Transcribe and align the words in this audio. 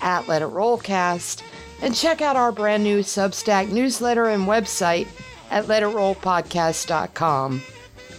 at 0.00 0.28
Let 0.28 0.42
It 0.42 0.48
Rollcast 0.48 1.42
and 1.82 1.94
check 1.94 2.22
out 2.22 2.36
our 2.36 2.52
brand 2.52 2.82
new 2.82 3.00
Substack 3.00 3.70
newsletter 3.70 4.26
and 4.26 4.46
website 4.46 5.06
at 5.50 5.64
letitrollpodcast.com. 5.66 7.62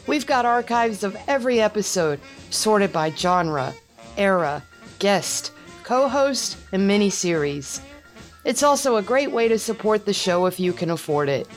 We've 0.07 0.25
got 0.25 0.45
archives 0.45 1.03
of 1.03 1.17
every 1.27 1.59
episode 1.59 2.19
sorted 2.49 2.93
by 2.93 3.11
genre, 3.11 3.73
era, 4.17 4.63
guest, 4.99 5.51
co 5.83 6.07
host, 6.07 6.57
and 6.71 6.89
miniseries. 6.89 7.81
It's 8.43 8.61
also 8.63 8.97
a 8.97 9.01
great 9.01 9.31
way 9.31 9.47
to 9.47 9.57
support 9.57 10.05
the 10.05 10.13
show 10.13 10.45
if 10.45 10.59
you 10.59 10.71
can 10.73 10.91
afford 10.91 11.29
it. 11.29 11.47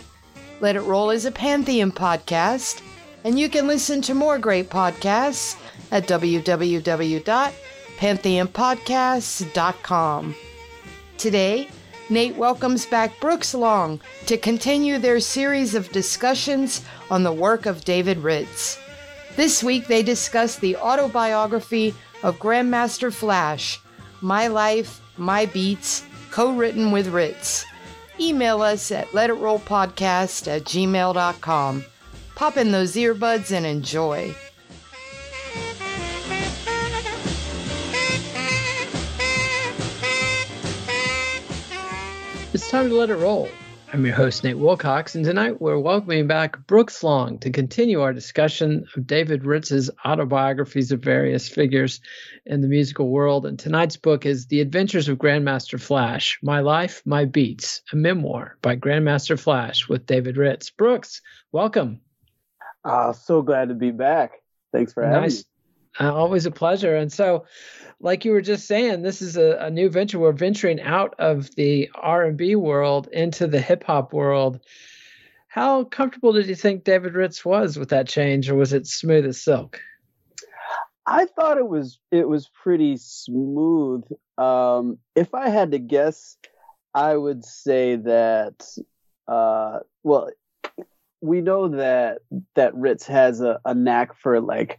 Let 0.60 0.76
It 0.76 0.80
Roll 0.80 1.10
is 1.10 1.26
a 1.26 1.30
Pantheon 1.30 1.92
podcast, 1.92 2.82
and 3.22 3.38
you 3.38 3.50
can 3.50 3.66
listen 3.66 4.00
to 4.02 4.14
more 4.14 4.38
great 4.38 4.70
podcasts 4.70 5.56
at 5.92 6.06
www.pantheonpodcasts.com. 7.98 10.34
Today, 11.16 11.68
Nate 12.10 12.36
welcomes 12.36 12.86
back 12.86 13.20
Brooks 13.20 13.54
Long 13.54 14.00
to 14.26 14.38
continue 14.38 14.98
their 14.98 15.20
series 15.20 15.74
of 15.74 15.92
discussions 15.92 16.84
on 17.10 17.22
the 17.22 17.32
work 17.32 17.66
of 17.66 17.84
David 17.84 18.18
Ritz. 18.18 18.78
This 19.36 19.62
week, 19.62 19.86
they 19.86 20.02
discuss 20.02 20.56
the 20.56 20.76
autobiography 20.76 21.94
of 22.22 22.38
Grandmaster 22.38 23.12
Flash, 23.12 23.80
My 24.20 24.48
Life, 24.48 25.00
My 25.16 25.46
Beats, 25.46 26.04
co 26.30 26.52
written 26.52 26.90
with 26.90 27.08
Ritz. 27.08 27.64
Email 28.20 28.62
us 28.62 28.90
at 28.90 29.08
letitrollpodcast 29.08 30.48
at 30.48 30.64
gmail.com. 30.64 31.84
Pop 32.34 32.56
in 32.56 32.72
those 32.72 32.94
earbuds 32.94 33.52
and 33.52 33.66
enjoy. 33.66 34.34
It's 42.54 42.70
time 42.70 42.88
to 42.88 42.94
let 42.94 43.10
it 43.10 43.16
roll. 43.16 43.46
I'm 43.92 44.06
your 44.06 44.14
host, 44.14 44.42
Nate 44.42 44.56
Wilcox, 44.56 45.14
and 45.14 45.22
tonight 45.22 45.60
we're 45.60 45.78
welcoming 45.78 46.26
back 46.26 46.66
Brooks 46.66 47.02
Long 47.02 47.38
to 47.40 47.50
continue 47.50 48.00
our 48.00 48.14
discussion 48.14 48.86
of 48.96 49.06
David 49.06 49.44
Ritz's 49.44 49.90
autobiographies 50.06 50.90
of 50.90 51.00
various 51.00 51.46
figures 51.46 52.00
in 52.46 52.62
the 52.62 52.68
musical 52.68 53.10
world. 53.10 53.44
And 53.44 53.58
tonight's 53.58 53.98
book 53.98 54.24
is 54.24 54.46
The 54.46 54.62
Adventures 54.62 55.10
of 55.10 55.18
Grandmaster 55.18 55.78
Flash 55.78 56.38
My 56.42 56.60
Life, 56.60 57.02
My 57.04 57.26
Beats, 57.26 57.82
a 57.92 57.96
memoir 57.96 58.56
by 58.62 58.76
Grandmaster 58.76 59.38
Flash 59.38 59.86
with 59.86 60.06
David 60.06 60.38
Ritz. 60.38 60.70
Brooks, 60.70 61.20
welcome. 61.52 62.00
Uh, 62.82 63.12
so 63.12 63.42
glad 63.42 63.68
to 63.68 63.74
be 63.74 63.90
back. 63.90 64.40
Thanks 64.72 64.94
for 64.94 65.02
having 65.04 65.20
nice. 65.20 65.44
me. 66.00 66.06
Uh, 66.06 66.14
always 66.14 66.46
a 66.46 66.50
pleasure. 66.50 66.96
And 66.96 67.12
so, 67.12 67.44
like 68.00 68.24
you 68.24 68.32
were 68.32 68.40
just 68.40 68.66
saying, 68.66 69.02
this 69.02 69.20
is 69.22 69.36
a, 69.36 69.58
a 69.60 69.70
new 69.70 69.88
venture. 69.88 70.18
We're 70.18 70.32
venturing 70.32 70.80
out 70.80 71.14
of 71.18 71.54
the 71.56 71.90
R 71.94 72.24
and 72.24 72.36
B 72.36 72.54
world 72.54 73.08
into 73.08 73.46
the 73.46 73.60
hip 73.60 73.84
hop 73.84 74.12
world. 74.12 74.60
How 75.48 75.84
comfortable 75.84 76.32
did 76.32 76.46
you 76.46 76.54
think 76.54 76.84
David 76.84 77.14
Ritz 77.14 77.44
was 77.44 77.78
with 77.78 77.88
that 77.88 78.06
change, 78.06 78.48
or 78.50 78.54
was 78.54 78.72
it 78.72 78.86
smooth 78.86 79.26
as 79.26 79.42
silk? 79.42 79.80
I 81.06 81.24
thought 81.24 81.58
it 81.58 81.66
was 81.66 81.98
it 82.12 82.28
was 82.28 82.48
pretty 82.48 82.98
smooth. 82.98 84.04
Um, 84.36 84.98
if 85.16 85.34
I 85.34 85.48
had 85.48 85.72
to 85.72 85.78
guess, 85.78 86.36
I 86.94 87.16
would 87.16 87.44
say 87.44 87.96
that. 87.96 88.68
Uh, 89.26 89.80
well, 90.04 90.30
we 91.20 91.40
know 91.40 91.68
that 91.68 92.18
that 92.54 92.74
Ritz 92.74 93.06
has 93.06 93.40
a, 93.40 93.58
a 93.64 93.74
knack 93.74 94.16
for 94.16 94.40
like 94.40 94.78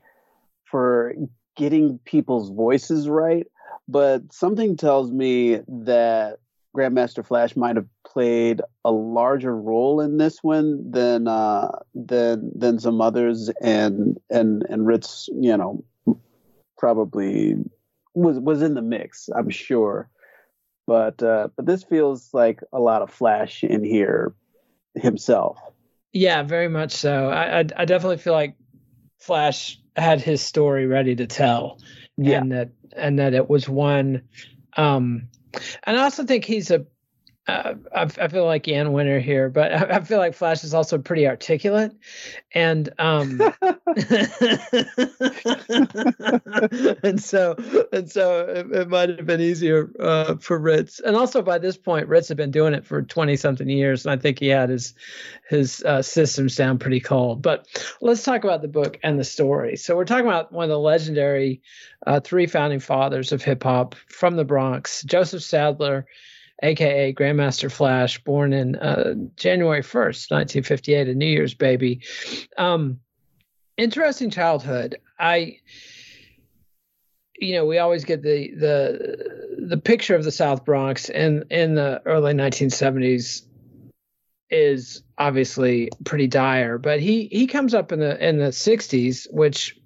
for 0.66 1.16
getting 1.59 2.00
people's 2.06 2.50
voices 2.50 3.09
right, 3.09 3.46
but 3.88 4.31
something 4.31 4.78
tells 4.78 5.12
me 5.12 5.59
that 5.68 6.40
Grandmaster 6.75 7.25
Flash 7.25 7.58
might 7.58 7.75
have 7.75 7.88
played 8.08 8.62
a 8.86 8.92
larger 8.92 9.53
role 9.53 10.00
in 10.00 10.18
this 10.18 10.42
one 10.42 10.90
than 10.90 11.28
uh, 11.28 11.80
than 11.94 12.52
than 12.56 12.80
some 12.80 13.02
others, 13.02 13.50
and 13.62 14.18
and 14.30 14.66
and 14.70 14.88
Ritz, 14.88 15.28
you 15.34 15.58
know, 15.58 15.84
probably 16.78 17.56
was 18.14 18.40
was 18.40 18.62
in 18.62 18.74
the 18.76 18.81
mix. 18.81 19.30
I'm 19.36 19.50
sure, 19.50 20.09
but 20.88 21.22
uh, 21.22 21.50
but 21.58 21.66
this 21.66 21.84
feels 21.84 22.34
like 22.34 22.62
a 22.72 22.80
lot 22.80 23.02
of 23.02 23.12
Flash 23.12 23.66
in 23.66 23.84
here 23.84 24.34
himself. 24.96 25.59
Yeah, 26.14 26.44
very 26.44 26.70
much 26.70 26.94
so. 26.94 27.30
I 27.30 27.59
I, 27.59 27.66
I 27.76 27.86
definitely 27.86 28.18
feel 28.18 28.34
like 28.34 28.56
Flash 29.18 29.81
had 29.99 30.21
his 30.21 30.41
story 30.41 30.85
ready 30.85 31.15
to 31.15 31.27
tell, 31.27 31.79
yeah. 32.17 32.39
and 32.39 32.51
that 32.51 32.69
and 32.95 33.19
that 33.19 33.33
it 33.33 33.49
was 33.49 33.67
one. 33.67 34.23
Um, 34.77 35.29
and 35.83 35.97
I 35.97 36.03
also 36.03 36.25
think 36.25 36.45
he's 36.45 36.71
a 36.71 36.85
uh, 37.49 37.75
I, 37.95 38.01
I, 38.03 38.27
feel 38.27 38.45
like 38.45 38.67
Ian 38.67 38.93
Winter 38.93 39.19
here, 39.19 39.49
but 39.49 39.73
I, 39.73 39.83
I, 39.97 39.99
feel 40.01 40.19
like 40.19 40.35
Flash 40.35 40.63
is 40.63 40.73
also 40.73 40.97
pretty 40.97 41.28
articulate, 41.28 41.91
and 42.53 42.90
um, 42.99 43.41
and 47.03 47.22
so 47.22 47.55
and 47.91 48.09
so 48.09 48.46
it, 48.47 48.72
it 48.72 48.90
might 48.90 49.09
have 49.09 49.25
been 49.25 49.41
easier 49.41 49.91
uh, 49.99 50.35
for 50.35 50.59
Ritz, 50.59 50.99
and 50.99 51.16
also 51.16 51.41
by 51.41 51.57
this 51.57 51.78
point, 51.78 52.07
Ritz 52.07 52.28
had 52.28 52.37
been 52.37 52.51
doing 52.51 52.73
it 52.73 52.85
for 52.85 53.01
twenty 53.01 53.35
something 53.35 53.67
years, 53.67 54.05
and 54.05 54.11
I 54.11 54.17
think 54.22 54.40
he 54.40 54.47
had 54.47 54.69
his 54.69 54.93
his 55.49 55.84
uh, 55.84 56.02
systems 56.02 56.55
down 56.55 56.78
pretty 56.78 56.99
cold. 56.99 57.41
But 57.41 57.67
let's 58.02 58.23
talk 58.23 58.43
about 58.43 58.61
the 58.61 58.67
book 58.67 58.99
and 59.03 59.19
the 59.19 59.23
story. 59.23 59.75
So 59.75 59.95
we're 59.95 60.05
talking 60.05 60.28
about 60.28 60.52
one 60.52 60.66
of 60.66 60.69
the 60.69 60.79
legendary 60.79 61.61
uh, 62.05 62.19
three 62.19 62.45
founding 62.45 62.79
fathers 62.79 63.31
of 63.31 63.43
hip 63.43 63.63
hop 63.63 63.95
from 64.07 64.35
the 64.35 64.45
Bronx, 64.45 65.03
Joseph 65.03 65.43
Saddler 65.43 66.05
aka 66.61 67.14
Grandmaster 67.14 67.72
Flash, 67.72 68.23
born 68.23 68.53
in 68.53 68.76
uh, 68.76 69.16
January 69.35 69.82
1st, 69.82 70.32
1958, 70.32 71.08
a 71.08 71.16
New 71.16 71.26
Year's 71.26 71.53
baby. 71.53 72.02
Um, 72.58 73.00
interesting 73.78 74.29
childhood. 74.29 74.97
I, 75.17 75.58
you 77.38 77.53
know, 77.53 77.66
we 77.66 77.78
always 77.78 78.03
get 78.03 78.22
the 78.22 78.53
the 78.56 79.66
the 79.67 79.78
picture 79.78 80.16
of 80.16 80.23
the 80.23 80.32
South 80.32 80.66
Bronx 80.66 81.09
in 81.09 81.46
in 81.50 81.76
the 81.76 82.02
early 82.06 82.34
1970s 82.34 83.44
is 84.50 85.03
obviously 85.17 85.90
pretty 86.05 86.28
dire. 86.28 86.78
But 86.78 87.00
he 87.00 87.28
he 87.32 87.47
comes 87.47 87.73
up 87.73 87.91
in 87.91 88.00
the 88.00 88.28
in 88.28 88.38
the 88.38 88.50
'60s, 88.50 89.32
which 89.32 89.78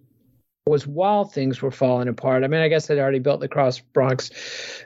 was 0.65 0.87
while 0.87 1.25
things 1.25 1.61
were 1.61 1.71
falling 1.71 2.07
apart. 2.07 2.43
I 2.43 2.47
mean, 2.47 2.61
I 2.61 2.69
guess 2.69 2.87
they'd 2.87 2.99
already 2.99 3.19
built 3.19 3.41
the 3.41 3.47
Cross 3.47 3.79
Bronx 3.79 4.31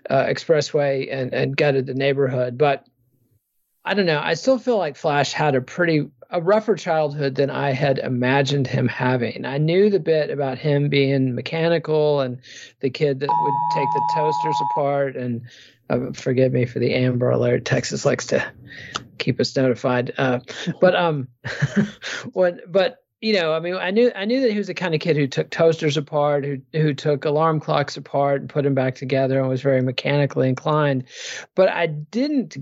uh, 0.10 0.24
Expressway 0.24 1.08
and 1.12 1.34
and 1.34 1.56
gutted 1.56 1.86
the 1.86 1.94
neighborhood, 1.94 2.58
but 2.58 2.88
I 3.86 3.94
don't 3.94 4.06
know. 4.06 4.20
I 4.22 4.34
still 4.34 4.60
feel 4.60 4.78
like 4.78 4.98
Flash 4.98 5.34
had 5.34 5.56
a 5.56 5.62
pretty 5.62 6.10
a 6.30 6.42
rougher 6.42 6.76
childhood 6.76 7.36
than 7.36 7.50
I 7.50 7.72
had 7.72 8.00
imagined 8.00 8.68
him 8.68 8.88
having. 8.88 9.46
I 9.46 9.60
knew 9.60 9.90
the 9.90 10.00
bit 10.00 10.30
about 10.30 10.58
him 10.58 10.90
being 10.90 11.36
mechanical 11.36 12.20
and 12.20 12.42
the 12.82 12.90
kid 12.90 13.22
that 13.22 13.30
would 13.40 13.70
take 13.70 13.92
the 13.92 14.02
toasters 14.02 14.60
apart. 14.60 15.16
And 15.16 15.44
uh, 15.90 16.12
forgive 16.14 16.52
me 16.52 16.66
for 16.66 16.80
the 16.80 16.94
Amber 16.96 17.30
Alert. 17.30 17.64
Texas 17.64 18.04
likes 18.04 18.28
to 18.28 18.46
keep 19.18 19.40
us 19.40 19.56
notified. 19.56 20.14
Uh, 20.18 20.40
but 20.82 20.96
um, 20.96 21.30
when 22.34 22.60
but 22.68 22.98
you 23.22 23.34
know, 23.34 23.54
I 23.54 23.60
mean, 23.60 23.76
I 23.76 23.92
knew 23.92 24.12
I 24.16 24.26
knew 24.26 24.42
that 24.42 24.52
he 24.52 24.58
was 24.58 24.68
the 24.68 24.74
kind 24.74 24.94
of 24.94 25.02
kid 25.02 25.18
who 25.18 25.28
took 25.28 25.50
toasters 25.50 25.98
apart, 25.98 26.46
who 26.46 26.62
who 26.74 26.94
took 26.94 27.26
alarm 27.26 27.60
clocks 27.60 27.98
apart 27.98 28.42
and 28.42 28.50
put 28.50 28.64
them 28.64 28.76
back 28.76 28.96
together, 28.96 29.40
and 29.40 29.50
was 29.50 29.62
very 29.62 29.82
mechanically 29.82 30.50
inclined. 30.50 31.06
But 31.56 31.70
I 31.70 31.88
didn't 31.88 32.58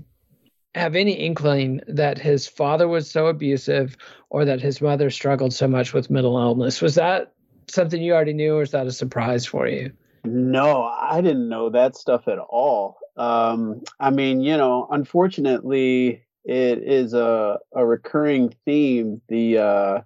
have 0.74 0.94
any 0.94 1.12
inkling 1.12 1.80
that 1.88 2.18
his 2.18 2.46
father 2.46 2.88
was 2.88 3.10
so 3.10 3.26
abusive 3.26 3.96
or 4.30 4.44
that 4.44 4.60
his 4.60 4.80
mother 4.80 5.10
struggled 5.10 5.52
so 5.52 5.66
much 5.66 5.92
with 5.92 6.10
mental 6.10 6.38
illness. 6.38 6.82
Was 6.82 6.94
that 6.96 7.32
something 7.68 8.00
you 8.00 8.14
already 8.14 8.34
knew, 8.34 8.56
or 8.56 8.62
is 8.62 8.70
that 8.70 8.86
a 8.86 8.92
surprise 8.92 9.44
for 9.44 9.68
you? 9.68 9.92
No, 10.24 10.82
I 10.82 11.20
didn't 11.20 11.48
know 11.48 11.70
that 11.70 11.96
stuff 11.96 12.28
at 12.28 12.38
all. 12.38 12.98
Um, 13.16 13.82
I 14.00 14.10
mean, 14.10 14.40
you 14.40 14.56
know, 14.56 14.88
unfortunately, 14.90 16.22
it 16.44 16.78
is 16.78 17.12
a 17.12 17.58
a 17.72 17.84
recurring 17.84 18.54
theme. 18.64 19.20
The 19.28 19.58
uh, 19.58 20.00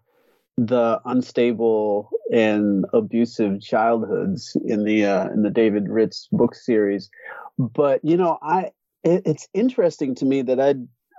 the 0.67 1.01
unstable 1.07 2.11
and 2.31 2.85
abusive 2.93 3.63
childhoods 3.63 4.55
in 4.63 4.85
the 4.85 5.07
uh, 5.07 5.29
in 5.31 5.43
the 5.43 5.51
David 5.51 5.89
Ritz 5.89 6.29
book 6.31 6.55
series. 6.55 7.11
But 7.59 8.05
you 8.05 8.19
know, 8.19 8.39
I 8.43 8.73
it, 9.03 9.23
it's 9.25 9.49
interesting 9.55 10.15
to 10.17 10.27
me 10.27 10.43
that 10.43 10.61
I 10.61 10.75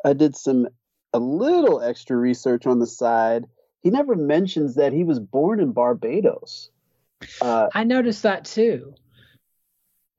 I 0.07 0.13
did 0.13 0.35
some 0.35 0.67
a 1.13 1.19
little 1.19 1.81
extra 1.81 2.15
research 2.15 2.67
on 2.67 2.77
the 2.77 2.87
side. 2.87 3.47
He 3.81 3.89
never 3.89 4.15
mentions 4.15 4.75
that 4.75 4.93
he 4.93 5.03
was 5.03 5.19
born 5.19 5.59
in 5.59 5.71
Barbados. 5.71 6.69
Uh, 7.41 7.67
I 7.73 7.83
noticed 7.83 8.21
that 8.23 8.45
too. 8.45 8.93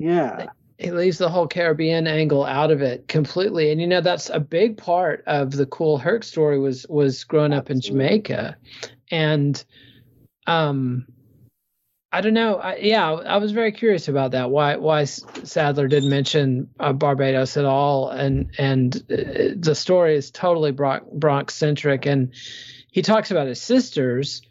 Yeah. 0.01 0.47
He 0.79 0.91
leaves 0.91 1.19
the 1.19 1.29
whole 1.29 1.47
Caribbean 1.47 2.09
angle 2.09 2.45
out 2.45 2.73
of 2.73 2.83
it 2.83 3.07
completely, 3.07 3.71
and 3.71 3.81
you 3.81 3.87
know 3.87 4.01
that's 4.01 4.31
a 4.31 4.41
big 4.41 4.77
part 4.77 5.23
of 5.29 5.53
the 5.53 5.67
Kool 5.67 5.97
Herc 5.97 6.25
story 6.25 6.59
was 6.59 6.85
was 6.89 7.23
growing 7.23 7.53
up 7.53 7.71
in 7.71 7.81
Jamaica, 7.81 8.57
and 9.13 9.63
um, 10.47 11.07
I 12.11 12.21
don't 12.21 12.35
know. 12.35 12.57
I, 12.57 12.77
yeah, 12.77 13.11
I 13.11 13.37
was 13.37 13.53
very 13.53 13.71
curious 13.71 14.09
about 14.09 14.33
that. 14.33 14.51
Why 14.51 14.77
why 14.77 15.05
Saddler 15.05 15.87
didn't 15.87 16.11
mention 16.11 16.69
uh, 16.81 16.93
Barbados 16.93 17.57
at 17.57 17.65
all, 17.65 18.11
and 18.11 18.51
and 18.59 18.97
uh, 19.11 19.55
the 19.57 19.75
story 19.75 20.17
is 20.17 20.31
totally 20.31 20.73
Bronx 20.73 21.55
centric, 21.55 22.07
and 22.07 22.35
he 22.91 23.03
talks 23.03 23.31
about 23.31 23.47
his 23.47 23.63
sisters, 23.63 24.43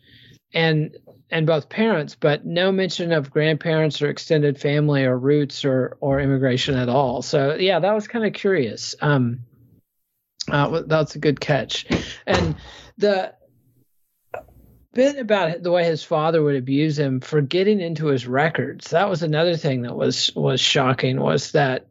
and 0.54 0.96
and 1.30 1.48
both 1.48 1.70
parents, 1.70 2.16
but 2.16 2.46
no 2.46 2.72
mention 2.72 3.12
of 3.12 3.32
grandparents 3.32 4.02
or 4.02 4.10
extended 4.10 4.60
family 4.60 5.04
or 5.04 5.18
roots 5.18 5.66
or 5.66 5.98
or 6.00 6.20
immigration 6.20 6.76
at 6.76 6.90
all. 6.90 7.22
So 7.22 7.56
yeah, 7.56 7.80
that 7.80 7.94
was 7.94 8.08
kind 8.08 8.26
of 8.26 8.34
curious. 8.34 8.96
Um, 9.02 9.42
uh, 10.50 10.82
that's 10.88 11.16
a 11.16 11.20
good 11.20 11.40
catch, 11.40 11.86
and 12.26 12.56
the 12.98 13.34
bit 14.94 15.18
about 15.18 15.64
the 15.64 15.72
way 15.72 15.86
his 15.86 16.04
father 16.04 16.42
would 16.42 16.56
abuse 16.56 16.98
him 16.98 17.22
for 17.22 17.42
getting 17.42 17.80
into 17.80 18.08
his 18.08 18.28
records. 18.28 18.90
That 18.92 19.10
was 19.10 19.24
another 19.24 19.56
thing 19.56 19.84
that 19.84 19.96
was 19.96 20.32
was 20.36 20.60
shocking. 20.60 21.20
Was 21.20 21.54
that 21.54 21.88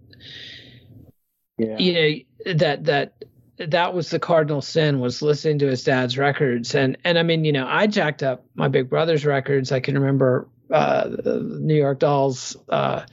yeah. 1.58 1.79
you 1.79 1.93
know 1.94 2.55
that 2.55 2.85
that 2.85 3.25
that 3.58 3.94
was 3.94 4.11
the 4.11 4.19
cardinal 4.19 4.62
sin 4.62 5.00
was 5.00 5.23
listening 5.23 5.58
to 5.58 5.67
his 5.67 5.85
dad's 5.85 6.17
records 6.17 6.75
and 6.75 6.97
and 7.05 7.19
I 7.19 7.23
mean 7.23 7.44
you 7.44 7.52
know 7.52 7.67
I 7.69 7.87
jacked 7.87 8.23
up 8.23 8.44
my 8.55 8.69
big 8.69 8.88
brother's 8.88 9.26
records. 9.26 9.73
I 9.73 9.81
can 9.81 9.99
remember 9.99 10.49
uh, 10.70 11.08
New 11.43 11.75
York 11.75 11.99
Dolls 11.99 12.56
uh, 12.69 13.05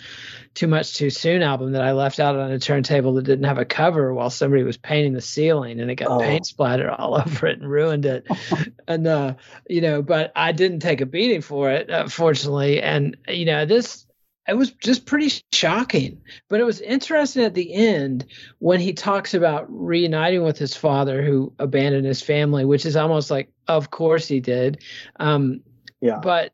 too 0.57 0.67
Much 0.67 0.95
Too 0.95 1.11
Soon 1.11 1.43
album 1.43 1.73
that 1.73 1.83
I 1.83 1.91
left 1.91 2.19
out 2.19 2.35
on 2.35 2.51
a 2.51 2.57
turntable 2.57 3.13
that 3.13 3.25
didn't 3.25 3.45
have 3.45 3.59
a 3.59 3.65
cover 3.65 4.11
while 4.11 4.31
somebody 4.31 4.63
was 4.63 4.75
painting 4.75 5.13
the 5.13 5.21
ceiling 5.21 5.79
and 5.79 5.91
it 5.91 5.95
got 5.95 6.07
oh. 6.09 6.19
paint 6.19 6.47
splattered 6.47 6.89
all 6.89 7.15
over 7.21 7.45
it 7.45 7.59
and 7.59 7.69
ruined 7.69 8.07
it. 8.07 8.25
and, 8.87 9.05
uh, 9.05 9.35
you 9.69 9.81
know, 9.81 10.01
but 10.01 10.31
I 10.35 10.53
didn't 10.53 10.79
take 10.79 10.99
a 10.99 11.05
beating 11.05 11.41
for 11.41 11.69
it, 11.69 11.91
uh, 11.91 12.09
fortunately. 12.09 12.81
And, 12.81 13.15
you 13.27 13.45
know, 13.45 13.65
this, 13.65 14.07
it 14.47 14.55
was 14.55 14.71
just 14.71 15.05
pretty 15.05 15.31
shocking. 15.53 16.23
But 16.49 16.59
it 16.59 16.63
was 16.63 16.81
interesting 16.81 17.43
at 17.43 17.53
the 17.53 17.71
end 17.71 18.25
when 18.57 18.79
he 18.79 18.93
talks 18.93 19.35
about 19.35 19.67
reuniting 19.69 20.41
with 20.41 20.57
his 20.57 20.75
father 20.75 21.21
who 21.21 21.53
abandoned 21.59 22.07
his 22.07 22.23
family, 22.23 22.65
which 22.65 22.87
is 22.87 22.95
almost 22.95 23.29
like, 23.29 23.51
of 23.67 23.91
course 23.91 24.27
he 24.27 24.39
did. 24.39 24.83
Um, 25.19 25.61
yeah. 26.01 26.19
But 26.19 26.51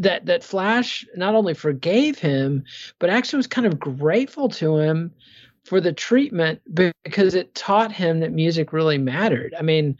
that 0.00 0.26
that 0.26 0.42
Flash 0.42 1.06
not 1.14 1.34
only 1.34 1.54
forgave 1.54 2.18
him, 2.18 2.64
but 2.98 3.10
actually 3.10 3.38
was 3.38 3.46
kind 3.46 3.66
of 3.66 3.78
grateful 3.78 4.48
to 4.48 4.78
him 4.78 5.12
for 5.64 5.80
the 5.80 5.92
treatment 5.92 6.60
because 7.04 7.34
it 7.34 7.54
taught 7.54 7.92
him 7.92 8.20
that 8.20 8.32
music 8.32 8.72
really 8.72 8.98
mattered. 8.98 9.54
I 9.58 9.62
mean, 9.62 9.98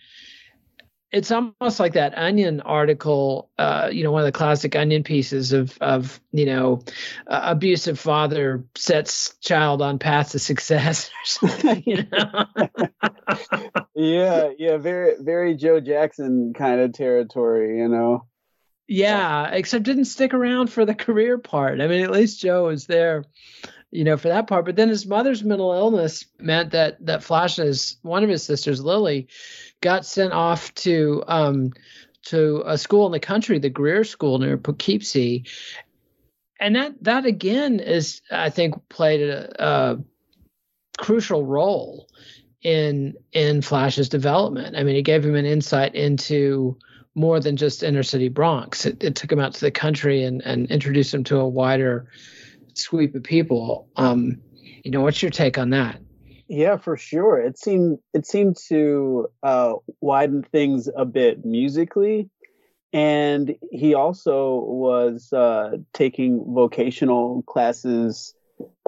it's 1.12 1.30
almost 1.30 1.80
like 1.80 1.94
that 1.94 2.16
Onion 2.16 2.60
article, 2.60 3.50
uh, 3.58 3.90
you 3.92 4.04
know, 4.04 4.12
one 4.12 4.22
of 4.22 4.26
the 4.26 4.32
classic 4.32 4.74
Onion 4.74 5.02
pieces 5.02 5.52
of 5.52 5.76
of 5.80 6.18
you 6.32 6.46
know, 6.46 6.82
uh, 7.26 7.40
abusive 7.44 7.98
father 7.98 8.64
sets 8.76 9.34
child 9.40 9.82
on 9.82 9.98
path 9.98 10.30
to 10.30 10.38
success. 10.38 11.10
you 11.84 12.06
know. 12.10 12.44
yeah, 13.94 14.50
yeah, 14.58 14.76
very 14.78 15.14
very 15.20 15.56
Joe 15.56 15.80
Jackson 15.80 16.54
kind 16.56 16.80
of 16.80 16.94
territory, 16.94 17.78
you 17.78 17.88
know. 17.88 18.24
Yeah, 18.92 19.50
except 19.52 19.84
didn't 19.84 20.06
stick 20.06 20.34
around 20.34 20.66
for 20.72 20.84
the 20.84 20.94
career 21.06 21.38
part. 21.38 21.80
I 21.80 21.86
mean, 21.86 22.02
at 22.02 22.10
least 22.10 22.40
Joe 22.40 22.66
was 22.66 22.86
there, 22.86 23.24
you 23.92 24.02
know, 24.02 24.16
for 24.16 24.26
that 24.26 24.48
part. 24.48 24.64
But 24.64 24.74
then 24.74 24.88
his 24.88 25.06
mother's 25.06 25.44
mental 25.44 25.72
illness 25.72 26.26
meant 26.40 26.72
that 26.72 27.06
that 27.06 27.22
Flash's 27.22 27.98
one 28.02 28.24
of 28.24 28.28
his 28.28 28.42
sisters, 28.42 28.82
Lily, 28.82 29.28
got 29.80 30.04
sent 30.04 30.32
off 30.32 30.74
to 30.74 31.22
um 31.28 31.70
to 32.24 32.64
a 32.66 32.76
school 32.76 33.06
in 33.06 33.12
the 33.12 33.20
country, 33.20 33.60
the 33.60 33.70
Greer 33.70 34.02
School 34.02 34.40
near 34.40 34.58
Poughkeepsie, 34.58 35.44
and 36.58 36.74
that 36.74 37.04
that 37.04 37.26
again 37.26 37.78
is, 37.78 38.22
I 38.28 38.50
think, 38.50 38.88
played 38.88 39.20
a, 39.20 39.64
a 39.64 39.98
crucial 40.98 41.46
role 41.46 42.08
in 42.60 43.14
in 43.30 43.62
Flash's 43.62 44.08
development. 44.08 44.74
I 44.74 44.82
mean, 44.82 44.96
it 44.96 45.02
gave 45.02 45.24
him 45.24 45.36
an 45.36 45.46
insight 45.46 45.94
into 45.94 46.76
more 47.14 47.40
than 47.40 47.56
just 47.56 47.82
inner 47.82 48.02
city 48.02 48.28
Bronx. 48.28 48.86
It, 48.86 49.02
it 49.02 49.16
took 49.16 49.32
him 49.32 49.40
out 49.40 49.54
to 49.54 49.60
the 49.60 49.70
country 49.70 50.22
and, 50.22 50.42
and 50.42 50.70
introduced 50.70 51.12
him 51.12 51.24
to 51.24 51.38
a 51.38 51.48
wider 51.48 52.08
sweep 52.74 53.14
of 53.14 53.22
people. 53.22 53.88
Um, 53.96 54.40
you 54.84 54.90
know, 54.90 55.00
what's 55.00 55.22
your 55.22 55.30
take 55.30 55.58
on 55.58 55.70
that? 55.70 56.00
Yeah, 56.48 56.78
for 56.78 56.96
sure. 56.96 57.38
It 57.38 57.58
seemed 57.58 57.98
it 58.12 58.26
seemed 58.26 58.56
to 58.68 59.28
uh, 59.42 59.74
widen 60.00 60.42
things 60.42 60.88
a 60.96 61.04
bit 61.04 61.44
musically, 61.44 62.28
and 62.92 63.54
he 63.70 63.94
also 63.94 64.56
was 64.56 65.32
uh, 65.32 65.76
taking 65.92 66.44
vocational 66.52 67.42
classes 67.42 68.34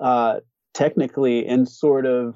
uh, 0.03 0.41
technically 0.75 1.47
and 1.47 1.69
sort 1.69 2.05
of 2.05 2.35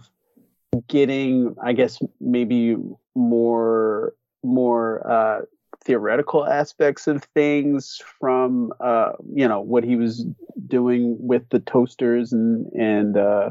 getting, 0.87 1.57
I 1.61 1.73
guess, 1.73 1.99
maybe 2.21 2.77
more 3.17 4.15
more 4.45 5.11
uh, 5.11 5.41
theoretical 5.87 6.45
aspects 6.45 7.07
of 7.07 7.23
things 7.35 8.03
from 8.19 8.73
uh, 8.81 9.13
you 9.33 9.47
know 9.47 9.61
what 9.61 9.85
he 9.85 9.97
was 9.97 10.27
doing 10.67 11.17
with 11.21 11.49
the 11.51 11.61
toasters 11.61 12.33
and 12.33 12.67
and 12.73 13.17
uh, 13.17 13.51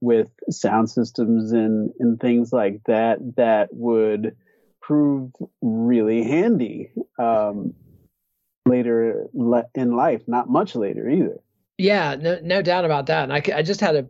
with 0.00 0.30
sound 0.50 0.90
systems 0.90 1.52
and 1.52 1.92
and 2.00 2.20
things 2.20 2.52
like 2.52 2.80
that 2.86 3.18
that 3.36 3.68
would 3.72 4.36
prove 4.82 5.30
really 5.62 6.24
handy 6.24 6.90
um, 7.18 7.72
later 8.66 9.28
in 9.74 9.96
life. 9.96 10.22
Not 10.26 10.50
much 10.50 10.74
later 10.74 11.08
either. 11.08 11.40
Yeah, 11.78 12.16
no, 12.16 12.40
no 12.42 12.60
doubt 12.60 12.84
about 12.84 13.06
that. 13.06 13.30
And 13.30 13.32
I, 13.32 13.42
I 13.58 13.62
just 13.62 13.80
had 13.80 13.94
a 13.96 14.06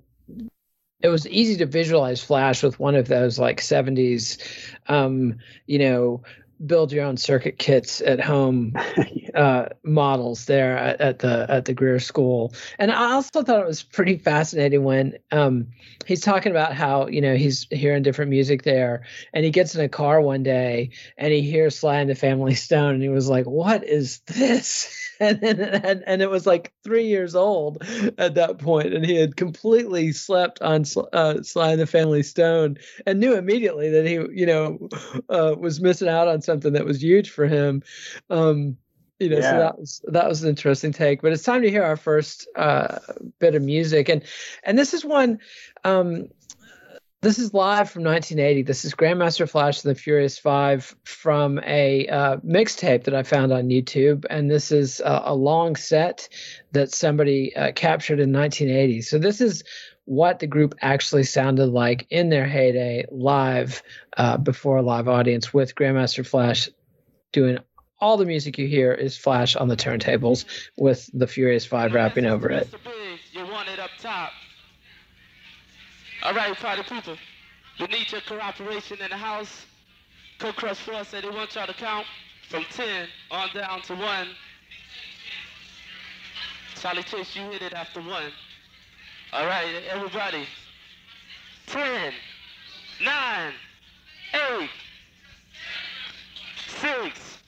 it 1.02 1.08
was 1.08 1.26
easy 1.28 1.56
to 1.56 1.66
visualize 1.66 2.22
Flash 2.22 2.62
with 2.62 2.78
one 2.78 2.94
of 2.94 3.08
those 3.08 3.38
like 3.38 3.60
70s, 3.60 4.38
um, 4.86 5.36
you 5.66 5.78
know, 5.78 6.22
build 6.66 6.92
your 6.92 7.04
own 7.04 7.16
circuit 7.16 7.58
kits 7.58 8.00
at 8.00 8.20
home 8.20 8.74
uh, 9.34 9.66
models 9.82 10.44
there 10.46 10.76
at, 10.76 11.00
at, 11.00 11.18
the 11.20 11.46
at 11.48 11.64
the 11.64 11.74
Greer 11.74 11.98
School. 11.98 12.52
And 12.78 12.90
I 12.90 13.12
also 13.12 13.42
thought 13.42 13.60
it 13.60 13.66
was 13.66 13.82
pretty 13.82 14.18
fascinating 14.18 14.84
when 14.84 15.18
um, 15.32 15.68
he's 16.06 16.20
talking 16.20 16.52
about 16.52 16.74
how 16.74 17.06
you 17.06 17.20
know 17.20 17.34
he's 17.36 17.66
hearing 17.70 18.02
different 18.02 18.30
music 18.30 18.62
there, 18.62 19.02
and 19.32 19.44
he 19.44 19.50
gets 19.50 19.74
in 19.74 19.80
a 19.80 19.88
car 19.88 20.20
one 20.20 20.42
day 20.42 20.90
and 21.16 21.32
he 21.32 21.42
hears 21.42 21.78
Sly 21.78 22.00
and 22.00 22.10
the 22.10 22.14
Family 22.14 22.54
Stone, 22.54 22.94
and 22.94 23.02
he 23.02 23.08
was 23.08 23.28
like, 23.28 23.46
"What 23.46 23.84
is 23.84 24.20
this?" 24.20 24.96
And 25.20 25.38
then 25.42 25.60
and, 25.60 26.02
and 26.06 26.22
it 26.22 26.30
was 26.30 26.46
like 26.46 26.72
three 26.82 27.06
years 27.06 27.34
old 27.34 27.84
at 28.16 28.36
that 28.36 28.56
point, 28.56 28.94
and 28.94 29.04
he 29.04 29.16
had 29.16 29.36
completely 29.36 30.12
slept 30.12 30.62
on 30.62 30.84
uh, 31.12 31.42
Sly 31.42 31.72
and 31.72 31.80
the 31.80 31.86
Family 31.86 32.22
Stone, 32.22 32.78
and 33.04 33.20
knew 33.20 33.34
immediately 33.34 33.90
that 33.90 34.06
he 34.06 34.14
you 34.14 34.46
know 34.46 34.88
uh, 35.28 35.54
was 35.58 35.78
missing 35.78 36.08
out 36.08 36.26
on 36.26 36.40
something 36.50 36.72
that 36.72 36.84
was 36.84 37.02
huge 37.02 37.30
for 37.30 37.46
him. 37.46 37.82
Um, 38.28 38.76
you 39.18 39.28
know, 39.28 39.38
yeah. 39.38 39.50
so 39.50 39.58
that 39.58 39.78
was 39.78 40.04
that 40.08 40.28
was 40.28 40.42
an 40.42 40.48
interesting 40.48 40.92
take. 40.92 41.22
But 41.22 41.32
it's 41.32 41.42
time 41.42 41.62
to 41.62 41.70
hear 41.70 41.84
our 41.84 41.96
first 41.96 42.48
uh, 42.56 42.98
bit 43.38 43.54
of 43.54 43.62
music, 43.62 44.08
and 44.08 44.22
and 44.64 44.78
this 44.78 44.94
is 44.94 45.04
one. 45.04 45.38
Um, 45.84 46.28
this 47.22 47.38
is 47.38 47.52
live 47.52 47.90
from 47.90 48.02
1980. 48.04 48.62
This 48.62 48.86
is 48.86 48.94
Grandmaster 48.94 49.46
Flash 49.46 49.84
and 49.84 49.94
the 49.94 50.00
Furious 50.00 50.38
Five 50.38 50.96
from 51.04 51.60
a 51.64 52.08
uh, 52.08 52.36
mixtape 52.38 53.04
that 53.04 53.14
I 53.14 53.24
found 53.24 53.52
on 53.52 53.68
YouTube, 53.68 54.24
and 54.30 54.50
this 54.50 54.72
is 54.72 55.00
a, 55.00 55.24
a 55.26 55.34
long 55.34 55.76
set 55.76 56.30
that 56.72 56.94
somebody 56.94 57.54
uh, 57.54 57.72
captured 57.72 58.20
in 58.20 58.32
1980. 58.32 59.02
So 59.02 59.18
this 59.18 59.42
is 59.42 59.64
what 60.10 60.40
the 60.40 60.46
group 60.48 60.74
actually 60.80 61.22
sounded 61.22 61.66
like 61.66 62.04
in 62.10 62.30
their 62.30 62.44
heyday, 62.44 63.04
live 63.12 63.80
uh, 64.16 64.36
before 64.36 64.78
a 64.78 64.82
live 64.82 65.06
audience, 65.06 65.54
with 65.54 65.76
Grandmaster 65.76 66.26
Flash 66.26 66.68
doing 67.30 67.58
all 68.00 68.16
the 68.16 68.24
music 68.24 68.58
you 68.58 68.66
hear 68.66 68.92
is 68.92 69.16
Flash 69.16 69.54
on 69.54 69.68
the 69.68 69.76
turntables 69.76 70.46
with 70.76 71.08
the 71.14 71.28
Furious 71.28 71.64
Five 71.64 71.94
rapping 71.94 72.26
over 72.26 72.50
it. 72.50 72.68
All 76.24 76.34
right, 76.34 76.56
party 76.56 76.82
people. 76.82 77.16
We 77.78 77.86
need 77.86 78.10
your 78.10 78.20
cooperation 78.22 78.98
in 79.00 79.10
the 79.10 79.16
house. 79.16 79.64
Cook 80.40 80.56
Crush 80.56 80.78
Force 80.78 81.06
said 81.06 81.22
they 81.22 81.30
want 81.30 81.54
y'all 81.54 81.68
to 81.68 81.74
count 81.74 82.06
from 82.48 82.64
10 82.72 83.06
on 83.30 83.48
down 83.54 83.80
to 83.82 83.94
1. 83.94 84.26
Charlie 86.80 87.04
Chase, 87.04 87.36
you 87.36 87.42
hit 87.50 87.62
it 87.62 87.74
after 87.74 88.00
1. 88.00 88.22
All 89.32 89.46
right, 89.46 89.82
everybody. 89.88 90.46
10, 91.66 92.12
9, 93.04 93.52
8, 94.34 94.70
6, 96.66 97.38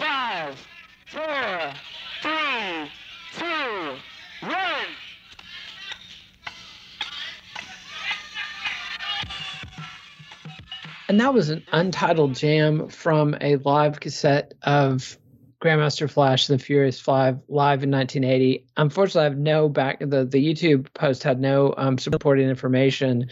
five, 0.00 0.56
four, 1.06 1.72
three, 2.22 2.90
two, 3.36 3.96
one. 4.40 4.56
And 11.08 11.20
that 11.20 11.34
was 11.34 11.50
an 11.50 11.64
untitled 11.72 12.34
jam 12.34 12.88
from 12.88 13.36
a 13.40 13.56
live 13.56 14.00
cassette 14.00 14.54
of 14.62 15.18
Grandmaster 15.60 16.10
Flash 16.10 16.48
and 16.48 16.58
the 16.58 16.64
Furious 16.64 17.00
Five 17.00 17.38
live 17.48 17.82
in 17.82 17.90
1980. 17.90 18.66
Unfortunately, 18.76 19.20
I 19.20 19.24
have 19.24 19.38
no 19.38 19.68
back. 19.68 20.00
The 20.00 20.24
the 20.24 20.44
YouTube 20.44 20.92
post 20.94 21.22
had 21.22 21.38
no 21.40 21.74
um, 21.76 21.98
supporting 21.98 22.48
information, 22.48 23.28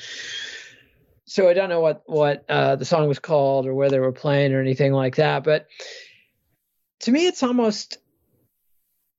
so 1.25 1.49
I 1.49 1.55
don't 1.55 1.71
know 1.71 1.81
what 1.81 2.03
what 2.07 2.45
uh, 2.49 2.77
the 2.77 2.85
song 2.85 3.09
was 3.09 3.19
called 3.19 3.67
or 3.67 3.75
where 3.75 3.89
they 3.91 3.99
were 3.99 4.13
playing 4.13 4.53
or 4.53 4.61
anything 4.61 4.93
like 4.93 5.17
that. 5.17 5.45
But 5.45 5.69
to 7.01 7.11
me 7.11 7.27
it's 7.27 7.43
almost 7.43 7.99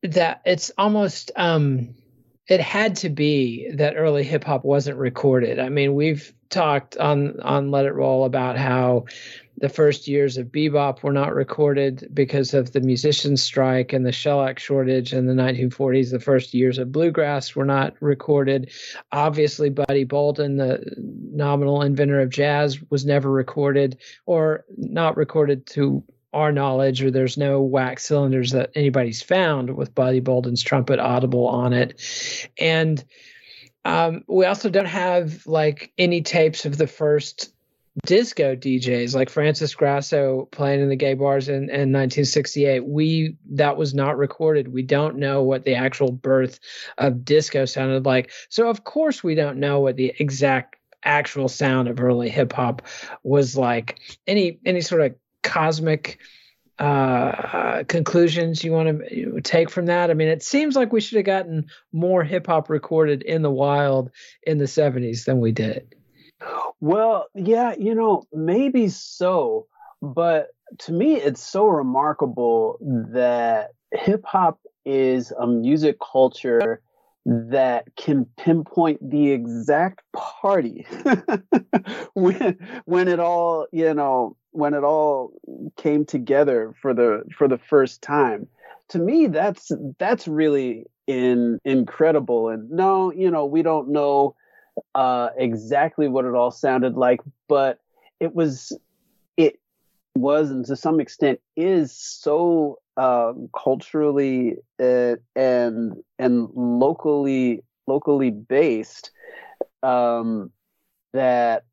that 0.03 0.41
it's 0.45 0.71
almost 0.77 1.31
um 1.35 1.95
it 2.49 2.59
had 2.59 2.95
to 2.95 3.09
be 3.09 3.69
that 3.75 3.93
early 3.95 4.23
hip 4.23 4.43
hop 4.43 4.65
wasn't 4.65 4.97
recorded. 4.97 5.59
I 5.59 5.69
mean, 5.69 5.93
we've 5.93 6.33
talked 6.49 6.97
on 6.97 7.39
on 7.41 7.69
Let 7.69 7.85
It 7.85 7.93
Roll 7.93 8.25
about 8.25 8.57
how 8.57 9.05
the 9.57 9.69
first 9.69 10.07
years 10.07 10.37
of 10.37 10.47
bebop 10.47 11.03
were 11.03 11.13
not 11.13 11.35
recorded 11.35 12.09
because 12.13 12.53
of 12.53 12.71
the 12.71 12.79
musicians 12.79 13.43
strike 13.43 13.93
and 13.93 14.05
the 14.05 14.11
shellac 14.11 14.57
shortage 14.57 15.13
in 15.13 15.27
the 15.27 15.33
1940s. 15.33 16.11
The 16.11 16.19
first 16.19 16.53
years 16.53 16.77
of 16.77 16.91
bluegrass 16.91 17.55
were 17.55 17.65
not 17.65 17.93
recorded. 17.99 18.71
Obviously, 19.11 19.69
Buddy 19.69 20.05
Bolden, 20.05 20.57
the 20.57 20.81
nominal 20.97 21.81
inventor 21.81 22.21
of 22.21 22.29
jazz, 22.29 22.79
was 22.89 23.05
never 23.05 23.29
recorded 23.29 23.97
or 24.25 24.65
not 24.77 25.17
recorded 25.17 25.67
to 25.67 26.03
our 26.33 26.51
knowledge, 26.51 27.03
or 27.03 27.11
there's 27.11 27.37
no 27.37 27.61
wax 27.61 28.05
cylinders 28.05 28.51
that 28.51 28.71
anybody's 28.75 29.21
found 29.21 29.75
with 29.75 29.95
Buddy 29.95 30.19
Bolden's 30.19 30.63
trumpet 30.63 30.99
audible 30.99 31.47
on 31.47 31.73
it. 31.73 31.99
And 32.59 33.03
um, 33.85 34.23
we 34.27 34.45
also 34.45 34.69
don't 34.69 34.85
have 34.85 35.45
like 35.47 35.91
any 35.97 36.21
tapes 36.21 36.65
of 36.65 36.77
the 36.77 36.87
first 36.87 37.51
disco 38.05 38.55
DJs 38.55 39.15
like 39.15 39.29
Francis 39.29 39.73
Grasso 39.75 40.47
playing 40.51 40.81
in 40.81 40.89
the 40.89 40.95
gay 40.95 41.13
bars 41.15 41.49
in, 41.49 41.63
in 41.63 41.91
1968. 41.91 42.85
We 42.85 43.35
that 43.51 43.77
was 43.77 43.93
not 43.93 44.17
recorded. 44.17 44.71
We 44.71 44.83
don't 44.83 45.17
know 45.17 45.43
what 45.43 45.63
the 45.63 45.75
actual 45.75 46.11
birth 46.11 46.59
of 46.97 47.25
disco 47.25 47.65
sounded 47.65 48.05
like. 48.05 48.31
So 48.49 48.69
of 48.69 48.83
course 48.83 49.23
we 49.23 49.35
don't 49.35 49.57
know 49.57 49.79
what 49.79 49.97
the 49.97 50.13
exact 50.19 50.75
actual 51.03 51.47
sound 51.47 51.87
of 51.87 51.99
early 51.99 52.29
hip 52.29 52.53
hop 52.53 52.83
was 53.23 53.57
like. 53.57 53.99
Any 54.27 54.59
any 54.65 54.81
sort 54.81 55.01
of 55.01 55.15
cosmic 55.43 56.19
uh, 56.79 57.83
conclusions 57.87 58.63
you 58.63 58.71
want 58.71 59.01
to 59.09 59.41
take 59.41 59.69
from 59.69 59.87
that? 59.87 60.09
I 60.09 60.13
mean, 60.13 60.29
it 60.29 60.43
seems 60.43 60.75
like 60.75 60.93
we 60.93 61.01
should 61.01 61.17
have 61.17 61.25
gotten 61.25 61.67
more 61.91 62.23
hip 62.23 62.47
hop 62.47 62.69
recorded 62.69 63.21
in 63.21 63.41
the 63.41 63.51
wild 63.51 64.11
in 64.43 64.57
the 64.57 64.65
70s 64.65 65.25
than 65.25 65.39
we 65.39 65.51
did. 65.51 65.95
Well, 66.79 67.27
yeah, 67.35 67.75
you 67.77 67.95
know, 67.95 68.23
maybe 68.31 68.87
so. 68.87 69.67
But 70.01 70.47
to 70.79 70.93
me, 70.93 71.15
it's 71.15 71.43
so 71.43 71.67
remarkable 71.67 72.77
that 73.11 73.71
hip 73.91 74.23
hop 74.23 74.59
is 74.85 75.31
a 75.31 75.45
music 75.45 75.97
culture 75.99 76.81
that 77.25 77.85
can 77.95 78.25
pinpoint 78.37 78.97
the 79.07 79.31
exact 79.31 80.01
party 80.13 80.87
when 82.13 82.57
when 82.85 83.07
it 83.07 83.19
all 83.19 83.67
you 83.71 83.93
know 83.93 84.35
when 84.51 84.73
it 84.73 84.83
all 84.83 85.31
came 85.77 86.05
together 86.05 86.73
for 86.81 86.93
the 86.93 87.23
for 87.37 87.47
the 87.47 87.57
first 87.57 88.01
time. 88.01 88.47
To 88.89 88.99
me 88.99 89.27
that's 89.27 89.71
that's 89.99 90.27
really 90.27 90.85
in 91.07 91.59
incredible. 91.65 92.49
And 92.49 92.69
no 92.71 93.11
you 93.11 93.29
know 93.29 93.45
we 93.45 93.61
don't 93.61 93.89
know 93.89 94.35
uh 94.95 95.29
exactly 95.37 96.07
what 96.07 96.25
it 96.25 96.33
all 96.33 96.51
sounded 96.51 96.95
like 96.95 97.19
but 97.49 97.79
it 98.21 98.33
was 98.33 98.71
it 99.35 99.59
was 100.15 100.51
and 100.51 100.65
to 100.65 100.75
some 100.75 100.99
extent 101.01 101.41
is 101.57 101.91
so 101.91 102.79
uh, 102.99 103.31
culturally 103.57 104.57
uh, 104.77 105.15
and 105.33 105.93
and 106.19 106.49
locally 106.53 107.63
locally 107.87 108.29
based 108.29 109.11
um, 109.83 110.51
that 111.13 111.63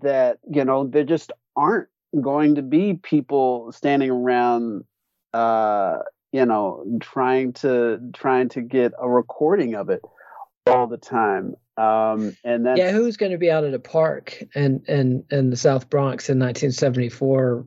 that 0.00 0.38
you 0.50 0.66
know 0.66 0.86
there 0.86 1.02
just 1.02 1.32
aren't 1.56 1.88
going 2.20 2.56
to 2.56 2.62
be 2.62 2.92
people 2.92 3.72
standing 3.72 4.10
around 4.10 4.84
uh, 5.32 6.00
you 6.32 6.44
know 6.44 6.84
trying 7.00 7.54
to 7.54 7.98
trying 8.12 8.50
to 8.50 8.60
get 8.60 8.92
a 9.00 9.08
recording 9.08 9.74
of 9.74 9.88
it 9.88 10.02
all 10.66 10.86
the 10.86 10.98
time. 10.98 11.54
Um, 11.78 12.36
and 12.44 12.66
then 12.66 12.76
yeah 12.76 12.90
who's 12.90 13.16
going 13.16 13.32
to 13.32 13.38
be 13.38 13.50
out 13.50 13.64
at 13.64 13.72
a 13.72 13.78
park 13.78 14.42
in 14.54 14.82
in 14.88 15.24
in 15.30 15.48
the 15.48 15.56
south 15.56 15.88
bronx 15.88 16.28
in 16.28 16.38
1974 16.38 17.66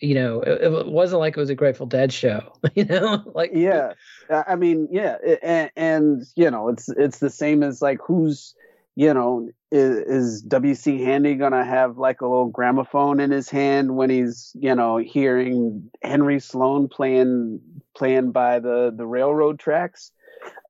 you 0.00 0.14
know, 0.14 0.40
it, 0.42 0.62
it, 0.62 0.86
wasn't 0.86 1.20
like 1.20 1.36
it 1.36 1.40
was 1.40 1.50
a 1.50 1.54
Grateful 1.54 1.86
Dead 1.86 2.12
show, 2.12 2.52
you 2.74 2.84
know, 2.84 3.22
like 3.34 3.50
yeah, 3.52 3.94
I 4.30 4.56
mean, 4.56 4.88
yeah, 4.90 5.16
and, 5.42 5.70
and, 5.76 6.22
you 6.36 6.50
know, 6.50 6.68
it's 6.68 6.88
it's 6.88 7.18
the 7.18 7.30
same 7.30 7.62
as 7.62 7.82
like 7.82 7.98
who's, 8.04 8.54
you 8.94 9.12
know, 9.12 9.48
is, 9.70 9.96
is 9.96 10.46
WC 10.46 11.04
Handy 11.04 11.34
gonna 11.34 11.64
have 11.64 11.98
like 11.98 12.20
a 12.20 12.26
little 12.26 12.48
gramophone 12.48 13.20
in 13.20 13.30
his 13.30 13.48
hand 13.48 13.96
when 13.96 14.10
he's, 14.10 14.52
you 14.54 14.74
know, 14.74 14.98
hearing 14.98 15.90
Henry 16.02 16.40
Sloan 16.40 16.88
playing 16.88 17.60
playing 17.96 18.32
by 18.32 18.60
the 18.60 18.92
the 18.94 19.06
railroad 19.06 19.58
tracks? 19.58 20.12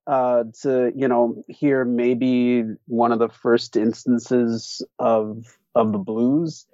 Uh, 0.07 0.45
to 0.63 0.91
you 0.95 1.07
know 1.07 1.43
hear 1.47 1.85
maybe 1.85 2.63
one 2.87 3.11
of 3.11 3.19
the 3.19 3.29
first 3.29 3.77
instances 3.77 4.83
of 4.97 5.45
of 5.75 5.91
the 5.91 5.99
blues 5.99 6.65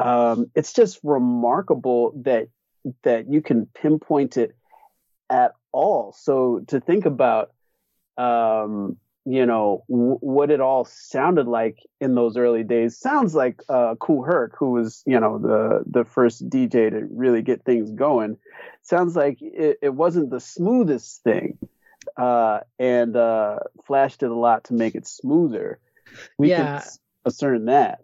um, 0.00 0.50
it's 0.54 0.72
just 0.72 1.00
remarkable 1.02 2.12
that 2.24 2.48
that 3.02 3.30
you 3.30 3.42
can 3.42 3.66
pinpoint 3.66 4.36
it 4.36 4.56
at 5.28 5.52
all. 5.72 6.12
So 6.12 6.60
to 6.68 6.80
think 6.80 7.06
about, 7.06 7.52
um, 8.16 8.96
you 9.26 9.44
know 9.44 9.84
w- 9.88 10.16
what 10.20 10.50
it 10.50 10.60
all 10.60 10.86
sounded 10.86 11.46
like 11.46 11.78
in 12.00 12.14
those 12.14 12.38
early 12.38 12.64
days 12.64 12.98
sounds 12.98 13.34
like 13.34 13.60
uh, 13.68 13.94
Kool 13.96 14.24
Herc, 14.24 14.56
who 14.58 14.70
was 14.72 15.02
you 15.06 15.20
know 15.20 15.38
the 15.38 15.84
the 15.86 16.04
first 16.04 16.48
DJ 16.48 16.90
to 16.90 17.06
really 17.10 17.42
get 17.42 17.64
things 17.64 17.90
going. 17.90 18.38
Sounds 18.82 19.14
like 19.14 19.38
it, 19.40 19.78
it 19.82 19.94
wasn't 19.94 20.30
the 20.30 20.40
smoothest 20.40 21.22
thing, 21.22 21.58
uh, 22.16 22.60
and 22.78 23.14
uh, 23.14 23.58
Flash 23.86 24.16
did 24.16 24.30
a 24.30 24.34
lot 24.34 24.64
to 24.64 24.74
make 24.74 24.94
it 24.94 25.06
smoother. 25.06 25.78
We 26.38 26.48
Yeah. 26.48 26.78
can 26.80 26.82
ascertain 27.26 27.66
that. 27.66 28.00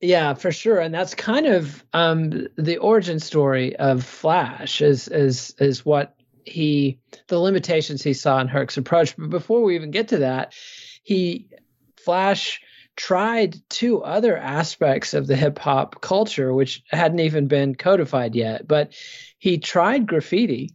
Yeah, 0.00 0.32
for 0.34 0.50
sure, 0.50 0.80
and 0.80 0.94
that's 0.94 1.14
kind 1.14 1.46
of 1.46 1.84
um, 1.92 2.46
the 2.56 2.78
origin 2.78 3.20
story 3.20 3.76
of 3.76 4.02
Flash 4.02 4.80
is 4.80 5.08
is 5.08 5.54
is 5.58 5.84
what 5.84 6.14
he 6.46 6.98
the 7.28 7.38
limitations 7.38 8.02
he 8.02 8.14
saw 8.14 8.40
in 8.40 8.48
Herc's 8.48 8.78
approach. 8.78 9.14
But 9.16 9.28
before 9.28 9.62
we 9.62 9.74
even 9.74 9.90
get 9.90 10.08
to 10.08 10.18
that, 10.18 10.54
he 11.02 11.48
Flash 11.96 12.60
tried 12.96 13.56
two 13.68 14.02
other 14.02 14.36
aspects 14.36 15.14
of 15.14 15.26
the 15.26 15.36
hip 15.36 15.58
hop 15.58 16.00
culture 16.00 16.52
which 16.52 16.82
hadn't 16.90 17.20
even 17.20 17.46
been 17.46 17.74
codified 17.74 18.34
yet. 18.34 18.66
But 18.66 18.94
he 19.38 19.58
tried 19.58 20.06
graffiti 20.06 20.70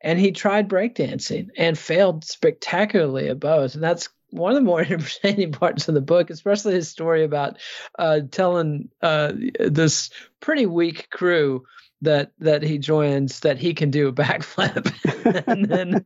and 0.00 0.18
he 0.18 0.32
tried 0.32 0.68
breakdancing 0.68 1.48
and 1.56 1.78
failed 1.78 2.24
spectacularly 2.24 3.28
at 3.28 3.40
both. 3.40 3.74
And 3.74 3.82
that's 3.82 4.08
one 4.34 4.52
of 4.52 4.56
the 4.56 4.62
more 4.62 4.80
entertaining 4.88 5.52
parts 5.52 5.88
of 5.88 5.94
the 5.94 6.00
book, 6.00 6.30
especially 6.30 6.74
his 6.74 6.88
story 6.88 7.24
about 7.24 7.58
uh, 7.98 8.20
telling 8.30 8.90
uh, 9.00 9.32
this 9.58 10.10
pretty 10.40 10.66
weak 10.66 11.08
crew 11.10 11.64
that 12.02 12.32
that 12.38 12.62
he 12.62 12.76
joins 12.76 13.40
that 13.40 13.56
he 13.56 13.72
can 13.72 13.90
do 13.90 14.08
a 14.08 14.12
backflip 14.12 14.92
and 15.46 15.64
then 15.64 16.04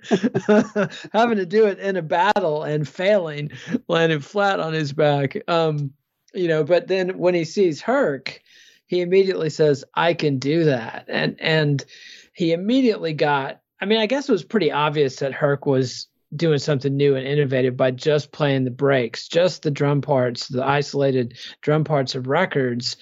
having 1.12 1.38
to 1.38 1.46
do 1.46 1.66
it 1.66 1.78
in 1.80 1.96
a 1.96 2.02
battle 2.02 2.62
and 2.62 2.86
failing 2.86 3.50
landing 3.88 4.20
flat 4.20 4.60
on 4.60 4.72
his 4.72 4.92
back. 4.92 5.36
Um 5.48 5.92
you 6.34 6.46
know 6.46 6.62
but 6.62 6.86
then 6.86 7.18
when 7.18 7.34
he 7.34 7.44
sees 7.44 7.80
herc 7.80 8.40
he 8.86 9.00
immediately 9.00 9.50
says 9.50 9.84
i 9.94 10.14
can 10.14 10.38
do 10.38 10.64
that. 10.64 11.06
And 11.08 11.36
and 11.40 11.84
he 12.32 12.52
immediately 12.52 13.14
got 13.14 13.60
i 13.80 13.86
mean 13.86 13.98
i 13.98 14.06
guess 14.06 14.28
it 14.28 14.32
was 14.32 14.44
pretty 14.44 14.70
obvious 14.70 15.16
that 15.16 15.32
herc 15.32 15.66
was 15.66 16.06
doing 16.34 16.58
something 16.58 16.96
new 16.96 17.16
and 17.16 17.26
innovative 17.26 17.76
by 17.76 17.90
just 17.90 18.32
playing 18.32 18.64
the 18.64 18.70
breaks 18.70 19.28
just 19.28 19.62
the 19.62 19.70
drum 19.70 20.00
parts 20.00 20.48
the 20.48 20.64
isolated 20.64 21.38
drum 21.62 21.84
parts 21.84 22.14
of 22.14 22.26
records. 22.26 22.96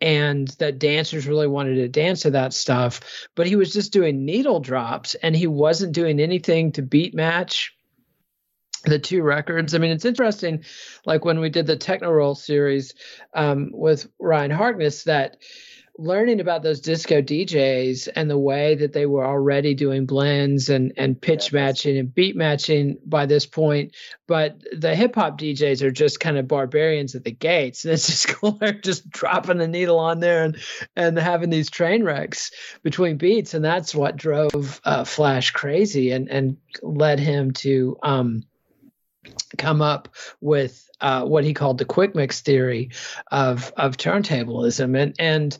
And 0.00 0.48
that 0.58 0.78
dancers 0.78 1.26
really 1.26 1.46
wanted 1.46 1.76
to 1.76 1.88
dance 1.88 2.22
to 2.22 2.30
that 2.32 2.52
stuff 2.52 3.00
but 3.34 3.46
he 3.46 3.56
was 3.56 3.72
just 3.72 3.92
doing 3.92 4.24
needle 4.24 4.60
drops 4.60 5.14
and 5.14 5.34
he 5.34 5.46
wasn't 5.46 5.92
doing 5.92 6.20
anything 6.20 6.72
to 6.72 6.82
beat 6.82 7.14
match 7.14 7.74
the 8.84 8.98
two 8.98 9.22
records. 9.22 9.74
I 9.74 9.78
mean 9.78 9.92
it's 9.92 10.04
interesting 10.04 10.64
like 11.06 11.24
when 11.24 11.40
we 11.40 11.48
did 11.48 11.66
the 11.66 11.76
techno 11.76 12.10
roll 12.10 12.34
series 12.34 12.94
um, 13.34 13.70
with 13.72 14.10
ryan 14.18 14.50
harkness 14.50 15.04
that 15.04 15.38
learning 15.96 16.40
about 16.40 16.62
those 16.62 16.80
disco 16.80 17.22
DJs 17.22 18.08
and 18.16 18.28
the 18.28 18.38
way 18.38 18.74
that 18.74 18.92
they 18.92 19.06
were 19.06 19.24
already 19.24 19.74
doing 19.74 20.06
blends 20.06 20.68
and 20.68 20.92
and 20.96 21.20
pitch 21.20 21.52
matching 21.52 21.96
and 21.98 22.12
beat 22.12 22.34
matching 22.34 22.98
by 23.06 23.26
this 23.26 23.46
point, 23.46 23.94
but 24.26 24.60
the 24.76 24.94
hip 24.94 25.14
hop 25.14 25.38
DJs 25.38 25.82
are 25.82 25.90
just 25.90 26.18
kind 26.18 26.36
of 26.36 26.48
barbarians 26.48 27.14
at 27.14 27.24
the 27.24 27.30
gates, 27.30 27.84
and 27.84 27.92
it's 27.94 28.06
just 28.06 28.28
cool. 28.28 28.52
They're 28.52 28.72
just 28.72 29.08
dropping 29.08 29.58
the 29.58 29.68
needle 29.68 29.98
on 29.98 30.20
there 30.20 30.44
and 30.44 30.58
and 30.96 31.18
having 31.18 31.50
these 31.50 31.70
train 31.70 32.02
wrecks 32.02 32.50
between 32.82 33.16
beats, 33.16 33.54
and 33.54 33.64
that's 33.64 33.94
what 33.94 34.16
drove 34.16 34.80
uh, 34.84 35.04
Flash 35.04 35.52
crazy 35.52 36.10
and 36.10 36.28
and 36.28 36.56
led 36.82 37.20
him 37.20 37.52
to 37.52 37.96
um 38.02 38.42
come 39.58 39.82
up 39.82 40.08
with 40.40 40.88
uh, 41.00 41.24
what 41.24 41.44
he 41.44 41.54
called 41.54 41.78
the 41.78 41.84
quick 41.84 42.14
mix 42.14 42.40
theory 42.40 42.90
of 43.30 43.72
of 43.76 43.96
turntablism 43.96 44.96
and 44.96 45.14
and 45.18 45.58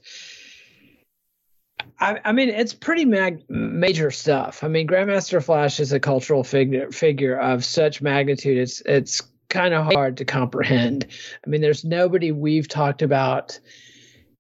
I, 1.98 2.20
I 2.24 2.32
mean 2.32 2.48
it's 2.48 2.74
pretty 2.74 3.04
mag- 3.04 3.48
major 3.48 4.10
stuff. 4.10 4.64
I 4.64 4.68
mean 4.68 4.86
Grandmaster 4.86 5.42
Flash 5.42 5.80
is 5.80 5.92
a 5.92 6.00
cultural 6.00 6.44
figure 6.44 6.90
figure 6.90 7.38
of 7.38 7.64
such 7.64 8.02
magnitude. 8.02 8.58
It's 8.58 8.80
it's 8.82 9.22
kind 9.48 9.74
of 9.74 9.84
hard 9.84 10.16
to 10.18 10.24
comprehend. 10.24 11.06
I 11.44 11.50
mean 11.50 11.60
there's 11.60 11.84
nobody 11.84 12.32
we've 12.32 12.68
talked 12.68 13.02
about 13.02 13.58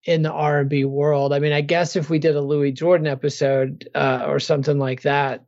in 0.04 0.22
the 0.22 0.32
R&B 0.32 0.84
world. 0.84 1.32
I 1.32 1.38
mean 1.38 1.52
I 1.52 1.60
guess 1.60 1.96
if 1.96 2.10
we 2.10 2.18
did 2.18 2.36
a 2.36 2.40
Louis 2.40 2.72
Jordan 2.72 3.06
episode 3.06 3.88
uh, 3.94 4.24
or 4.26 4.40
something 4.40 4.78
like 4.78 5.02
that 5.02 5.44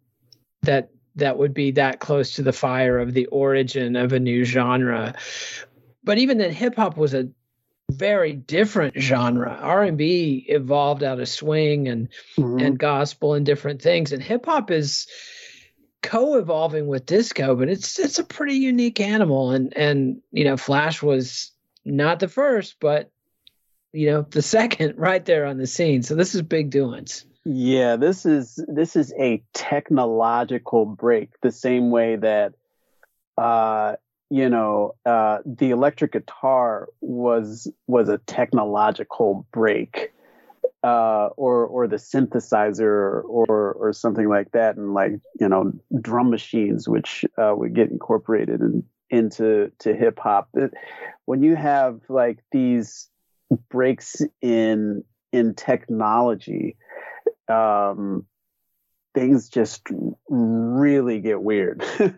that 0.62 0.90
that 1.16 1.38
would 1.38 1.55
be 1.55 1.72
that 1.72 1.98
close 1.98 2.35
to 2.35 2.42
the 2.42 2.52
fire 2.52 2.98
of 2.98 3.12
the 3.14 3.26
origin 3.26 3.96
of 3.96 4.12
a 4.12 4.20
new 4.20 4.44
genre. 4.44 5.14
But 6.05 6.18
even 6.18 6.38
then, 6.38 6.52
hip 6.52 6.76
hop 6.76 6.96
was 6.96 7.14
a 7.14 7.29
very 7.90 8.33
different 8.33 8.98
genre. 8.98 9.59
R 9.61 9.83
and 9.83 9.96
B 9.96 10.44
evolved 10.48 11.02
out 11.02 11.20
of 11.20 11.29
swing 11.29 11.88
and 11.88 12.09
Mhm. 12.37 12.62
and 12.62 12.79
gospel 12.79 13.35
and 13.35 13.46
different 13.46 13.81
things, 13.83 14.12
and 14.12 14.22
hip 14.22 14.46
hop 14.46 14.70
is 14.70 15.07
co-evolving 16.02 16.87
with 16.87 17.07
disco, 17.07 17.57
but 17.57 17.68
it's 17.68 17.98
it's 17.98 18.18
a 18.18 18.24
pretty 18.24 18.55
unique 18.55 19.00
animal. 19.00 19.50
And 19.50 19.76
and 19.76 20.20
you 20.33 20.44
know, 20.44 20.57
Flash 20.57 21.02
was 21.02 21.52
not 21.85 22.20
the 22.20 22.29
first, 22.29 22.76
but 22.81 23.11
you 23.92 24.07
know, 24.11 24.22
the 24.22 24.42
second 24.57 24.94
right 24.98 25.24
there 25.24 25.46
on 25.46 25.57
the 25.57 25.66
scene. 25.66 26.02
So 26.02 26.14
this 26.14 26.35
is 26.35 26.42
big 26.42 26.70
doings. 26.70 27.24
Yeah, 27.48 27.94
this 27.94 28.26
is 28.26 28.59
this 28.66 28.96
is 28.96 29.14
a 29.20 29.40
technological 29.54 30.85
break, 30.85 31.30
the 31.42 31.52
same 31.52 31.90
way 31.92 32.16
that 32.16 32.54
uh 33.38 33.96
you 34.30 34.48
know 34.48 34.94
uh 35.06 35.38
the 35.46 35.70
electric 35.70 36.12
guitar 36.12 36.88
was 37.00 37.70
was 37.87 38.09
a 38.09 38.18
technological 38.26 39.46
break 39.52 40.12
uh 40.85 41.28
or 41.37 41.66
or 41.66 41.87
the 41.88 41.96
synthesizer 41.96 43.22
or 43.24 43.74
or 43.74 43.92
something 43.92 44.28
like 44.28 44.52
that 44.52 44.76
and 44.76 44.94
like 44.94 45.12
you 45.40 45.48
know 45.48 45.72
drum 46.00 46.30
machines 46.30 46.88
which 46.88 47.24
uh 47.38 47.54
would 47.56 47.74
get 47.74 47.90
incorporated 47.90 48.61
in, 48.61 48.82
into 49.11 49.70
to 49.78 49.94
hip 49.94 50.18
hop. 50.18 50.50
When 51.26 51.42
you 51.42 51.56
have 51.56 52.00
like 52.09 52.40
these 52.52 53.09
breaks 53.70 54.22
in 54.42 55.04
in 55.32 55.54
technology 55.54 56.76
um, 57.48 58.26
things 59.14 59.48
just 59.48 59.82
really 60.28 61.20
get 61.20 61.42
weird. 61.42 61.85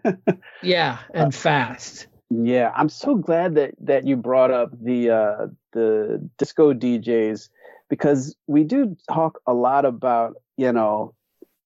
Yeah, 0.63 0.99
and 1.15 1.33
fast. 1.33 2.09
yeah, 2.31 2.73
I'm 2.75 2.89
so 2.89 3.15
glad 3.15 3.55
that 3.55 3.75
that 3.81 4.07
you 4.07 4.17
brought 4.17 4.51
up 4.51 4.71
the 4.83 5.11
uh, 5.11 5.47
the 5.73 6.29
disco 6.37 6.75
DJs 6.75 7.49
because 7.89 8.35
we 8.49 8.65
do 8.65 8.97
talk 9.09 9.41
a 9.47 9.55
lot 9.55 9.85
about 9.85 10.35
you 10.57 10.73
know 10.73 11.15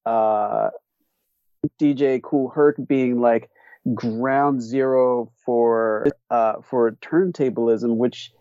uh, 0.04 0.68
DJ 1.80 2.22
Kool 2.22 2.50
Herc 2.50 2.76
being 2.86 3.20
like 3.20 3.50
ground 3.94 4.62
zero 4.62 5.32
for 5.44 6.06
uh, 6.30 6.54
for 6.62 6.92
turntablism, 6.92 7.96
which 7.96 8.32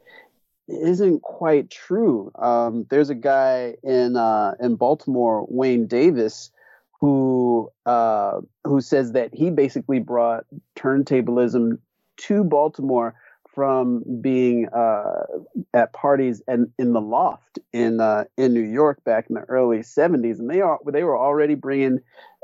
isn't 0.71 1.21
quite 1.21 1.69
true. 1.69 2.31
Um, 2.35 2.85
there's 2.89 3.09
a 3.09 3.15
guy 3.15 3.75
in 3.83 4.15
uh, 4.15 4.55
in 4.59 4.75
Baltimore, 4.75 5.45
Wayne 5.49 5.87
Davis, 5.87 6.51
who 6.99 7.71
uh, 7.85 8.41
who 8.63 8.81
says 8.81 9.13
that 9.13 9.33
he 9.33 9.49
basically 9.49 9.99
brought 9.99 10.45
turntablism 10.77 11.79
to 12.17 12.43
Baltimore 12.43 13.15
from 13.53 14.03
being 14.21 14.69
uh, 14.69 15.23
at 15.73 15.91
parties 15.91 16.41
and 16.47 16.71
in 16.79 16.93
the 16.93 17.01
loft 17.01 17.59
in 17.73 17.99
uh, 17.99 18.23
in 18.37 18.53
New 18.53 18.61
York 18.61 19.03
back 19.03 19.25
in 19.29 19.35
the 19.35 19.41
early 19.41 19.79
'70s, 19.79 20.39
and 20.39 20.49
they 20.49 20.61
are 20.61 20.79
they 20.85 21.03
were 21.03 21.17
already 21.17 21.55
bringing 21.55 21.99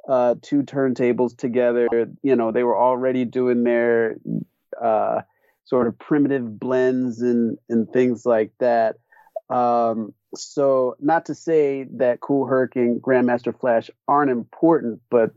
uh, 0.07 0.35
two 0.41 0.63
turntables 0.63 1.37
together. 1.37 1.87
You 2.23 2.35
know, 2.35 2.51
they 2.51 2.63
were 2.63 2.77
already 2.77 3.25
doing 3.25 3.63
their 3.63 4.17
uh, 4.81 5.21
sort 5.67 5.87
of 5.87 5.99
primitive 5.99 6.59
blends 6.59 7.21
and 7.21 7.57
and 7.69 7.91
things 7.91 8.25
like 8.25 8.51
that. 8.59 8.95
Um, 9.49 10.13
so, 10.35 10.95
not 10.99 11.25
to 11.27 11.35
say 11.35 11.85
that 11.97 12.21
Kool 12.21 12.47
Herc 12.47 12.75
and 12.75 13.01
Grandmaster 13.01 13.57
Flash 13.57 13.89
aren't 14.07 14.31
important, 14.31 15.01
but 15.09 15.31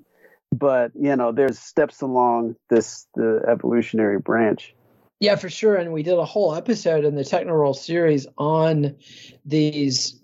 but 0.52 0.92
you 0.94 1.14
know, 1.16 1.32
there's 1.32 1.58
steps 1.58 2.00
along 2.00 2.56
this 2.70 3.06
the 3.14 3.42
evolutionary 3.48 4.18
branch. 4.18 4.74
Yeah, 5.20 5.36
for 5.36 5.50
sure. 5.50 5.76
And 5.76 5.92
we 5.92 6.02
did 6.02 6.18
a 6.18 6.24
whole 6.24 6.54
episode 6.54 7.04
in 7.04 7.14
the 7.14 7.24
Techno 7.24 7.52
Roll 7.52 7.74
series 7.74 8.26
on 8.38 8.96
these 9.44 10.19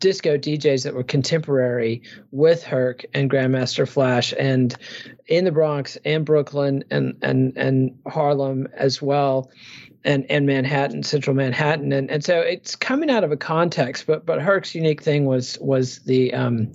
disco 0.00 0.36
DJs 0.36 0.82
that 0.84 0.94
were 0.94 1.04
contemporary 1.04 2.02
with 2.32 2.62
Herc 2.64 3.04
and 3.14 3.30
Grandmaster 3.30 3.88
Flash 3.88 4.34
and 4.38 4.74
in 5.26 5.44
the 5.44 5.52
Bronx 5.52 5.96
and 6.04 6.24
Brooklyn 6.24 6.84
and 6.90 7.16
and 7.22 7.56
and 7.56 7.98
Harlem 8.06 8.66
as 8.74 9.00
well 9.00 9.50
and 10.04 10.24
and 10.30 10.46
Manhattan, 10.46 11.02
central 11.02 11.36
Manhattan. 11.36 11.92
And 11.92 12.10
and 12.10 12.24
so 12.24 12.40
it's 12.40 12.74
coming 12.74 13.10
out 13.10 13.24
of 13.24 13.32
a 13.32 13.36
context, 13.36 14.06
but 14.06 14.24
but 14.24 14.40
Herc's 14.40 14.74
unique 14.74 15.02
thing 15.02 15.26
was 15.26 15.58
was 15.60 16.00
the 16.00 16.32
um 16.34 16.72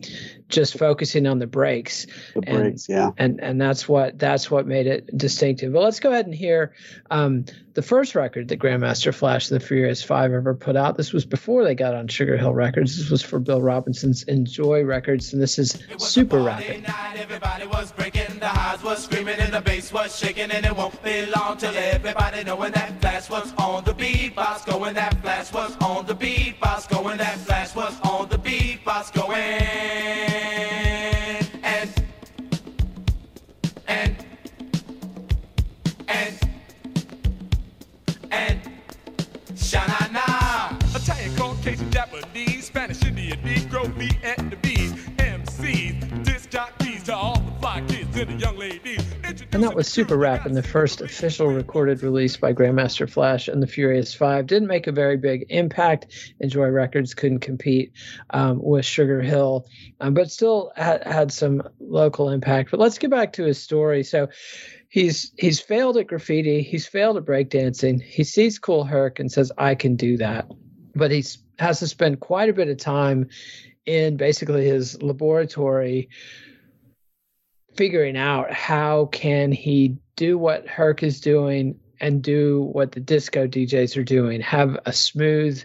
just 0.49 0.77
focusing 0.77 1.25
on 1.25 1.39
the 1.39 1.47
breaks. 1.47 2.05
The 2.33 2.41
breaks, 2.41 2.87
and, 2.87 2.97
yeah. 2.97 3.09
And 3.17 3.41
and 3.41 3.59
that's 3.59 3.87
what 3.87 4.19
that's 4.19 4.51
what 4.51 4.67
made 4.67 4.87
it 4.87 5.17
distinctive. 5.17 5.73
But 5.73 5.83
let's 5.83 5.99
go 5.99 6.11
ahead 6.11 6.25
and 6.25 6.35
hear 6.35 6.73
um, 7.09 7.45
the 7.73 7.81
first 7.81 8.15
record 8.15 8.47
that 8.47 8.59
Grandmaster 8.59 9.13
Flash 9.13 9.49
and 9.49 9.59
the 9.59 9.65
Furious 9.65 10.03
Five 10.03 10.31
ever 10.31 10.53
put 10.53 10.75
out. 10.75 10.97
This 10.97 11.11
was 11.11 11.25
before 11.25 11.63
they 11.63 11.75
got 11.75 11.93
on 11.93 12.07
Sugar 12.07 12.37
Hill 12.37 12.53
Records. 12.53 12.97
This 12.97 13.09
was 13.09 13.21
for 13.21 13.39
Bill 13.39 13.61
Robinson's 13.61 14.23
Enjoy 14.23 14.83
Records, 14.83 15.33
and 15.33 15.41
this 15.41 15.59
is 15.59 15.73
Superrappin'. 15.97 16.87
Night, 16.87 17.17
everybody 17.17 17.67
was 17.67 17.91
breaking, 17.91 18.39
the 18.39 18.47
highs 18.47 18.83
was 18.83 19.03
screaming, 19.03 19.35
and 19.39 19.53
the 19.53 19.61
bass 19.61 19.91
was 19.91 20.17
shaking, 20.17 20.51
and 20.51 20.65
it 20.65 20.75
won't 20.75 21.01
be 21.03 21.25
long 21.25 21.57
till 21.57 21.75
everybody 21.75 22.43
knowing 22.43 22.71
that 22.71 23.01
Flash 23.01 23.29
was 23.29 23.53
on 23.57 23.83
the 23.83 23.93
beatbox, 23.93 24.65
going 24.65 24.93
that 24.93 25.21
Flash 25.21 25.51
was 25.51 25.75
on 25.81 26.05
the 26.05 26.15
beatbox, 26.15 26.89
going 26.89 27.17
that 27.17 27.37
Flash 27.39 27.75
was 27.75 27.99
on 28.01 28.29
the 28.29 28.37
beatbox, 28.37 29.13
going 29.13 30.44
Indian, 43.75 44.09
Negro, 44.09 44.21
Vietnamese, 44.21 45.15
MCs, 45.17 46.23
disc 46.23 46.49
jockeys 46.49 47.03
to 47.03 47.15
all 47.15 47.39
the 47.39 47.51
fly 47.59 47.81
kids 47.87 48.17
and 48.17 48.29
the 48.29 48.33
young 48.33 48.57
ladies. 48.57 49.03
And 49.51 49.63
that 49.63 49.75
was 49.75 49.87
Super 49.87 50.15
Rap, 50.15 50.45
and 50.45 50.55
the 50.55 50.63
first 50.63 51.01
official 51.01 51.47
recorded 51.47 52.01
release 52.01 52.37
by 52.37 52.53
Grandmaster 52.53 53.09
Flash 53.09 53.47
and 53.47 53.61
the 53.61 53.67
Furious 53.67 54.13
Five. 54.13 54.47
Didn't 54.47 54.67
make 54.69 54.87
a 54.87 54.91
very 54.91 55.17
big 55.17 55.45
impact. 55.49 56.33
Enjoy 56.39 56.67
Records 56.67 57.13
couldn't 57.13 57.39
compete 57.39 57.91
um, 58.29 58.61
with 58.61 58.85
Sugar 58.85 59.21
Hill, 59.21 59.65
um, 59.99 60.13
but 60.13 60.31
still 60.31 60.71
had, 60.75 61.03
had 61.05 61.31
some 61.31 61.61
local 61.79 62.29
impact. 62.29 62.71
But 62.71 62.79
let's 62.79 62.97
get 62.97 63.11
back 63.11 63.33
to 63.33 63.43
his 63.43 63.61
story. 63.61 64.03
So 64.03 64.29
he's 64.87 65.33
he's 65.37 65.59
failed 65.59 65.97
at 65.97 66.07
graffiti, 66.07 66.61
he's 66.61 66.87
failed 66.87 67.17
at 67.17 67.25
breakdancing. 67.25 68.01
He 68.01 68.23
sees 68.23 68.57
Kool 68.57 68.85
Herc 68.85 69.19
and 69.19 69.31
says, 69.31 69.51
"I 69.57 69.75
can 69.75 69.95
do 69.95 70.17
that," 70.17 70.47
but 70.95 71.11
he 71.11 71.23
has 71.59 71.79
to 71.79 71.87
spend 71.87 72.19
quite 72.19 72.49
a 72.49 72.53
bit 72.53 72.69
of 72.69 72.77
time 72.77 73.29
in 73.85 74.17
basically 74.17 74.65
his 74.65 75.01
laboratory 75.01 76.09
figuring 77.75 78.17
out 78.17 78.51
how 78.51 79.05
can 79.07 79.51
he 79.51 79.97
do 80.15 80.37
what 80.37 80.67
Herc 80.67 81.03
is 81.03 81.19
doing 81.19 81.79
and 81.99 82.21
do 82.21 82.61
what 82.61 82.91
the 82.91 82.99
disco 82.99 83.47
DJs 83.47 83.97
are 83.97 84.03
doing, 84.03 84.41
have 84.41 84.79
a 84.85 84.93
smooth, 84.93 85.61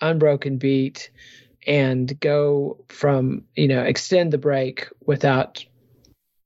unbroken 0.00 0.56
beat 0.56 1.10
and 1.66 2.18
go 2.20 2.82
from, 2.88 3.44
you 3.54 3.68
know, 3.68 3.82
extend 3.82 4.32
the 4.32 4.38
break 4.38 4.88
without 5.04 5.64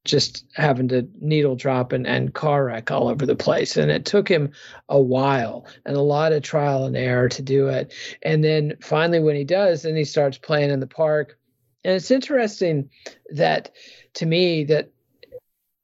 just 0.05 0.45
having 0.55 0.89
to 0.89 1.09
needle 1.21 1.57
drop 1.57 1.93
and, 1.93 2.07
and 2.07 2.35
car 2.35 2.67
wreck 2.67 2.91
all 2.91 3.09
over 3.09 3.25
the 3.25 3.37
place. 3.37 3.77
And 3.77 3.91
it 3.91 4.05
took 4.05 4.29
him 4.29 4.53
a 4.89 5.01
while 5.01 5.67
and 5.87 5.97
a 5.97 6.03
lot 6.03 6.33
of 6.33 6.43
trial 6.43 6.85
and 6.85 6.97
error 6.97 7.29
to 7.31 7.43
do 7.43 7.69
it. 7.69 7.95
And 8.23 8.45
then 8.45 8.75
finally, 8.83 9.21
when 9.21 9.37
he 9.37 9.45
does, 9.45 9.83
then 9.83 9.97
he 9.97 10.05
starts 10.05 10.37
playing 10.37 10.71
in 10.71 10.81
the 10.81 10.87
park. 10.87 11.39
And 11.85 11.95
it's 11.95 12.11
interesting 12.11 12.91
that 13.31 13.73
to 14.15 14.27
me 14.27 14.65
that 14.65 14.91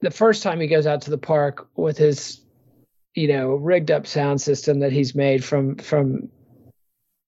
the 0.00 0.11
first 0.11 0.42
time 0.42 0.61
he 0.61 0.66
goes 0.66 0.87
out 0.87 1.02
to 1.02 1.11
the 1.11 1.18
park 1.18 1.68
with 1.76 1.98
his 1.98 2.40
you 3.14 3.28
know 3.28 3.54
rigged 3.54 3.90
up 3.90 4.06
sound 4.06 4.40
system 4.40 4.80
that 4.80 4.92
he's 4.92 5.14
made 5.14 5.44
from 5.44 5.76
from 5.76 6.28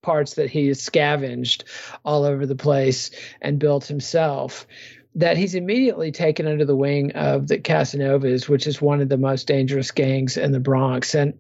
parts 0.02 0.34
that 0.34 0.50
he 0.50 0.68
has 0.68 0.80
scavenged 0.80 1.64
all 2.04 2.24
over 2.24 2.46
the 2.46 2.56
place 2.56 3.10
and 3.40 3.58
built 3.58 3.86
himself 3.86 4.66
that 5.14 5.36
he's 5.36 5.54
immediately 5.54 6.10
taken 6.10 6.46
under 6.46 6.64
the 6.64 6.76
wing 6.76 7.12
of 7.12 7.48
the 7.48 7.58
Casanovas, 7.58 8.48
which 8.48 8.66
is 8.66 8.80
one 8.80 9.00
of 9.00 9.08
the 9.08 9.18
most 9.18 9.46
dangerous 9.46 9.90
gangs 9.90 10.36
in 10.36 10.52
the 10.52 10.60
Bronx. 10.60 11.14
And 11.14 11.38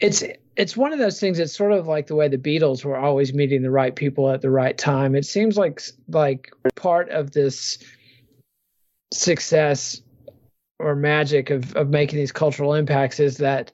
it's 0.00 0.22
it's 0.56 0.76
one 0.76 0.92
of 0.92 0.98
those 0.98 1.18
things. 1.18 1.38
It's 1.38 1.56
sort 1.56 1.72
of 1.72 1.88
like 1.88 2.06
the 2.06 2.14
way 2.14 2.28
the 2.28 2.38
Beatles 2.38 2.84
were 2.84 2.96
always 2.96 3.34
meeting 3.34 3.62
the 3.62 3.70
right 3.70 3.94
people 3.94 4.30
at 4.30 4.40
the 4.40 4.50
right 4.50 4.76
time. 4.76 5.16
It 5.16 5.26
seems 5.26 5.56
like 5.56 5.82
like 6.08 6.52
part 6.76 7.08
of 7.10 7.32
this 7.32 7.78
success 9.12 10.00
or 10.78 10.94
magic 10.94 11.50
of 11.50 11.74
of 11.74 11.88
making 11.88 12.18
these 12.18 12.32
cultural 12.32 12.74
impacts 12.74 13.18
is 13.18 13.38
that 13.38 13.72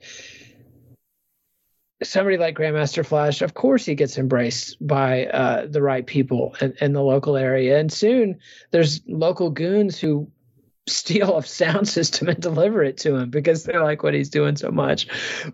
somebody 2.03 2.37
like 2.37 2.57
Grandmaster 2.57 3.05
Flash, 3.05 3.43
of 3.43 3.55
course, 3.55 3.85
he 3.85 3.95
gets 3.95 4.19
embraced 4.19 4.77
by 4.87 5.27
uh, 5.27 5.67
the 5.67 5.83
right 5.83 6.07
people 6.07 6.57
in, 6.61 6.75
in, 6.81 6.93
the 6.93 7.03
local 7.03 7.37
area, 7.37 7.79
and 7.79 7.93
soon 7.93 8.39
there's 8.71 9.01
local 9.07 9.51
goons 9.51 9.99
who 9.99 10.31
steal 10.87 11.39
a 11.39 11.43
sound 11.43 11.89
system 11.89 12.29
and 12.29 12.41
deliver 12.41 12.83
it 12.83 12.99
to 12.99 13.17
him 13.17 13.31
because 13.31 13.65
they 13.65 13.77
like 13.79 14.03
what 14.03 14.15
he's 14.15 14.31
doing 14.31 14.57
so 14.57 14.71
much. 14.71 15.07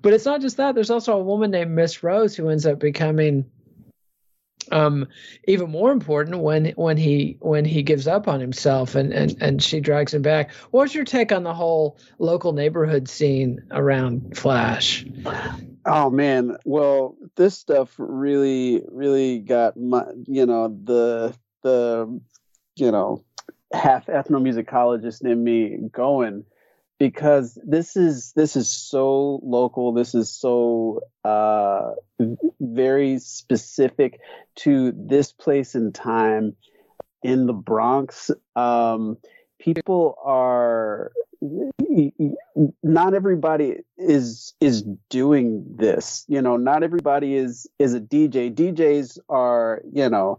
But 0.03 0.13
it's 0.13 0.25
not 0.25 0.41
just 0.41 0.57
that. 0.59 0.75
There's 0.75 0.91
also 0.91 1.15
a 1.15 1.23
woman 1.23 1.51
named 1.51 1.73
Miss 1.73 2.03
Rose 2.03 2.37
who 2.37 2.49
ends 2.49 2.67
up 2.67 2.79
becoming 2.79 3.51
um, 4.73 5.07
even 5.47 5.71
more 5.71 5.93
important 5.93 6.39
when 6.39 6.67
when 6.77 6.97
he 6.97 7.37
when 7.41 7.65
he 7.65 7.83
gives 7.83 8.07
up 8.07 8.29
on 8.29 8.41
himself 8.41 8.95
and 8.95 9.13
and 9.13 9.37
and 9.41 9.63
she 9.63 9.81
drags 9.81 10.15
him 10.15 10.23
back. 10.23 10.53
What's 10.71 10.95
your 10.95 11.05
take 11.05 11.33
on 11.33 11.43
the 11.43 11.55
whole 11.55 11.99
local 12.19 12.53
neighborhood 12.53 13.09
scene 13.09 13.63
around 13.71 14.37
Flash? 14.37 15.05
Oh 15.85 16.11
man, 16.11 16.57
well, 16.65 17.17
this 17.37 17.57
stuff 17.57 17.95
really 17.99 18.83
really 18.89 19.39
got 19.39 19.77
my 19.77 20.05
you 20.27 20.47
know 20.47 20.77
the 20.83 21.37
the 21.63 22.21
you 22.77 22.91
know 22.91 23.25
half 23.73 24.07
ethnomusicologist 24.07 25.25
in 25.25 25.43
me 25.43 25.79
going 25.93 26.45
because 26.99 27.59
this 27.65 27.97
is 27.97 28.33
this 28.37 28.57
is 28.57 28.69
so 28.69 29.41
local. 29.43 29.93
This 29.93 30.15
is 30.15 30.31
so 30.31 31.01
uh, 31.25 31.93
very 32.61 33.19
specific 33.19 34.21
to 34.57 34.93
this 34.97 35.33
place 35.33 35.75
and 35.75 35.95
time 35.95 36.57
in 37.23 37.47
the 37.47 37.53
bronx. 37.53 38.31
Um, 38.55 39.19
people 39.59 40.17
are 40.25 41.13
not 42.83 43.15
everybody 43.15 43.77
is 43.99 44.55
is 44.61 44.83
doing 45.11 45.65
this 45.77 46.25
you 46.29 46.41
know 46.41 46.57
not 46.57 46.83
everybody 46.83 47.35
is 47.35 47.67
is 47.79 47.95
a 47.95 48.01
dj 48.01 48.53
djs 48.55 49.19
are 49.29 49.83
you 49.93 50.09
know 50.09 50.39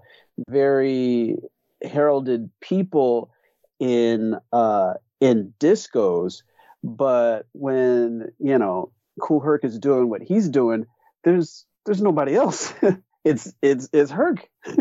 very 0.49 1.37
heralded 1.83 2.49
people 2.61 3.31
in 3.79 4.35
uh 4.51 4.93
in 5.19 5.53
discos 5.59 6.43
but 6.83 7.47
when 7.53 8.31
you 8.39 8.57
know 8.57 8.91
Kool 9.19 9.39
Herc 9.39 9.63
is 9.65 9.79
doing 9.79 10.09
what 10.09 10.21
he's 10.21 10.49
doing 10.49 10.85
there's 11.23 11.65
there's 11.85 12.01
nobody 12.01 12.35
else. 12.35 12.73
It's 13.25 13.51
it's 13.61 13.89
it's 13.91 14.09
Herc. 14.09 14.47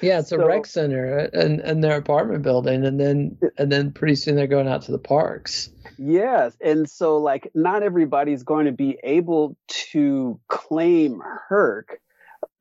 Yeah 0.00 0.20
it's 0.20 0.32
a 0.32 0.38
so, 0.38 0.46
rec 0.46 0.64
center 0.64 1.18
and 1.34 1.60
and 1.60 1.84
their 1.84 1.98
apartment 1.98 2.42
building 2.42 2.86
and 2.86 2.98
then 2.98 3.36
and 3.58 3.70
then 3.70 3.92
pretty 3.92 4.14
soon 4.14 4.36
they're 4.36 4.46
going 4.46 4.68
out 4.68 4.82
to 4.82 4.92
the 4.92 4.98
parks. 4.98 5.68
Yes 5.98 6.56
and 6.64 6.88
so 6.88 7.18
like 7.18 7.50
not 7.54 7.82
everybody's 7.82 8.42
going 8.42 8.64
to 8.64 8.72
be 8.72 8.98
able 9.04 9.58
to 9.90 10.40
claim 10.48 11.20
Herc. 11.48 12.00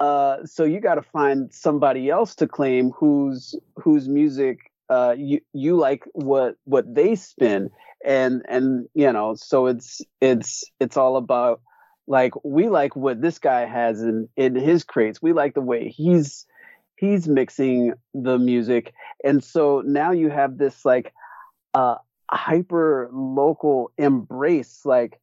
Uh, 0.02 0.44
so 0.44 0.66
you 0.66 0.82
got 0.82 0.96
to 0.96 1.04
find 1.04 1.54
somebody 1.54 2.10
else 2.10 2.36
to 2.36 2.48
claim 2.48 2.92
whose 2.92 3.56
whose 3.78 4.10
music 4.10 4.73
uh, 4.94 5.16
you 5.18 5.42
you 5.54 5.76
like 5.76 6.04
what 6.14 6.56
what 6.66 6.94
they 6.94 7.16
spin. 7.16 7.70
And 8.06 8.44
and 8.50 8.90
you 8.94 9.12
know 9.14 9.34
so 9.36 9.68
it's 9.68 10.02
it's 10.20 10.66
it's 10.82 10.98
all 10.98 11.16
about 11.16 11.62
like 12.06 12.34
we 12.44 12.68
like 12.68 12.98
what 12.98 13.22
this 13.22 13.40
guy 13.40 13.66
has 13.66 14.02
in 14.02 14.28
in 14.36 14.56
his 14.56 14.84
crates. 14.84 15.22
We 15.22 15.32
like 15.32 15.54
the 15.54 15.62
way 15.62 15.88
he's 15.88 16.46
he's 16.98 17.28
mixing 17.28 17.94
the 18.14 18.38
music. 18.38 18.94
And 19.24 19.44
so 19.44 19.82
now 19.86 20.12
you 20.12 20.30
have 20.30 20.58
this 20.58 20.84
like 20.84 21.14
uh 21.74 21.96
hyper 22.30 23.10
local 23.14 23.92
embrace 23.98 24.82
like 24.86 25.20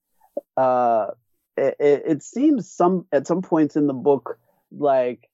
uh 0.56 1.08
it, 1.56 1.76
it 1.80 2.22
seems 2.22 2.70
some 2.70 3.06
at 3.12 3.26
some 3.26 3.42
points 3.42 3.76
in 3.76 3.86
the 3.86 3.94
book 4.08 4.38
like 4.72 5.28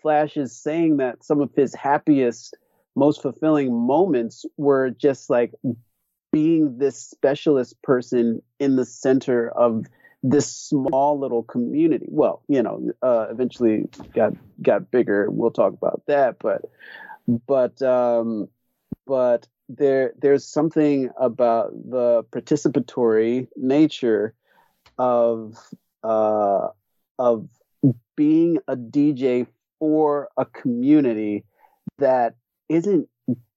flash 0.00 0.36
is 0.36 0.56
saying 0.56 0.98
that 0.98 1.24
some 1.24 1.40
of 1.40 1.50
his 1.54 1.74
happiest 1.74 2.54
most 2.96 3.22
fulfilling 3.22 3.74
moments 3.74 4.44
were 4.56 4.90
just 4.90 5.30
like 5.30 5.52
being 6.32 6.78
this 6.78 6.98
specialist 6.98 7.80
person 7.82 8.42
in 8.58 8.76
the 8.76 8.84
center 8.84 9.50
of 9.50 9.86
this 10.22 10.50
small 10.50 11.18
little 11.18 11.42
community. 11.42 12.06
Well, 12.08 12.42
you 12.48 12.62
know, 12.62 12.90
uh, 13.02 13.26
eventually 13.30 13.88
got 14.14 14.32
got 14.62 14.90
bigger. 14.90 15.30
We'll 15.30 15.50
talk 15.50 15.74
about 15.74 16.02
that, 16.06 16.38
but 16.38 16.62
but 17.46 17.80
um, 17.82 18.48
but 19.06 19.46
there 19.68 20.12
there's 20.18 20.46
something 20.46 21.10
about 21.18 21.72
the 21.72 22.24
participatory 22.32 23.48
nature 23.56 24.34
of 24.98 25.56
uh, 26.02 26.68
of 27.18 27.48
being 28.16 28.58
a 28.68 28.76
DJ 28.76 29.46
for 29.78 30.28
a 30.36 30.44
community 30.44 31.44
that 31.98 32.34
isn't 32.68 33.08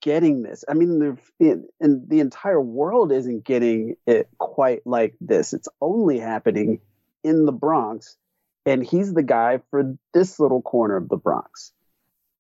getting 0.01 0.43
this. 0.43 0.63
I 0.67 0.73
mean, 0.73 0.99
the 0.99 1.67
and 1.79 2.09
the 2.09 2.19
entire 2.19 2.61
world 2.61 3.11
isn't 3.11 3.43
getting 3.43 3.95
it 4.05 4.29
quite 4.37 4.85
like 4.85 5.15
this. 5.19 5.53
It's 5.53 5.69
only 5.81 6.19
happening 6.19 6.79
in 7.23 7.45
the 7.45 7.51
Bronx, 7.51 8.17
and 8.65 8.83
he's 8.83 9.13
the 9.13 9.23
guy 9.23 9.61
for 9.69 9.97
this 10.13 10.39
little 10.39 10.61
corner 10.61 10.95
of 10.95 11.09
the 11.09 11.17
Bronx. 11.17 11.73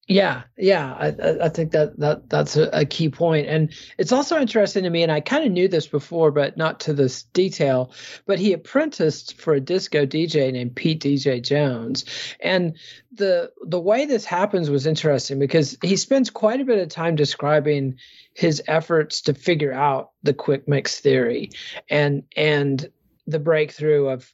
Yeah, 0.09 0.43
yeah, 0.57 0.93
I, 0.93 1.07
I 1.47 1.49
think 1.49 1.73
that 1.73 1.99
that 1.99 2.29
that's 2.29 2.55
a, 2.55 2.69
a, 2.71 2.85
key 2.85 3.09
point, 3.09 3.47
and 3.47 3.73
it's 3.97 4.13
also 4.13 4.39
interesting 4.39 4.83
to 4.83 4.89
me. 4.89 5.03
And 5.03 5.11
I 5.11 5.19
kind 5.19 5.45
of 5.45 5.51
knew 5.51 5.67
this 5.67 5.85
before, 5.85 6.31
but 6.31 6.55
not 6.55 6.79
to 6.81 6.93
this 6.93 7.23
detail. 7.23 7.91
But 8.25 8.39
he 8.39 8.53
apprenticed 8.53 9.37
for 9.37 9.53
a 9.53 9.59
disco 9.59 10.05
DJ 10.05 10.53
named 10.53 10.77
Pete 10.77 11.03
DJ 11.03 11.41
Jones, 11.41 12.05
and 12.39 12.77
the 13.11 13.51
the 13.63 13.81
way 13.81 14.05
this 14.05 14.23
happens 14.23 14.69
was 14.69 14.87
interesting 14.87 15.39
because 15.39 15.77
he 15.83 15.97
spends 15.97 16.29
quite 16.29 16.61
a 16.61 16.65
bit 16.65 16.79
of 16.79 16.87
time 16.87 17.17
describing 17.17 17.97
his 18.33 18.63
efforts 18.65 19.23
to 19.23 19.33
figure 19.33 19.73
out 19.73 20.11
the 20.23 20.33
quick 20.33 20.69
mix 20.69 21.01
theory, 21.01 21.51
and 21.89 22.23
and 22.37 22.89
the 23.25 23.39
breakthrough 23.39 24.07
of 24.07 24.33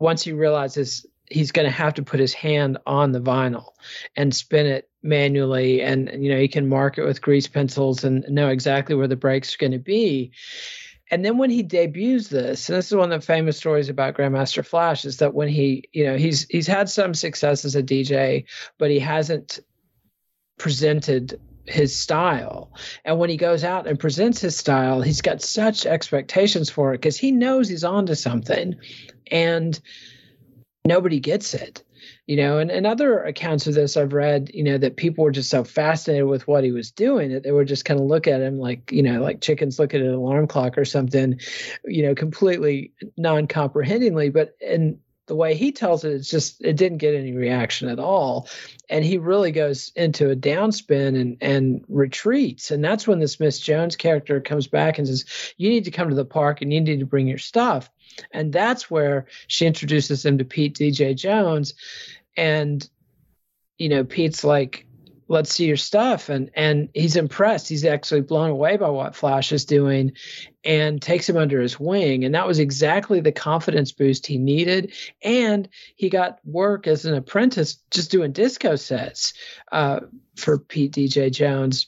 once 0.00 0.24
he 0.24 0.32
realizes 0.32 1.06
he's 1.32 1.52
going 1.52 1.64
to 1.64 1.70
have 1.70 1.94
to 1.94 2.02
put 2.02 2.20
his 2.20 2.34
hand 2.34 2.78
on 2.86 3.12
the 3.12 3.20
vinyl 3.20 3.70
and 4.16 4.34
spin 4.34 4.66
it 4.66 4.88
manually 5.02 5.82
and 5.82 6.10
you 6.22 6.30
know 6.30 6.38
he 6.38 6.48
can 6.48 6.68
mark 6.68 6.98
it 6.98 7.04
with 7.04 7.22
grease 7.22 7.48
pencils 7.48 8.04
and 8.04 8.24
know 8.28 8.48
exactly 8.48 8.94
where 8.94 9.08
the 9.08 9.16
breaks 9.16 9.54
are 9.54 9.58
going 9.58 9.72
to 9.72 9.78
be 9.78 10.30
and 11.10 11.24
then 11.24 11.38
when 11.38 11.50
he 11.50 11.62
debuts 11.62 12.28
this 12.28 12.68
and 12.68 12.78
this 12.78 12.86
is 12.86 12.94
one 12.94 13.10
of 13.12 13.20
the 13.20 13.26
famous 13.26 13.56
stories 13.56 13.88
about 13.88 14.14
grandmaster 14.14 14.64
flash 14.64 15.04
is 15.04 15.16
that 15.16 15.34
when 15.34 15.48
he 15.48 15.88
you 15.92 16.04
know 16.04 16.16
he's 16.16 16.46
he's 16.48 16.66
had 16.66 16.88
some 16.88 17.14
success 17.14 17.64
as 17.64 17.74
a 17.74 17.82
dj 17.82 18.44
but 18.78 18.90
he 18.90 19.00
hasn't 19.00 19.58
presented 20.58 21.40
his 21.66 21.98
style. 21.98 22.72
And 23.04 23.18
when 23.18 23.30
he 23.30 23.36
goes 23.36 23.64
out 23.64 23.86
and 23.86 23.98
presents 23.98 24.40
his 24.40 24.56
style, 24.56 25.00
he's 25.00 25.22
got 25.22 25.42
such 25.42 25.86
expectations 25.86 26.70
for 26.70 26.92
it 26.92 26.98
because 26.98 27.16
he 27.16 27.30
knows 27.30 27.68
he's 27.68 27.84
onto 27.84 28.14
something. 28.14 28.76
And 29.30 29.78
nobody 30.84 31.20
gets 31.20 31.54
it 31.54 31.82
you 32.26 32.36
know 32.36 32.58
and, 32.58 32.70
and 32.70 32.86
other 32.86 33.22
accounts 33.22 33.68
of 33.68 33.74
this 33.74 33.96
i've 33.96 34.12
read 34.12 34.50
you 34.52 34.64
know 34.64 34.76
that 34.76 34.96
people 34.96 35.22
were 35.22 35.30
just 35.30 35.48
so 35.48 35.62
fascinated 35.62 36.26
with 36.26 36.48
what 36.48 36.64
he 36.64 36.72
was 36.72 36.90
doing 36.90 37.30
that 37.32 37.44
they 37.44 37.52
were 37.52 37.64
just 37.64 37.84
kind 37.84 38.00
of 38.00 38.06
look 38.06 38.26
at 38.26 38.40
him 38.40 38.58
like 38.58 38.90
you 38.90 39.02
know 39.02 39.22
like 39.22 39.40
chickens 39.40 39.78
look 39.78 39.94
at 39.94 40.00
an 40.00 40.12
alarm 40.12 40.48
clock 40.48 40.76
or 40.76 40.84
something 40.84 41.38
you 41.84 42.02
know 42.02 42.14
completely 42.14 42.92
non-comprehendingly 43.16 44.28
but 44.28 44.56
in 44.60 44.98
the 45.26 45.36
way 45.36 45.54
he 45.54 45.72
tells 45.72 46.04
it 46.04 46.12
it's 46.12 46.28
just 46.28 46.60
it 46.64 46.76
didn't 46.76 46.98
get 46.98 47.14
any 47.14 47.32
reaction 47.32 47.88
at 47.88 47.98
all. 47.98 48.48
And 48.88 49.04
he 49.04 49.18
really 49.18 49.52
goes 49.52 49.92
into 49.94 50.30
a 50.30 50.36
downspin 50.36 51.20
and 51.20 51.36
and 51.40 51.84
retreats. 51.88 52.70
And 52.70 52.84
that's 52.84 53.06
when 53.06 53.20
the 53.20 53.28
smith 53.28 53.60
jones 53.60 53.96
character 53.96 54.40
comes 54.40 54.66
back 54.66 54.98
and 54.98 55.06
says 55.06 55.24
you 55.56 55.70
need 55.70 55.84
to 55.84 55.90
come 55.90 56.08
to 56.08 56.14
the 56.14 56.24
park 56.24 56.60
and 56.60 56.72
you 56.72 56.80
need 56.80 57.00
to 57.00 57.06
bring 57.06 57.28
your 57.28 57.38
stuff. 57.38 57.90
And 58.32 58.52
that's 58.52 58.90
where 58.90 59.26
she 59.46 59.66
introduces 59.66 60.24
him 60.24 60.38
to 60.38 60.44
Pete 60.44 60.76
DJ 60.76 61.16
Jones. 61.16 61.74
And, 62.36 62.88
you 63.78 63.88
know, 63.88 64.04
Pete's 64.04 64.44
like, 64.44 64.86
let's 65.28 65.54
see 65.54 65.66
your 65.66 65.76
stuff. 65.76 66.28
And 66.28 66.50
and 66.54 66.88
he's 66.94 67.16
impressed. 67.16 67.68
He's 67.68 67.84
actually 67.84 68.22
blown 68.22 68.50
away 68.50 68.76
by 68.76 68.88
what 68.88 69.14
Flash 69.14 69.52
is 69.52 69.64
doing 69.64 70.12
and 70.64 71.02
takes 71.02 71.28
him 71.28 71.36
under 71.36 71.60
his 71.60 71.78
wing. 71.78 72.24
And 72.24 72.34
that 72.34 72.46
was 72.46 72.58
exactly 72.58 73.20
the 73.20 73.32
confidence 73.32 73.92
boost 73.92 74.26
he 74.26 74.38
needed. 74.38 74.92
And 75.22 75.68
he 75.96 76.08
got 76.08 76.38
work 76.44 76.86
as 76.86 77.04
an 77.04 77.14
apprentice 77.14 77.78
just 77.90 78.10
doing 78.10 78.32
disco 78.32 78.76
sets 78.76 79.34
uh, 79.70 80.00
for 80.36 80.58
Pete 80.58 80.92
DJ 80.92 81.32
Jones 81.32 81.86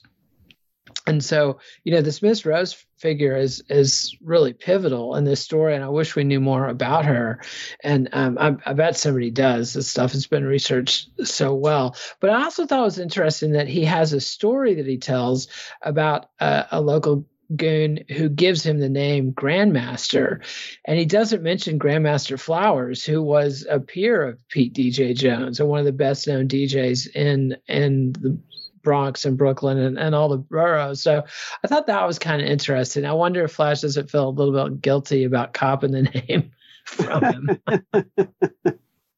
and 1.07 1.25
so 1.25 1.59
you 1.85 1.93
know 1.93 2.01
the 2.01 2.19
Miss 2.23 2.47
Rose 2.47 2.85
figure 2.97 3.37
is 3.37 3.63
is 3.69 4.17
really 4.23 4.53
pivotal 4.53 5.17
in 5.17 5.25
this 5.25 5.41
story 5.41 5.75
and 5.75 5.85
i 5.85 5.89
wish 5.89 6.17
we 6.17 6.25
knew 6.25 6.41
more 6.41 6.69
about 6.69 7.05
her. 7.05 7.43
And 7.83 8.09
um, 8.13 8.39
I, 8.39 8.57
I, 8.65 8.73
bet 8.73 8.97
somebody 8.97 9.31
does. 9.31 9.75
This 9.75 9.89
stuff 9.89 10.13
has 10.13 10.27
been 10.27 10.45
researched 10.45 11.11
so 11.27 11.55
well. 11.55 11.97
But 12.21 12.31
i 12.31 12.45
also 12.45 12.67
thought 12.67 12.81
it 12.81 12.85
was 12.85 12.99
interesting 12.99 13.53
that 13.53 13.69
he 13.69 13.85
has 13.85 14.13
a 14.13 14.21
story 14.21 14.75
that 14.75 14.87
he 14.87 14.99
tells 14.99 15.49
about 15.83 16.31
a, 16.41 16.67
a 16.73 16.81
local 16.81 17.27
goon 17.55 18.05
who 18.09 18.29
gives 18.29 18.65
him 18.65 18.79
the 18.79 18.89
name 18.89 19.33
grandmaster. 19.33 20.43
And 20.87 20.99
he 20.99 21.05
doesn't 21.05 21.43
mention 21.43 21.79
grandmaster 21.79 22.41
flowers 22.41 23.05
who 23.05 23.23
was 23.23 23.67
a 23.69 23.81
peer 23.81 24.23
of 24.29 24.49
pete 24.49 24.75
dj 24.75 25.15
jones 25.15 25.61
and 25.61 25.69
one 25.69 25.81
of 25.81 25.85
the 25.85 25.93
best 25.93 26.27
known 26.27 26.49
djs 26.49 27.07
in 27.15 27.57
in 27.69 28.13
the 28.13 28.39
Bronx 28.85 29.25
and 29.25 29.37
Brooklyn 29.37 29.79
and, 29.79 29.99
and 29.99 30.15
all 30.15 30.29
the 30.29 30.37
boroughs. 30.37 31.03
So 31.03 31.25
I 31.65 31.67
thought 31.67 31.89
that 31.89 32.07
was 32.07 32.19
kind 32.19 32.41
of 32.41 32.47
interesting. 32.47 33.05
I 33.05 33.13
wonder 33.13 33.43
if 33.43 33.53
Flash 33.53 33.81
doesn't 33.81 34.11
feel 34.11 34.29
a 34.29 34.31
little 34.31 34.69
bit 34.69 34.81
guilty 34.81 35.25
about 35.25 35.55
copying 35.55 35.93
the 35.93 36.03
name 36.29 36.53
from 36.85 37.25
him. 37.25 37.61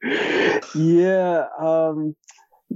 yeah, 0.74 1.46
um, 1.58 2.16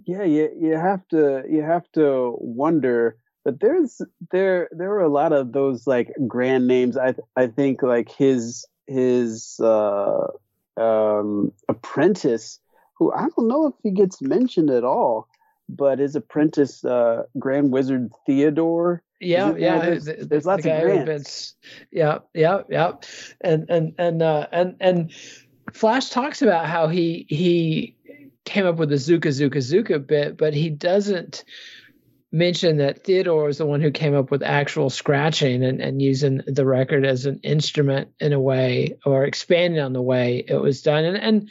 yeah, 0.05 0.25
you 0.25 0.51
you 0.61 0.77
have 0.77 1.07
to 1.09 1.45
you 1.49 1.63
have 1.63 1.91
to 1.93 2.37
wonder. 2.39 3.17
But 3.45 3.61
there's 3.61 4.03
there 4.31 4.69
there 4.73 4.91
were 4.91 5.01
a 5.01 5.09
lot 5.09 5.33
of 5.33 5.53
those 5.53 5.87
like 5.87 6.13
grand 6.27 6.67
names. 6.67 6.99
I 6.99 7.15
I 7.37 7.47
think 7.47 7.83
like 7.83 8.11
his 8.13 8.67
his 8.87 9.59
uh, 9.61 10.27
um, 10.77 11.53
apprentice, 11.69 12.59
who 12.97 13.13
I 13.13 13.29
don't 13.37 13.49
know 13.49 13.69
if 13.69 13.75
he 13.83 13.93
gets 13.93 14.21
mentioned 14.21 14.71
at 14.71 14.85
all 14.85 15.29
but 15.77 15.99
his 15.99 16.17
apprentice, 16.17 16.85
uh, 16.85 17.25
Grand 17.39 17.73
Wizard 17.73 18.11
Theodore. 18.27 19.03
Yeah, 19.21 19.55
yeah. 19.57 19.79
There's, 19.81 20.05
the, 20.05 20.27
there's 20.29 20.47
lots 20.47 20.63
the 20.63 20.75
of 20.75 21.05
grants. 21.05 21.55
Yeah, 21.91 22.19
yeah, 22.35 22.63
yeah. 22.69 22.93
And 23.41 23.69
and 23.69 23.95
and 23.99 24.23
uh, 24.23 24.47
and 24.51 24.77
and 24.81 25.13
Flash 25.73 26.09
talks 26.11 26.43
about 26.43 26.67
how 26.67 26.89
he 26.89 27.27
he 27.29 27.97
came 28.45 28.67
up 28.67 28.77
with 28.77 28.89
the 28.89 28.97
Zuka 28.97 29.29
Zuka 29.29 29.59
Zuka 29.59 30.05
bit, 30.05 30.37
but 30.37 30.55
he 30.55 30.71
doesn't 30.71 31.45
mention 32.33 32.77
that 32.79 33.05
Theodore 33.05 33.45
was 33.45 33.59
the 33.59 33.67
one 33.67 33.81
who 33.81 33.91
came 33.91 34.15
up 34.15 34.31
with 34.31 34.43
actual 34.43 34.89
scratching 34.89 35.65
and, 35.65 35.81
and 35.81 36.01
using 36.01 36.43
the 36.47 36.65
record 36.65 37.05
as 37.05 37.27
an 37.27 37.41
instrument 37.43 38.09
in 38.21 38.33
a 38.33 38.41
way 38.41 38.97
or 39.05 39.25
expanding 39.25 39.81
on 39.81 39.93
the 39.93 40.03
way 40.03 40.45
it 40.47 40.57
was 40.57 40.83
done. 40.83 41.05
And 41.05 41.17
and 41.17 41.51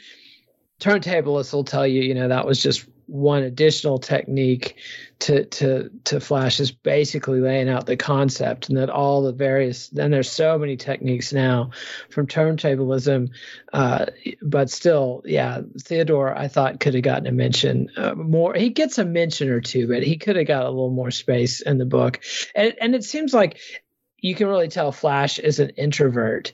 turntablists 0.80 1.52
will 1.52 1.64
tell 1.64 1.86
you, 1.86 2.02
you 2.02 2.14
know, 2.14 2.28
that 2.28 2.46
was 2.46 2.62
just 2.62 2.86
one 3.10 3.42
additional 3.42 3.98
technique 3.98 4.76
to 5.18 5.44
to 5.46 5.90
to 6.04 6.20
flash 6.20 6.60
is 6.60 6.70
basically 6.70 7.40
laying 7.40 7.68
out 7.68 7.86
the 7.86 7.96
concept 7.96 8.68
and 8.68 8.78
that 8.78 8.88
all 8.88 9.22
the 9.22 9.32
various 9.32 9.88
then 9.88 10.10
there's 10.10 10.30
so 10.30 10.58
many 10.58 10.76
techniques 10.76 11.32
now 11.32 11.70
from 12.08 12.26
turntablism 12.26 13.28
uh, 13.72 14.06
but 14.42 14.70
still 14.70 15.22
yeah 15.26 15.60
theodore 15.82 16.36
i 16.38 16.48
thought 16.48 16.80
could 16.80 16.94
have 16.94 17.02
gotten 17.02 17.26
a 17.26 17.32
mention 17.32 17.88
uh, 17.96 18.14
more. 18.14 18.54
He 18.54 18.70
gets 18.70 18.98
a 18.98 19.04
mention 19.04 19.48
or 19.48 19.60
two 19.60 19.88
but 19.88 20.02
he 20.02 20.16
could 20.16 20.36
have 20.36 20.46
got 20.46 20.64
a 20.64 20.70
little 20.70 20.90
more 20.90 21.10
space 21.10 21.60
in 21.60 21.78
the 21.78 21.84
book. 21.84 22.20
And 22.54 22.74
and 22.80 22.94
it 22.94 23.04
seems 23.04 23.34
like 23.34 23.58
you 24.18 24.34
can 24.34 24.48
really 24.48 24.68
tell 24.68 24.92
flash 24.92 25.38
is 25.38 25.60
an 25.60 25.70
introvert 25.70 26.52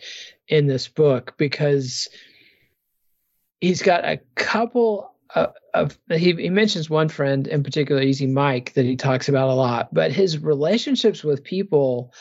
in 0.48 0.66
this 0.66 0.88
book 0.88 1.34
because 1.36 2.08
he's 3.60 3.82
got 3.82 4.04
a 4.04 4.20
couple 4.34 5.12
uh, 5.36 5.48
of 5.74 5.98
he, 6.10 6.32
he 6.32 6.50
mentions 6.50 6.88
one 6.88 7.10
friend 7.10 7.46
in 7.46 7.62
particular, 7.62 8.00
Easy 8.00 8.26
Mike, 8.26 8.72
that 8.72 8.86
he 8.86 8.96
talks 8.96 9.28
about 9.28 9.50
a 9.50 9.54
lot, 9.54 9.92
but 9.92 10.10
his 10.10 10.38
relationships 10.38 11.22
with 11.22 11.44
people 11.44 12.12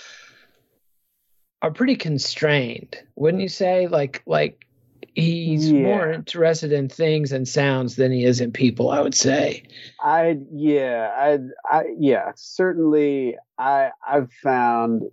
are 1.61 1.71
pretty 1.71 1.95
constrained, 1.95 2.97
wouldn't 3.15 3.41
you 3.41 3.47
say? 3.47 3.87
Like 3.87 4.21
like 4.25 4.67
he's 5.15 5.71
yeah. 5.71 5.79
more 5.79 6.11
interested 6.11 6.73
in 6.73 6.89
things 6.89 7.31
and 7.31 7.47
sounds 7.47 7.95
than 7.95 8.11
he 8.11 8.25
is 8.25 8.41
in 8.41 8.51
people, 8.51 8.89
I 8.89 8.99
would 8.99 9.15
say. 9.15 9.63
I 10.01 10.37
yeah, 10.51 11.09
I 11.17 11.39
I 11.73 11.85
yeah, 11.97 12.33
certainly 12.35 13.37
I 13.57 13.91
I've 14.05 14.31
found 14.43 15.03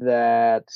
that 0.00 0.68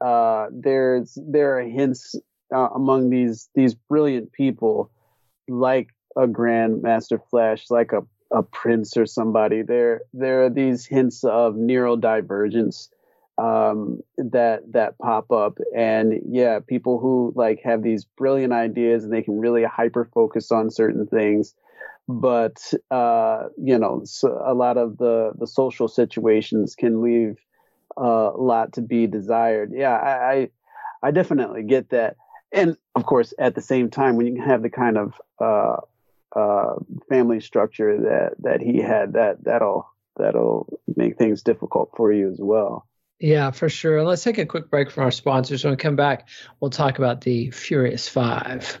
uh 0.00 0.46
there's 0.52 1.18
there 1.20 1.58
are 1.58 1.62
hints 1.62 2.14
uh, 2.54 2.68
among 2.72 3.10
these 3.10 3.48
these 3.56 3.74
brilliant 3.74 4.30
people 4.30 4.92
like 5.48 5.88
a 6.16 6.26
Grandmaster 6.26 7.20
Flash, 7.30 7.70
like 7.70 7.92
a, 7.92 8.02
a 8.30 8.42
Prince 8.42 8.96
or 8.96 9.06
somebody. 9.06 9.62
There 9.62 10.02
there 10.12 10.44
are 10.44 10.50
these 10.50 10.86
hints 10.86 11.24
of 11.24 11.54
neurodivergence 11.54 12.88
um, 13.38 14.00
that 14.18 14.60
that 14.72 14.98
pop 14.98 15.30
up, 15.32 15.58
and 15.74 16.20
yeah, 16.28 16.60
people 16.60 16.98
who 16.98 17.32
like 17.34 17.60
have 17.64 17.82
these 17.82 18.04
brilliant 18.04 18.52
ideas 18.52 19.04
and 19.04 19.12
they 19.12 19.22
can 19.22 19.38
really 19.38 19.64
hyper 19.64 20.08
focus 20.12 20.52
on 20.52 20.70
certain 20.70 21.06
things, 21.06 21.54
but 22.08 22.72
uh, 22.90 23.44
you 23.56 23.78
know, 23.78 24.02
so 24.04 24.40
a 24.44 24.54
lot 24.54 24.76
of 24.76 24.98
the 24.98 25.32
the 25.38 25.46
social 25.46 25.88
situations 25.88 26.74
can 26.74 27.02
leave 27.02 27.38
a 27.96 28.30
lot 28.36 28.72
to 28.74 28.82
be 28.82 29.06
desired. 29.06 29.72
Yeah, 29.74 29.94
I, 29.96 30.32
I 30.32 30.48
I 31.02 31.10
definitely 31.10 31.62
get 31.62 31.90
that 31.90 32.16
and 32.52 32.76
of 32.94 33.06
course, 33.06 33.32
at 33.38 33.54
the 33.54 33.62
same 33.62 33.90
time, 33.90 34.16
when 34.16 34.26
you 34.26 34.42
have 34.42 34.62
the 34.62 34.70
kind 34.70 34.98
of 34.98 35.14
uh, 35.40 35.76
uh, 36.38 36.74
family 37.08 37.40
structure 37.40 37.98
that 38.02 38.34
that 38.40 38.60
he 38.60 38.78
had, 38.78 39.14
that 39.14 39.44
that'll 39.44 39.88
that'll 40.16 40.80
make 40.96 41.16
things 41.16 41.42
difficult 41.42 41.90
for 41.96 42.12
you 42.12 42.30
as 42.30 42.38
well. 42.40 42.86
Yeah, 43.18 43.52
for 43.52 43.68
sure. 43.68 44.04
Let's 44.04 44.24
take 44.24 44.38
a 44.38 44.46
quick 44.46 44.68
break 44.68 44.90
from 44.90 45.04
our 45.04 45.10
sponsors. 45.10 45.62
When 45.62 45.72
we 45.72 45.76
come 45.76 45.96
back, 45.96 46.28
we'll 46.60 46.70
talk 46.70 46.98
about 46.98 47.20
the 47.20 47.50
Furious 47.50 48.08
Five. 48.08 48.80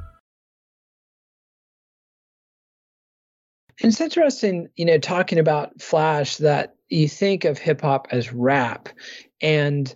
It's 3.83 4.01
interesting, 4.01 4.69
you 4.75 4.85
know, 4.85 4.97
talking 4.97 5.39
about 5.39 5.81
Flash 5.81 6.37
that 6.37 6.75
you 6.89 7.07
think 7.07 7.45
of 7.45 7.57
hip 7.57 7.81
hop 7.81 8.07
as 8.11 8.33
rap, 8.33 8.89
and 9.41 9.93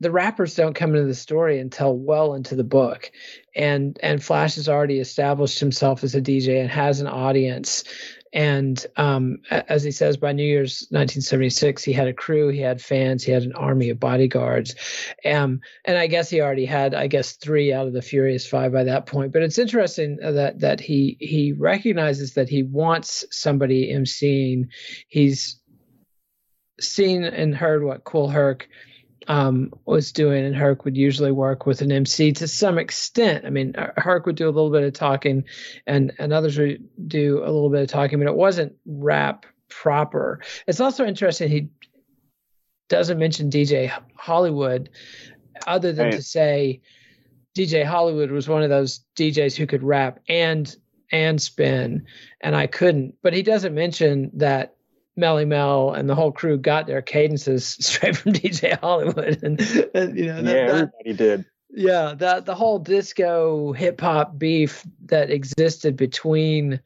the 0.00 0.10
rappers 0.10 0.54
don't 0.54 0.74
come 0.74 0.90
into 0.94 1.06
the 1.06 1.14
story 1.14 1.58
until 1.58 1.96
well 1.96 2.34
into 2.34 2.54
the 2.54 2.64
book. 2.64 3.10
And 3.54 3.98
and 4.02 4.22
Flash 4.22 4.56
has 4.56 4.68
already 4.68 5.00
established 5.00 5.60
himself 5.60 6.04
as 6.04 6.14
a 6.14 6.20
DJ 6.20 6.60
and 6.60 6.70
has 6.70 7.00
an 7.00 7.06
audience. 7.06 7.84
And 8.34 8.84
um, 8.96 9.38
as 9.48 9.84
he 9.84 9.92
says, 9.92 10.16
by 10.16 10.32
New 10.32 10.44
Year's 10.44 10.88
1976, 10.90 11.84
he 11.84 11.92
had 11.92 12.08
a 12.08 12.12
crew, 12.12 12.48
he 12.48 12.58
had 12.58 12.82
fans, 12.82 13.22
he 13.22 13.30
had 13.30 13.44
an 13.44 13.54
army 13.54 13.90
of 13.90 14.00
bodyguards. 14.00 14.74
Um, 15.24 15.60
and 15.84 15.96
I 15.96 16.08
guess 16.08 16.30
he 16.30 16.40
already 16.40 16.66
had, 16.66 16.94
I 16.94 17.06
guess, 17.06 17.34
three 17.36 17.72
out 17.72 17.86
of 17.86 17.92
the 17.92 18.02
Furious 18.02 18.44
Five 18.44 18.72
by 18.72 18.82
that 18.84 19.06
point. 19.06 19.32
But 19.32 19.42
it's 19.42 19.58
interesting 19.58 20.16
that 20.16 20.58
that 20.58 20.80
he 20.80 21.16
he 21.20 21.52
recognizes 21.52 22.34
that 22.34 22.48
he 22.48 22.64
wants 22.64 23.24
somebody 23.30 23.94
emceeing. 23.94 24.66
He's 25.06 25.60
seen 26.80 27.22
and 27.22 27.54
heard 27.54 27.84
what 27.84 28.02
Kool 28.02 28.28
Herc 28.28 28.68
um, 29.28 29.72
was 29.84 30.12
doing, 30.12 30.44
and 30.44 30.54
Herc 30.54 30.84
would 30.84 30.96
usually 30.96 31.32
work 31.32 31.66
with 31.66 31.80
an 31.82 31.92
MC 31.92 32.32
to 32.32 32.48
some 32.48 32.78
extent. 32.78 33.44
I 33.44 33.50
mean, 33.50 33.74
Herc 33.96 34.26
would 34.26 34.36
do 34.36 34.48
a 34.48 34.50
little 34.50 34.70
bit 34.70 34.82
of 34.82 34.92
talking, 34.92 35.44
and 35.86 36.12
and 36.18 36.32
others 36.32 36.58
would 36.58 36.88
do 37.08 37.38
a 37.38 37.50
little 37.50 37.70
bit 37.70 37.82
of 37.82 37.88
talking, 37.88 38.18
but 38.18 38.28
it 38.28 38.36
wasn't 38.36 38.74
rap 38.86 39.46
proper. 39.68 40.40
It's 40.66 40.80
also 40.80 41.04
interesting 41.04 41.50
he 41.50 41.68
doesn't 42.88 43.18
mention 43.18 43.50
DJ 43.50 43.90
Hollywood, 44.16 44.90
other 45.66 45.92
than 45.92 46.06
Right. 46.06 46.14
to 46.14 46.22
say 46.22 46.80
DJ 47.56 47.84
Hollywood 47.84 48.30
was 48.30 48.48
one 48.48 48.62
of 48.62 48.70
those 48.70 49.04
DJs 49.16 49.56
who 49.56 49.66
could 49.66 49.82
rap 49.82 50.20
and 50.28 50.74
and 51.12 51.40
spin, 51.40 52.06
and 52.40 52.56
I 52.56 52.66
couldn't. 52.66 53.14
But 53.22 53.34
he 53.34 53.42
doesn't 53.42 53.74
mention 53.74 54.30
that 54.34 54.73
Melle 55.18 55.46
Mel 55.46 55.92
and 55.92 56.08
the 56.08 56.14
whole 56.14 56.32
crew 56.32 56.58
got 56.58 56.86
their 56.86 57.02
cadences 57.02 57.66
straight 57.80 58.16
from 58.16 58.32
DJ 58.32 58.78
Hollywood, 58.80 59.42
and, 59.42 59.60
and 59.94 60.18
you 60.18 60.26
know 60.26 60.42
that, 60.42 60.54
yeah, 60.56 60.66
that- 60.66 60.70
everybody 60.70 61.12
did. 61.12 61.44
yeah, 61.70 62.14
that 62.18 62.46
the 62.46 62.54
whole 62.54 62.78
disco 62.78 63.72
hip 63.72 64.00
hop 64.00 64.38
beef 64.38 64.84
that 65.06 65.30
existed 65.30 65.96
between 65.96 66.80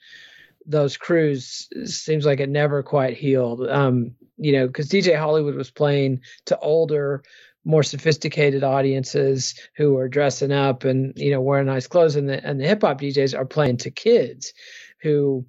those 0.67 0.97
crews 0.99 1.69
seems 1.87 2.27
like 2.27 2.41
it 2.41 2.49
never 2.51 2.83
quite 2.83 3.17
healed. 3.17 3.67
Um, 3.69 4.15
you 4.37 4.53
know, 4.53 4.67
because 4.67 4.89
DJ 4.89 5.19
Hollywood 5.19 5.55
was 5.55 5.71
playing 5.71 6.21
to 6.45 6.59
older, 6.59 7.23
more 7.65 7.83
sophisticated 7.83 8.63
audiences 8.63 9.55
who 9.77 9.95
were 9.95 10.09
dressing 10.09 10.53
up 10.53 10.85
and 10.85 11.13
you 11.17 11.31
know 11.31 11.41
wearing 11.41 11.67
nice 11.67 11.87
clothes, 11.87 12.17
and 12.17 12.29
the 12.29 12.45
and 12.47 12.61
the 12.61 12.67
hip 12.67 12.83
hop 12.83 13.01
DJs 13.01 13.37
are 13.37 13.47
playing 13.47 13.79
to 13.79 13.91
kids 13.91 14.53
who 15.01 15.45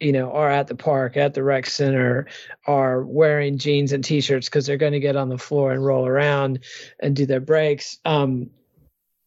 you 0.00 0.12
know 0.12 0.32
are 0.32 0.50
at 0.50 0.66
the 0.66 0.74
park 0.74 1.16
at 1.16 1.34
the 1.34 1.42
rec 1.42 1.66
center 1.66 2.26
are 2.66 3.04
wearing 3.04 3.58
jeans 3.58 3.92
and 3.92 4.02
t-shirts 4.02 4.48
because 4.48 4.66
they're 4.66 4.76
going 4.76 4.92
to 4.92 5.00
get 5.00 5.16
on 5.16 5.28
the 5.28 5.38
floor 5.38 5.72
and 5.72 5.84
roll 5.84 6.06
around 6.06 6.60
and 6.98 7.14
do 7.14 7.26
their 7.26 7.40
breaks. 7.40 7.98
Um 8.04 8.50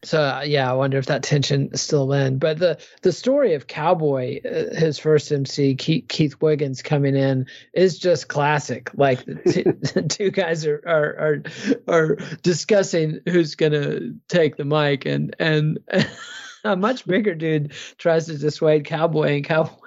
so 0.03 0.21
uh, 0.21 0.43
yeah 0.45 0.69
i 0.69 0.73
wonder 0.73 0.97
if 0.97 1.05
that 1.05 1.23
tension 1.23 1.69
is 1.71 1.81
still 1.81 2.11
in 2.11 2.37
but 2.37 2.59
the 2.59 2.77
the 3.03 3.11
story 3.11 3.53
of 3.53 3.67
cowboy 3.67 4.39
uh, 4.43 4.75
his 4.75 4.99
first 4.99 5.31
mc 5.31 5.75
keith, 5.75 6.05
keith 6.09 6.35
wiggins 6.41 6.81
coming 6.81 7.15
in 7.15 7.45
is 7.73 7.97
just 7.97 8.27
classic. 8.27 8.91
Like 8.95 9.23
the 9.23 9.35
two, 9.35 10.01
two 10.09 10.31
guys 10.31 10.65
are 10.65 10.81
are 10.85 11.41
are, 11.87 11.95
are 11.95 12.15
discussing 12.41 13.19
who's 13.25 13.55
gonna 13.55 14.11
take 14.27 14.57
the 14.57 14.65
mic 14.65 15.05
and 15.05 15.35
and 15.39 15.79
a 16.63 16.75
much 16.75 17.05
bigger 17.05 17.35
dude 17.35 17.73
tries 17.97 18.25
to 18.27 18.37
dissuade 18.37 18.85
cowboy 18.85 19.35
and 19.35 19.45
cowboy 19.45 19.82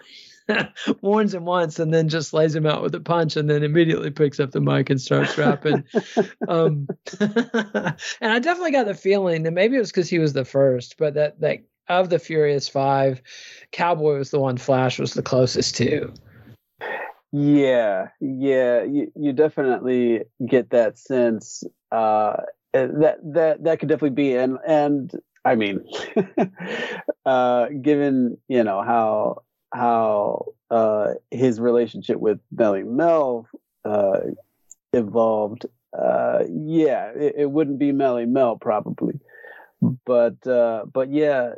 warns 1.01 1.35
him 1.35 1.45
once 1.45 1.79
and 1.79 1.93
then 1.93 2.09
just 2.09 2.33
lays 2.33 2.55
him 2.55 2.67
out 2.67 2.83
with 2.83 2.95
a 2.95 3.01
punch 3.01 3.37
and 3.37 3.51
then 3.51 3.63
immediately 3.63 4.11
picks 4.11 4.41
up 4.41 4.53
the 4.53 4.61
mic 4.61 4.91
and 4.91 5.01
starts 5.01 5.37
rapping 5.37 5.85
um, 6.49 6.87
and 7.21 7.97
I 8.33 8.39
definitely 8.39 8.73
got 8.73 8.87
the 8.87 8.95
feeling 8.95 9.43
that 9.43 9.53
maybe 9.53 9.77
it 9.77 9.81
was 9.81 9.91
because 9.91 10.09
he 10.09 10.19
was 10.19 10.33
the 10.33 10.45
first, 10.45 10.97
but 10.99 11.15
that 11.15 11.41
that 11.41 11.61
of 11.89 12.11
the 12.11 12.19
Furious 12.19 12.69
Five, 12.69 13.23
Cowboy 13.73 14.19
was 14.19 14.31
the 14.31 14.41
one 14.41 14.57
Flash 14.57 14.99
was 14.99 15.15
the 15.15 15.23
closest 15.23 15.77
to. 15.77 16.13
Yeah, 17.33 18.09
yeah, 18.21 18.83
you, 18.83 19.13
you 19.15 19.33
definitely 19.33 20.23
get 20.45 20.71
that 20.71 20.99
sense. 20.99 21.65
Uh, 21.93 22.37
that 22.73 23.19
that 23.23 23.65
that 23.65 23.79
could 23.79 23.89
definitely 23.89 24.11
be, 24.11 24.35
and 24.35 24.59
and 24.67 25.13
I 25.45 25.55
mean, 25.55 25.85
uh, 27.27 27.67
given 27.81 28.39
you 28.49 28.65
know 28.65 28.83
how 28.83 29.43
how 29.77 30.47
uh, 30.71 31.15
his 31.31 31.61
relationship 31.61 32.19
with 32.19 32.41
Melle 32.55 32.85
Mel 32.85 33.47
uh, 33.85 34.21
evolved, 34.93 35.67
uh, 35.97 36.45
yeah, 36.51 37.11
it, 37.11 37.35
it, 37.39 37.51
wouldn't 37.51 37.79
be 37.79 37.93
Melle 37.93 38.27
Mel 38.27 38.57
probably, 38.57 39.21
but 40.05 40.45
uh, 40.47 40.87
but 40.93 41.11
yeah, 41.13 41.53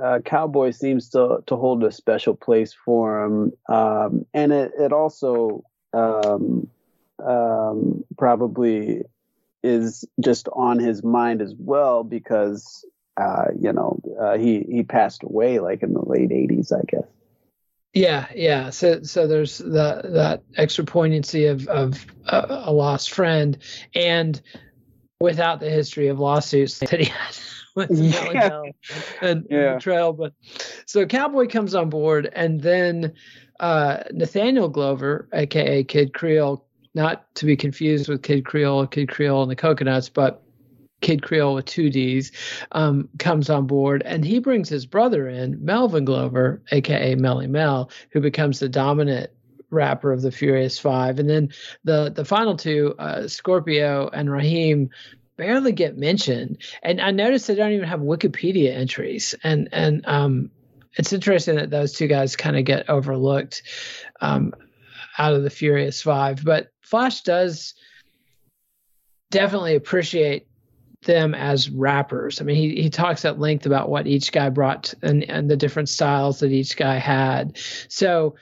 uh, 0.00 0.20
Cowboy 0.24 0.70
seems 0.70 1.10
to 1.10 1.42
to 1.46 1.56
hold 1.56 1.82
a 1.84 1.92
special 1.92 2.34
place 2.34 2.72
for 2.72 3.24
him, 3.24 3.52
um, 3.68 4.24
and 4.32 4.52
it 4.52 4.72
it 4.78 4.92
also 4.92 5.64
um, 5.92 6.68
um, 7.24 8.04
probably 8.16 9.02
is 9.62 10.04
just 10.20 10.48
on 10.52 10.78
his 10.78 11.02
mind 11.02 11.42
as 11.42 11.54
well 11.58 12.04
because 12.04 12.84
uh, 13.16 13.46
you 13.58 13.72
know 13.72 13.98
he 14.38 14.64
he 14.70 14.82
passed 14.84 15.24
away 15.24 15.58
like 15.58 15.82
in 15.82 15.92
the 15.92 16.02
late 16.02 16.30
'80s, 16.30 16.72
I 16.72 16.82
guess. 16.86 17.06
Yeah, 17.96 18.26
yeah. 18.34 18.68
So 18.68 19.02
so 19.04 19.26
there's 19.26 19.56
the 19.56 20.02
that 20.04 20.42
extra 20.56 20.84
poignancy 20.84 21.46
of 21.46 21.66
of 21.66 22.04
a, 22.26 22.64
a 22.66 22.72
lost 22.72 23.10
friend, 23.10 23.56
and 23.94 24.38
without 25.18 25.60
the 25.60 25.70
history 25.70 26.08
of 26.08 26.18
lawsuits 26.18 26.78
that 26.80 27.00
he 27.00 27.06
had 27.06 27.38
with 27.74 27.90
yeah. 27.90 28.60
and 29.22 29.46
yeah. 29.48 29.74
betrayal. 29.76 30.12
But 30.12 30.34
so 30.84 31.06
Cowboy 31.06 31.48
comes 31.48 31.74
on 31.74 31.88
board, 31.88 32.30
and 32.34 32.60
then 32.60 33.14
uh, 33.60 34.02
Nathaniel 34.12 34.68
Glover, 34.68 35.26
aka 35.32 35.82
Kidd 35.82 36.12
Creole, 36.12 36.66
not 36.94 37.34
to 37.36 37.46
be 37.46 37.56
confused 37.56 38.10
with 38.10 38.22
Kid 38.22 38.44
Creole, 38.44 38.86
Kid 38.86 39.08
Creole 39.08 39.40
and 39.40 39.50
the 39.50 39.56
Coconuts, 39.56 40.10
but 40.10 40.42
Kidd 41.00 41.22
Creole 41.22 41.54
with 41.54 41.66
two 41.66 41.90
D's, 41.90 42.32
um, 42.72 43.08
comes 43.18 43.50
on 43.50 43.66
board 43.66 44.02
and 44.04 44.24
he 44.24 44.38
brings 44.38 44.68
his 44.68 44.86
brother 44.86 45.28
in, 45.28 45.64
Melvin 45.64 46.04
Glover, 46.04 46.62
aka 46.72 47.14
Melle 47.14 47.48
Mel, 47.48 47.90
who 48.10 48.20
becomes 48.20 48.58
the 48.58 48.68
dominant 48.68 49.30
rapper 49.70 50.12
of 50.12 50.22
the 50.22 50.32
Furious 50.32 50.78
Five. 50.78 51.18
And 51.18 51.28
then 51.28 51.50
the 51.84 52.10
the 52.10 52.24
final 52.24 52.56
two, 52.56 52.94
uh, 52.98 53.28
Scorpio 53.28 54.08
and 54.08 54.28
Rahiem, 54.28 54.88
barely 55.36 55.72
get 55.72 55.98
mentioned. 55.98 56.62
And 56.82 57.00
I 57.00 57.10
noticed 57.10 57.46
they 57.46 57.54
don't 57.54 57.72
even 57.72 57.88
have 57.88 58.00
Wikipedia 58.00 58.74
entries. 58.74 59.34
And 59.44 59.68
and 59.72 60.04
um, 60.06 60.50
it's 60.94 61.12
interesting 61.12 61.56
that 61.56 61.70
those 61.70 61.92
two 61.92 62.06
guys 62.06 62.36
kind 62.36 62.56
of 62.56 62.64
get 62.64 62.88
overlooked 62.88 63.62
um, 64.20 64.54
out 65.18 65.34
of 65.34 65.42
the 65.42 65.50
Furious 65.50 66.00
Five. 66.02 66.44
But 66.44 66.70
Flash 66.80 67.22
does 67.22 67.74
definitely 69.30 69.74
appreciate 69.74 70.46
them 71.06 71.34
as 71.34 71.70
rappers. 71.70 72.40
I 72.40 72.44
mean, 72.44 72.56
he, 72.56 72.82
he 72.82 72.90
talks 72.90 73.24
at 73.24 73.38
length 73.38 73.66
about 73.66 73.88
what 73.88 74.06
each 74.06 74.32
guy 74.32 74.50
brought 74.50 74.92
and, 75.02 75.24
and 75.24 75.50
the 75.50 75.56
different 75.56 75.88
styles 75.88 76.40
that 76.40 76.52
each 76.52 76.76
guy 76.76 76.96
had. 76.96 77.58
So 77.88 78.36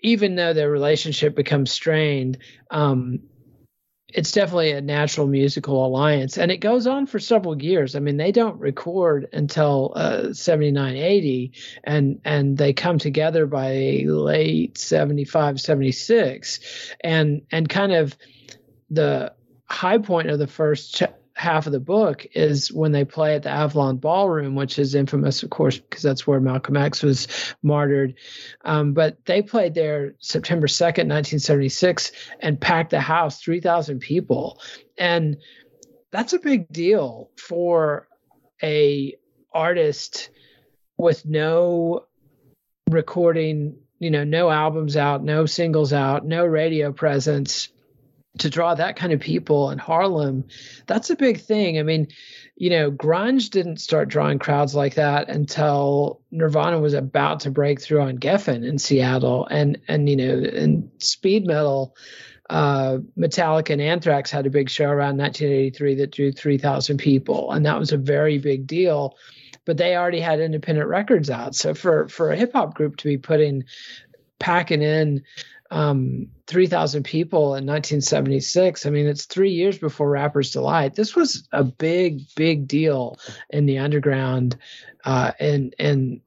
even 0.00 0.36
though 0.36 0.52
their 0.52 0.70
relationship 0.70 1.34
becomes 1.34 1.72
strained, 1.72 2.38
um, 2.70 3.20
it's 4.14 4.32
definitely 4.32 4.70
a 4.70 4.80
natural 4.80 5.26
musical 5.26 5.84
alliance 5.84 6.38
and 6.38 6.50
it 6.50 6.58
goes 6.58 6.86
on 6.86 7.06
for 7.06 7.18
several 7.18 7.60
years 7.62 7.94
i 7.94 7.98
mean 7.98 8.16
they 8.16 8.32
don't 8.32 8.58
record 8.58 9.28
until 9.34 9.92
uh, 9.96 10.32
79 10.32 10.96
80 10.96 11.52
and 11.84 12.20
and 12.24 12.56
they 12.56 12.72
come 12.72 12.98
together 12.98 13.46
by 13.46 14.04
late 14.06 14.78
75 14.78 15.60
76 15.60 16.60
and 17.02 17.42
and 17.50 17.68
kind 17.68 17.92
of 17.92 18.16
the 18.88 19.32
high 19.66 19.98
point 19.98 20.30
of 20.30 20.38
the 20.38 20.46
first 20.46 20.96
ch- 20.96 21.02
half 21.38 21.66
of 21.66 21.72
the 21.72 21.78
book 21.78 22.26
is 22.34 22.72
when 22.72 22.90
they 22.90 23.04
play 23.04 23.36
at 23.36 23.44
the 23.44 23.56
Audubon 23.56 23.96
Ballroom, 23.96 24.56
which 24.56 24.76
is 24.76 24.96
infamous, 24.96 25.44
of 25.44 25.50
course, 25.50 25.78
because 25.78 26.02
that's 26.02 26.26
where 26.26 26.40
Malcolm 26.40 26.76
X 26.76 27.00
was 27.00 27.28
martyred. 27.62 28.14
Um, 28.64 28.92
but 28.92 29.24
they 29.24 29.40
played 29.40 29.72
there 29.72 30.16
September 30.18 30.66
2nd, 30.66 31.06
1976, 31.06 32.10
and 32.40 32.60
packed 32.60 32.90
the 32.90 33.00
house, 33.00 33.40
3,000 33.40 34.00
people. 34.00 34.60
And 34.98 35.36
that's 36.10 36.32
a 36.32 36.40
big 36.40 36.72
deal 36.72 37.30
for 37.38 38.08
a 38.60 39.14
artist 39.52 40.30
with 40.96 41.24
no 41.24 42.06
recording, 42.90 43.76
you 44.00 44.10
know, 44.10 44.24
no 44.24 44.50
albums 44.50 44.96
out, 44.96 45.22
no 45.22 45.46
singles 45.46 45.92
out, 45.92 46.26
no 46.26 46.44
radio 46.44 46.90
presence 46.90 47.68
to 48.38 48.50
draw 48.50 48.74
that 48.74 48.96
kind 48.96 49.12
of 49.12 49.20
people 49.20 49.70
in 49.70 49.78
Harlem, 49.78 50.44
that's 50.86 51.10
a 51.10 51.16
big 51.16 51.40
thing. 51.40 51.78
I 51.78 51.82
mean, 51.82 52.08
you 52.56 52.70
know, 52.70 52.90
grunge 52.90 53.50
didn't 53.50 53.80
start 53.80 54.08
drawing 54.08 54.38
crowds 54.38 54.74
like 54.74 54.94
that 54.94 55.28
until 55.28 56.20
Nirvana 56.30 56.80
was 56.80 56.94
about 56.94 57.40
to 57.40 57.50
break 57.50 57.80
through 57.80 58.00
on 58.00 58.18
Geffen 58.18 58.66
in 58.66 58.78
Seattle, 58.78 59.46
and 59.46 59.78
and 59.88 60.08
you 60.08 60.16
know, 60.16 60.34
and 60.34 60.90
speed 60.98 61.46
metal, 61.46 61.94
uh, 62.50 62.98
Metallica 63.16 63.70
and 63.70 63.82
Anthrax 63.82 64.30
had 64.30 64.46
a 64.46 64.50
big 64.50 64.70
show 64.70 64.86
around 64.86 65.18
1983 65.18 65.94
that 65.96 66.12
drew 66.12 66.32
3,000 66.32 66.98
people, 66.98 67.52
and 67.52 67.64
that 67.66 67.78
was 67.78 67.92
a 67.92 67.98
very 67.98 68.38
big 68.38 68.66
deal. 68.66 69.16
But 69.64 69.76
they 69.76 69.96
already 69.96 70.20
had 70.20 70.40
independent 70.40 70.88
records 70.88 71.28
out, 71.28 71.54
so 71.54 71.74
for 71.74 72.08
for 72.08 72.30
a 72.30 72.36
hip 72.36 72.52
hop 72.54 72.74
group 72.74 72.96
to 72.96 73.04
be 73.04 73.18
putting 73.18 73.64
packing 74.38 74.82
in 74.82 75.22
um, 75.70 76.28
3,000 76.46 77.02
people 77.02 77.54
in 77.54 77.66
1976. 77.66 78.86
I 78.86 78.90
mean, 78.90 79.06
it's 79.06 79.26
three 79.26 79.52
years 79.52 79.78
before 79.78 80.10
Rapper's 80.10 80.50
Delight. 80.50 80.94
This 80.94 81.14
was 81.14 81.46
a 81.52 81.64
big, 81.64 82.22
big 82.36 82.66
deal 82.66 83.18
in 83.50 83.66
the 83.66 83.78
underground 83.78 84.56
uh, 85.04 85.32
in, 85.38 85.72
in, 85.78 86.22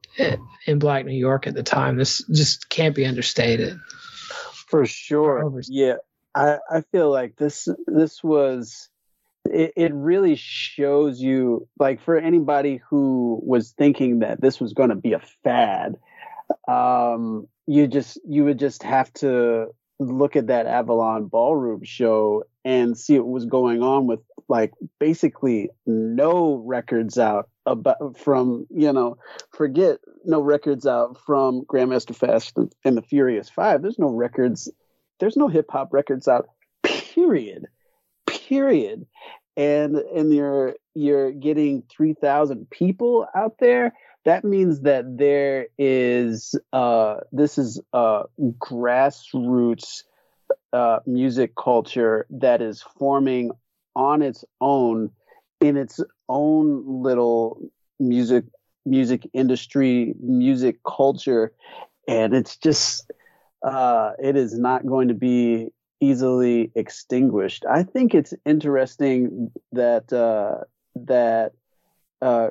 in 0.66 0.78
Black 0.78 1.04
New 1.04 1.16
York 1.16 1.46
at 1.46 1.54
the 1.54 1.62
time. 1.62 1.96
This 1.96 2.24
just 2.28 2.68
can't 2.68 2.94
be 2.94 3.06
understated. 3.06 3.78
For 4.68 4.86
sure. 4.86 5.60
Yeah. 5.68 5.96
I, 6.34 6.58
I 6.70 6.80
feel 6.92 7.10
like 7.10 7.36
this 7.36 7.68
this 7.86 8.22
was 8.22 8.88
it, 9.44 9.72
it 9.76 9.94
really 9.94 10.36
shows 10.36 11.20
you 11.20 11.68
like 11.78 12.00
for 12.00 12.16
anybody 12.16 12.80
who 12.88 13.40
was 13.44 13.72
thinking 13.72 14.20
that 14.20 14.40
this 14.40 14.60
was 14.60 14.72
going 14.72 14.90
to 14.90 14.94
be 14.94 15.12
a 15.12 15.22
fad 15.44 15.96
um 16.68 17.48
you 17.66 17.86
just 17.86 18.18
you 18.24 18.44
would 18.44 18.58
just 18.58 18.82
have 18.82 19.12
to 19.14 19.68
look 19.98 20.36
at 20.36 20.48
that 20.48 20.66
Audubon 20.66 21.26
Ballroom 21.26 21.82
show 21.84 22.44
and 22.64 22.96
see 22.96 23.18
what 23.18 23.28
was 23.28 23.46
going 23.46 23.82
on 23.82 24.06
with 24.06 24.20
like 24.48 24.72
basically 24.98 25.70
no 25.86 26.56
records 26.66 27.18
out 27.18 27.48
about 27.64 28.18
from 28.18 28.66
you 28.70 28.92
know 28.92 29.16
forget 29.54 29.98
no 30.24 30.40
records 30.40 30.86
out 30.86 31.18
from 31.24 31.64
Grandmaster 31.64 32.14
Flash 32.14 32.52
and 32.84 32.96
the 32.96 33.02
Furious 33.02 33.48
Five. 33.48 33.82
There's 33.82 33.98
no 33.98 34.10
records. 34.10 34.70
There's 35.20 35.36
no 35.36 35.48
hip 35.48 35.66
hop 35.70 35.92
records 35.92 36.28
out. 36.28 36.48
Period. 36.82 37.66
Period. 38.26 39.06
And 39.56 39.96
and 39.96 40.32
you're 40.32 40.74
you're 40.94 41.30
getting 41.30 41.82
three 41.90 42.14
thousand 42.14 42.68
people 42.70 43.26
out 43.34 43.56
there 43.58 43.92
that 44.24 44.44
means 44.44 44.80
that 44.82 45.04
there 45.18 45.66
is 45.78 46.54
uh, 46.72 47.16
this 47.32 47.58
is 47.58 47.80
a 47.92 48.24
grassroots 48.40 50.02
uh, 50.72 51.00
music 51.06 51.54
culture 51.56 52.26
that 52.30 52.62
is 52.62 52.82
forming 52.98 53.50
on 53.96 54.22
its 54.22 54.44
own 54.60 55.10
in 55.60 55.76
its 55.76 56.00
own 56.28 57.02
little 57.02 57.60
music 57.98 58.44
music 58.84 59.28
industry 59.32 60.14
music 60.20 60.78
culture. 60.86 61.52
And 62.08 62.34
it's 62.34 62.56
just 62.56 63.10
uh, 63.64 64.12
it 64.22 64.36
is 64.36 64.58
not 64.58 64.86
going 64.86 65.08
to 65.08 65.14
be 65.14 65.68
easily 66.00 66.72
extinguished. 66.74 67.64
I 67.70 67.84
think 67.84 68.14
it's 68.14 68.34
interesting 68.44 69.52
that 69.72 70.12
uh, 70.12 70.64
that 70.96 71.52
uh, 72.20 72.50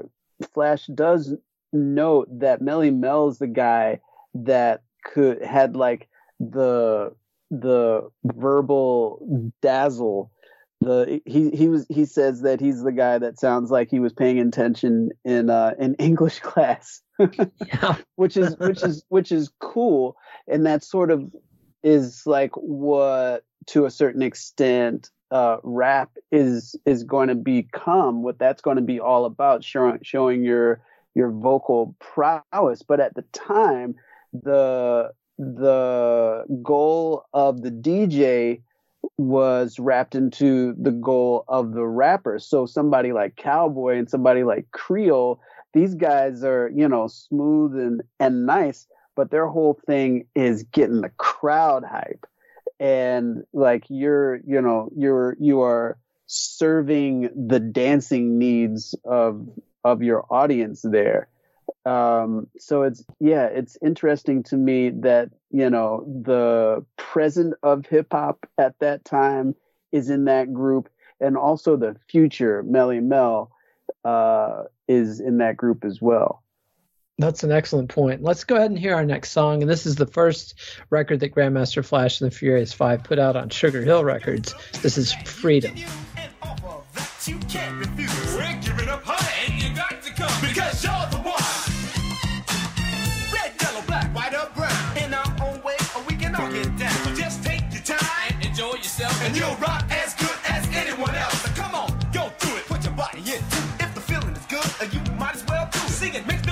flash 0.54 0.88
does 0.88 1.34
note 1.74 2.28
that 2.40 2.62
Melle 2.62 2.94
Mel's 2.94 3.40
the 3.40 3.48
guy 3.48 4.00
that 4.34 4.82
could 5.04 5.44
had 5.44 5.76
like 5.76 6.10
the 6.40 7.16
the 7.50 8.10
verbal 8.24 9.52
dazzle. 9.62 10.32
The 10.80 11.22
he 11.26 11.52
he 11.52 11.70
was 11.70 11.86
he 11.90 12.06
says 12.06 12.42
that 12.42 12.60
he's 12.60 12.82
the 12.82 12.92
guy 12.92 13.20
that 13.20 13.40
sounds 13.40 13.70
like 13.70 13.92
he 13.92 14.00
was 14.00 14.14
paying 14.14 14.40
attention 14.40 15.10
in 15.24 15.50
uh 15.50 15.74
in 15.80 15.96
English 16.00 16.40
class. 16.40 17.02
Which 18.16 18.36
is 18.36 18.58
which 18.58 18.82
is 18.82 19.04
which 19.10 19.32
is 19.32 19.52
cool. 19.60 20.16
And 20.48 20.66
that 20.66 20.84
sort 20.84 21.12
of 21.12 21.32
is 21.84 22.24
like 22.26 22.52
what 22.56 23.44
to 23.68 23.86
a 23.86 23.92
certain 23.92 24.24
extent 24.24 25.12
uh, 25.30 25.58
rap 25.64 26.12
is 26.32 26.76
is 26.86 27.04
going 27.04 27.30
to 27.30 27.36
become 27.36 28.22
what 28.22 28.38
that's 28.38 28.62
going 28.62 28.76
to 28.76 28.84
be 28.84 29.00
all 29.00 29.26
about 29.26 29.64
showing 29.64 30.00
showing 30.04 30.44
your 30.44 30.82
your 31.16 31.32
vocal 31.32 31.96
prowess 32.00 32.82
but 32.82 33.00
at 33.00 33.14
the 33.16 33.24
time 33.34 33.96
the 34.34 35.12
the 35.38 36.44
goal 36.62 37.26
of 37.34 37.62
the 37.62 37.72
DJ 37.72 38.62
was 39.18 39.80
wrapped 39.80 40.14
into 40.14 40.76
the 40.80 40.92
goal 40.92 41.44
of 41.48 41.74
the 41.74 41.86
rapper. 41.86 42.38
So 42.38 42.66
somebody 42.66 43.12
like 43.12 43.36
cowboy 43.36 43.98
and 43.98 44.10
somebody 44.10 44.44
like 44.44 44.70
creole 44.72 45.40
these 45.74 45.96
guys 45.96 46.44
are 46.44 46.70
you 46.76 46.88
know 46.88 47.08
smooth 47.08 47.76
and 47.76 48.02
and 48.20 48.46
nice 48.46 48.88
but 49.16 49.32
their 49.32 49.48
whole 49.48 49.80
thing 49.86 50.26
is 50.36 50.64
getting 50.64 51.02
the 51.02 51.10
crowd 51.10 51.84
hype. 51.84 52.26
And 52.80 53.44
like 53.54 53.86
you're 53.90 54.38
you 54.46 54.62
know 54.62 54.90
you're 54.96 55.36
you 55.40 55.62
are 55.62 55.98
serving 56.28 57.30
the 57.36 57.60
dancing 57.60 58.38
needs 58.38 58.96
of 59.06 59.48
of 59.84 60.02
your 60.04 60.26
audience 60.30 60.82
there 60.82 61.28
um 61.86 62.48
so 62.58 62.84
it's 62.84 63.04
yeah 63.20 63.46
it's 63.46 63.78
interesting 63.84 64.44
to 64.44 64.56
me 64.56 64.90
that 64.90 65.30
you 65.50 65.70
know 65.70 66.04
the 66.24 66.86
present 66.98 67.54
of 67.64 67.86
hip 67.86 68.08
hop 68.12 68.46
at 68.58 68.78
that 68.80 69.04
time 69.06 69.56
is 69.92 70.10
in 70.10 70.26
that 70.26 70.54
group 70.54 70.90
and 71.20 71.38
also 71.38 71.76
the 71.78 71.96
future 72.08 72.64
Melle 72.64 73.02
Mel 73.02 73.52
uh 74.06 74.64
is 74.88 75.20
in 75.20 75.38
that 75.40 75.58
group 75.58 75.84
as 75.86 76.02
well 76.02 76.44
That's 77.18 77.44
an 77.44 77.52
excellent 77.52 77.90
point. 77.90 78.24
Let's 78.24 78.46
go 78.46 78.56
ahead 78.56 78.72
and 78.72 78.80
hear 78.80 78.96
our 78.96 79.06
next 79.06 79.30
song. 79.32 79.62
And 79.62 79.70
this 79.70 79.86
is 79.86 79.96
the 79.96 80.08
first 80.08 80.56
record 80.90 81.20
that 81.20 81.36
Grandmaster 81.36 81.86
Flash 81.86 82.20
and 82.20 82.32
the 82.32 82.36
Furious 82.36 82.74
Five 82.74 83.04
put 83.04 83.20
out 83.20 83.36
on 83.36 83.50
Sugar 83.50 83.84
Hill 83.84 84.04
Records. 84.04 84.56
This 84.82 84.98
is 84.98 85.14
Freedom. 85.14 85.76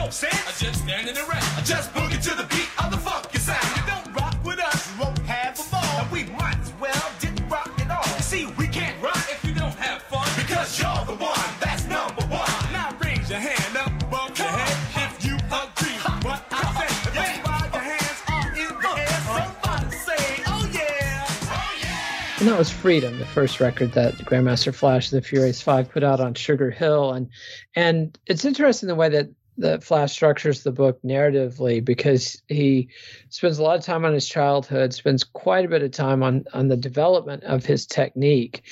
No 0.10 0.12
sense. 0.12 0.48
I 0.48 0.66
just 0.66 0.82
standing 0.84 1.16
around. 1.18 1.46
I 1.56 1.62
just 1.64 1.94
boogie 1.94 2.22
to 2.24 2.34
the 2.36 2.48
beat 2.50 2.70
of 2.84 2.90
the 2.90 2.98
funky 2.98 3.38
sound. 3.38 3.62
You 3.78 3.84
don't 3.86 4.12
rock 4.16 4.38
with 4.44 4.58
us, 4.58 4.92
you 4.92 5.04
won't 5.04 5.20
have 5.20 5.54
a 5.60 5.70
ball. 5.70 6.02
And 6.02 6.12
we 6.12 6.24
might 6.34 6.58
as 6.58 6.74
well 6.82 7.06
didn't 7.20 7.48
rock 7.48 7.70
at 7.78 7.92
all. 7.92 8.16
You 8.18 8.24
see, 8.24 8.46
we 8.58 8.68
can't 8.68 9.00
rock 9.04 9.22
if 9.30 9.46
you 9.46 9.54
don't 9.54 9.76
have 9.76 10.02
fun. 10.02 10.28
Because 10.36 10.80
you're 10.80 11.06
the 11.06 11.14
one, 11.14 11.50
that's 11.62 11.86
number 11.86 12.24
one. 12.26 12.50
Now 12.74 12.98
raise 13.06 13.30
your 13.30 13.38
hand 13.38 13.78
up 13.78 13.94
above 14.02 14.34
your 14.40 14.48
head 14.48 15.14
if 15.14 15.26
you 15.26 15.36
agree. 15.36 16.00
What 16.26 16.42
I 16.50 16.66
say, 16.74 17.12
that's 17.14 17.38
why 17.46 17.70
your 17.70 17.86
hands 17.94 18.20
are 18.34 18.50
in 18.58 18.74
the 18.82 18.90
uh. 18.90 19.06
air. 19.06 19.22
Uh. 19.30 19.46
Somebody 19.62 19.96
say, 19.96 20.44
oh 20.48 20.72
yeah. 20.74 22.40
And 22.40 22.48
that 22.48 22.58
was 22.58 22.72
Freedom, 22.72 23.20
the 23.20 23.28
first 23.28 23.60
record 23.60 23.92
that 23.92 24.16
Grandmaster 24.26 24.74
Flash 24.74 25.12
and 25.12 25.22
the 25.22 25.28
Furious 25.28 25.62
Five 25.62 25.92
put 25.92 26.04
out 26.04 26.20
on 26.20 26.34
Sugar 26.34 26.72
Hill. 26.72 27.14
And 27.14 27.30
and 27.76 28.18
it's 28.26 28.44
interesting 28.44 28.88
the 28.88 28.96
way 28.96 29.10
that 29.10 29.30
that 29.60 29.84
Flash 29.84 30.14
structures 30.14 30.64
the 30.64 30.72
book 30.72 31.00
narratively 31.04 31.84
because 31.84 32.42
he 32.48 32.90
spends 33.30 33.60
a 33.60 33.64
lot 33.64 33.78
of 33.78 33.86
time 33.86 34.06
on 34.06 34.14
his 34.14 34.28
childhood, 34.28 34.94
spends 34.94 35.24
quite 35.24 35.66
a 35.66 35.70
bit 35.70 35.84
of 35.84 35.92
time 35.92 36.24
on 36.24 36.46
on 36.54 36.68
the 36.68 36.78
development 36.78 37.44
of 37.44 37.66
his 37.66 37.86
technique. 37.86 38.64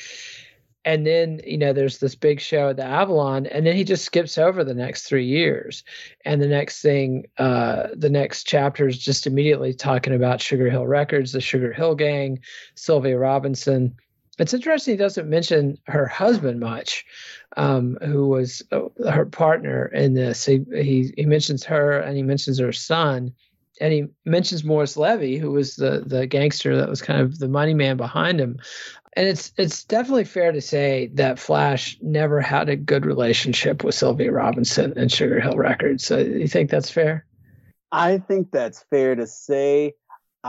And 0.86 1.06
then, 1.06 1.42
you 1.46 1.58
know, 1.58 1.74
there's 1.74 1.98
this 1.98 2.16
big 2.16 2.40
show 2.40 2.70
at 2.70 2.78
the 2.78 2.88
Audubon, 2.88 3.46
and 3.48 3.68
then 3.68 3.76
he 3.76 3.84
just 3.84 4.06
skips 4.06 4.38
over 4.38 4.64
the 4.64 4.74
next 4.74 5.04
three 5.04 5.26
years. 5.26 5.84
And 6.24 6.42
the 6.42 6.48
next 6.48 6.82
thing, 6.82 7.26
uh, 7.38 7.88
the 7.94 8.10
next 8.10 8.46
chapter 8.46 8.88
is 8.88 8.98
just 8.98 9.28
immediately 9.28 9.74
talking 9.74 10.16
about 10.16 10.40
Sugar 10.40 10.70
Hill 10.70 10.88
Records, 10.88 11.34
the 11.34 11.42
Sugar 11.42 11.74
Hill 11.74 11.94
Gang, 11.96 12.40
Sylvia 12.76 13.18
Robinson. 13.18 13.98
It's 14.38 14.54
interesting 14.54 14.94
he 14.94 14.98
doesn't 14.98 15.30
mention 15.30 15.78
her 15.88 16.06
husband 16.06 16.60
much, 16.60 17.06
um, 17.56 17.98
who 18.02 18.28
was 18.28 18.62
uh, 18.72 18.82
her 19.10 19.26
partner 19.26 19.88
in 19.88 20.14
this. 20.14 20.46
He, 20.46 20.64
he 20.72 21.14
he 21.18 21.26
mentions 21.26 21.64
her 21.66 22.00
and 22.00 22.16
he 22.16 22.24
mentions 22.24 22.60
her 22.60 22.72
son, 22.72 23.34
and 23.82 23.94
he 23.94 24.08
mentions 24.26 24.64
Morris 24.64 24.98
Levy, 24.98 25.38
who 25.38 25.52
was 25.52 25.76
the 25.76 26.04
the 26.06 26.28
gangster 26.28 26.78
that 26.78 26.90
was 26.90 27.02
kind 27.02 27.22
of 27.22 27.40
the 27.40 27.48
money 27.48 27.74
man 27.74 27.98
behind 27.98 28.40
him. 28.40 28.60
And 29.14 29.28
it's 29.28 29.52
it's 29.58 29.84
definitely 29.84 30.26
fair 30.26 30.52
to 30.52 30.62
say 30.62 31.10
that 31.16 31.40
Flash 31.40 31.98
never 32.02 32.40
had 32.40 32.70
a 32.70 32.76
good 32.76 33.06
relationship 33.06 33.84
with 33.84 33.96
Sylvia 33.96 34.32
Robinson 34.32 34.94
and 34.96 35.12
Sugar 35.12 35.40
Hill 35.40 35.58
Records. 35.58 36.06
So 36.06 36.20
you 36.20 36.48
think 36.48 36.70
that's 36.70 36.92
fair? 36.92 37.26
I 37.92 38.20
think 38.20 38.52
that's 38.52 38.84
fair 38.92 39.16
to 39.16 39.26
say. 39.26 39.94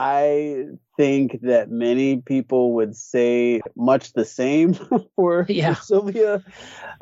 I 0.01 0.67
think 0.97 1.41
that 1.43 1.73
many 1.73 2.19
people 2.19 2.75
would 2.75 2.95
say 2.95 3.61
much 3.75 4.13
the 4.13 4.25
same 4.25 4.75
for, 5.17 5.45
Yeah. 5.49 5.75
for 5.75 5.83
Sylvia, 5.83 6.45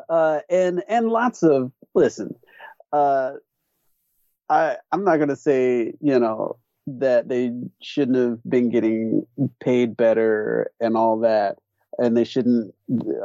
uh, 0.09 0.39
and 0.49 0.83
and 0.89 1.09
lots 1.09 1.43
of 1.43 1.71
listen. 1.93 2.33
Uh, 2.91 3.33
I 4.49 4.77
I'm 4.91 5.03
not 5.03 5.17
gonna 5.17 5.35
say 5.35 5.93
you 6.01 6.17
know 6.19 6.57
that 6.87 7.27
they 7.27 7.51
shouldn't 7.83 8.17
have 8.17 8.39
been 8.49 8.69
getting 8.69 9.27
paid 9.59 9.95
better 9.95 10.71
and 10.79 10.97
all 10.97 11.19
that, 11.19 11.57
and 11.99 12.17
they 12.17 12.23
shouldn't 12.23 12.73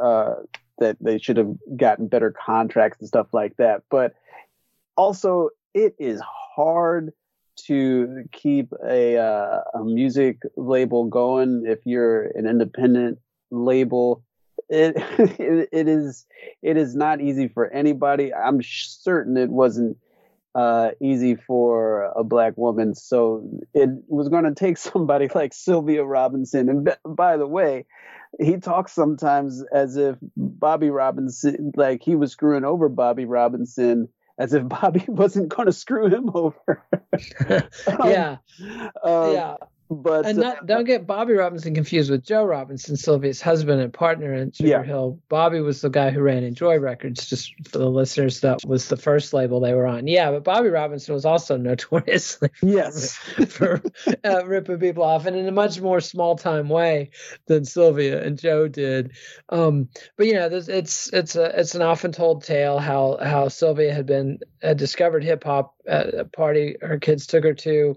uh, 0.03 0.35
that 0.81 0.99
they 1.01 1.17
should 1.17 1.39
have 1.39 1.55
gotten 1.79 2.09
better 2.09 2.31
contracts 2.31 2.99
and 3.01 3.09
stuff 3.09 3.29
like 3.33 3.57
that. 3.57 3.85
But 3.91 4.15
also, 4.97 5.49
it 5.73 5.95
is 5.99 6.21
hard 6.21 7.15
to 7.67 8.25
keep 8.33 8.73
a 8.87 9.17
uh, 9.17 9.61
a 9.75 9.85
music 9.85 10.39
label 10.57 11.05
going 11.05 11.65
if 11.67 11.81
you're 11.85 12.25
an 12.37 12.47
independent 12.47 13.19
label. 13.51 14.25
It, 14.69 14.95
it 15.39 15.69
it 15.73 15.89
is 15.89 16.27
it 16.63 16.77
is 16.77 16.95
not 16.95 17.21
easy 17.21 17.49
for 17.49 17.71
anybody. 17.71 18.33
I'm 18.33 18.61
certain 18.63 19.37
it 19.37 19.51
wasn't 19.51 19.97
uh, 20.55 20.91
easy 21.01 21.35
for 21.35 22.13
a 22.17 22.25
black 22.25 22.57
woman. 22.57 22.95
So 22.95 23.49
it 23.75 23.89
was 24.07 24.29
going 24.29 24.45
to 24.45 24.55
take 24.55 24.79
somebody 24.79 25.29
like 25.35 25.55
Sylvia 25.55 26.05
Robinson. 26.05 26.69
And 26.69 26.85
b- 26.85 26.93
by 27.05 27.37
the 27.37 27.47
way, 27.47 27.87
he 28.41 28.57
talks 28.57 28.93
sometimes 28.93 29.63
as 29.73 29.97
if 29.97 30.17
Bobby 30.37 30.91
Robinson, 30.91 31.73
like 31.77 32.03
he 32.03 32.15
was 32.15 32.33
screwing 32.33 32.65
over 32.65 32.89
Bobby 32.89 33.25
Robinson, 33.25 34.09
as 34.39 34.55
if 34.55 34.69
Bobby 34.69 35.05
wasn't 35.09 35.49
going 35.49 35.67
to 35.67 35.73
screw 35.73 36.09
him 36.09 36.31
over. 36.35 36.83
yeah, 38.05 38.39
Um, 39.03 39.33
yeah. 39.33 39.57
But 39.91 40.25
and 40.25 40.39
not, 40.39 40.67
don't 40.67 40.85
get 40.85 41.07
Bobby 41.07 41.35
Robinson 41.35 41.75
confused 41.75 42.11
with 42.11 42.25
Joe 42.25 42.45
Robinson, 42.45 42.97
Sylvia's 42.97 43.43
husband 43.43 43.83
and 43.83 43.93
partner 43.93 44.33
in 44.33 44.51
Sugar 44.53 44.69
Yeah. 44.69 44.83
Hill. 44.83 45.19
Bobby 45.29 45.61
was 45.61 45.83
the 45.83 45.91
guy 45.91 46.11
who 46.11 46.23
ran 46.23 46.45
Enjoy 46.45 46.79
Records, 46.79 47.29
just 47.29 47.53
for 47.69 47.79
the 47.79 47.91
listeners, 47.91 48.41
that 48.41 48.65
was 48.67 48.89
the 48.89 48.97
first 48.97 49.35
label 49.35 49.61
they 49.61 49.75
were 49.75 49.87
on. 49.87 50.07
Yeah, 50.07 50.31
but 50.31 50.45
Bobby 50.45 50.71
Robinson 50.71 51.13
was 51.13 51.27
also 51.27 51.59
notoriously 51.59 52.49
yes, 52.63 53.17
for 53.49 53.83
uh, 54.25 54.47
ripping 54.47 54.79
people 54.79 55.03
off 55.03 55.27
and 55.27 55.37
in 55.37 55.47
a 55.47 55.53
much 55.53 55.79
more 55.81 56.01
small 56.01 56.37
time 56.37 56.71
way 56.71 57.11
than 57.47 57.65
Sylvia 57.67 58.23
and 58.23 58.39
Joe 58.39 58.69
did. 58.69 59.13
Um, 59.51 59.89
but 60.17 60.27
you 60.27 60.35
know, 60.35 60.49
it's 60.51 61.13
it's 61.13 61.37
a 61.37 61.61
it's 61.61 61.75
an 61.75 61.83
often 61.83 62.13
told 62.13 62.45
tale 62.45 62.79
how 62.79 63.19
how 63.23 63.49
Sylvia 63.49 63.93
had 63.93 64.07
been 64.07 64.39
had 64.63 64.79
discovered 64.79 65.23
hip 65.23 65.45
hop 65.45 65.75
at 65.87 66.15
a 66.15 66.25
party 66.25 66.77
her 66.81 66.99
kids 66.99 67.27
took 67.27 67.45
her 67.45 67.55
to, 67.55 67.97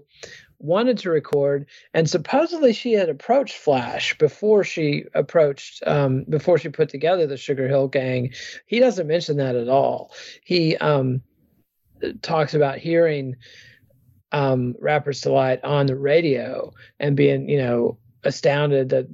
wanted 0.58 0.98
to 0.98 1.10
record, 1.10 1.66
and 1.94 2.08
supposedly 2.08 2.72
she 2.72 2.92
had 2.92 3.08
approached 3.08 3.56
Flash 3.56 4.16
before 4.18 4.64
she 4.64 5.04
approached 5.14 5.82
um, 5.86 6.24
before 6.28 6.58
she 6.58 6.68
put 6.68 6.88
together 6.88 7.26
the 7.26 7.36
Sugar 7.36 7.68
Hill 7.68 7.88
Gang. 7.88 8.32
He 8.66 8.78
doesn't 8.78 9.06
mention 9.06 9.36
that 9.38 9.56
at 9.56 9.68
all. 9.68 10.12
He 10.44 10.76
um, 10.76 11.22
talks 12.22 12.54
about 12.54 12.78
hearing 12.78 13.36
um, 14.32 14.74
Rapper's 14.80 15.20
Delight 15.20 15.64
on 15.64 15.86
the 15.86 15.96
radio 15.96 16.72
and 16.98 17.16
being, 17.16 17.48
you 17.48 17.58
know, 17.58 17.98
astounded 18.26 18.90
that, 18.90 19.06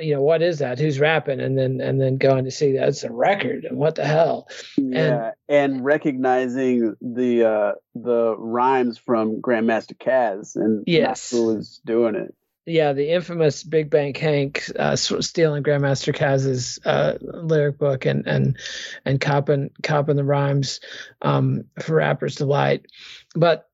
you 0.00 0.14
know, 0.14 0.22
what 0.22 0.42
is 0.42 0.58
that? 0.58 0.78
Who's 0.78 0.98
rapping? 0.98 1.40
And 1.40 1.56
then 1.56 1.80
and 1.80 2.00
then 2.00 2.16
going 2.16 2.44
to 2.44 2.50
see 2.50 2.72
that's 2.72 3.04
a 3.04 3.12
record 3.12 3.64
and 3.64 3.78
what 3.78 3.94
the 3.94 4.04
hell? 4.04 4.48
yeah, 4.76 5.32
and, 5.48 5.84
recognizing 5.84 6.96
the 7.00 7.44
uh, 7.44 7.72
the 7.94 8.34
rhymes 8.36 8.98
from 8.98 9.40
Grandmaster 9.40 9.96
Caz 9.96 10.56
and 10.56 10.84
Yes. 10.86 11.30
who 11.30 11.54
was 11.54 11.80
doing 11.84 12.14
it. 12.14 12.34
Yeah, 12.66 12.94
the 12.94 13.10
infamous 13.10 13.62
Big 13.62 13.90
Bank 13.90 14.16
Hank 14.16 14.70
uh, 14.78 14.96
stealing 14.96 15.62
Grandmaster 15.62 16.14
Caz's 16.16 16.78
uh, 16.86 17.18
lyric 17.20 17.78
book 17.78 18.06
and 18.06 18.26
and 18.26 18.56
and 19.04 19.20
copping 19.20 19.70
copping 19.82 20.16
the 20.16 20.24
rhymes 20.24 20.80
um, 21.20 21.64
for 21.80 21.96
Rapper's 21.96 22.36
Delight. 22.36 22.86
But 23.34 23.68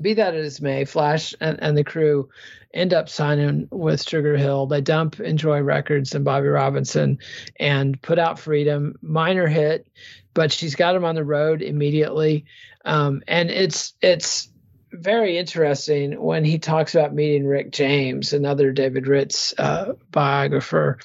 be 0.00 0.14
that 0.14 0.34
as 0.34 0.60
may, 0.60 0.84
Flash 0.84 1.34
and, 1.40 1.62
and 1.62 1.76
the 1.76 1.84
crew 1.84 2.28
end 2.72 2.92
up 2.92 3.08
signing 3.08 3.68
with 3.70 4.06
Sugar 4.06 4.36
Hill. 4.36 4.66
They 4.66 4.80
dump 4.80 5.20
Enjoy 5.20 5.60
Records 5.60 6.14
and 6.14 6.24
Bobby 6.24 6.48
Robinson 6.48 7.18
and 7.58 8.00
put 8.02 8.18
out 8.18 8.38
Freedom, 8.38 8.96
minor 9.00 9.46
hit, 9.46 9.86
but 10.34 10.52
she's 10.52 10.74
got 10.74 10.96
him 10.96 11.04
on 11.04 11.14
the 11.14 11.24
road 11.24 11.62
immediately. 11.62 12.44
Um, 12.84 13.22
and 13.28 13.50
it's 13.50 13.94
it's 14.02 14.48
very 14.92 15.38
interesting 15.38 16.20
when 16.20 16.44
he 16.44 16.58
talks 16.58 16.94
about 16.94 17.14
meeting 17.14 17.46
Rick 17.46 17.72
James, 17.72 18.32
another 18.32 18.72
David 18.72 19.06
Ritz 19.06 19.54
uh, 19.58 19.94
biographer. 20.10 20.98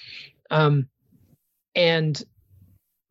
Um, 0.52 0.88
and 1.76 2.22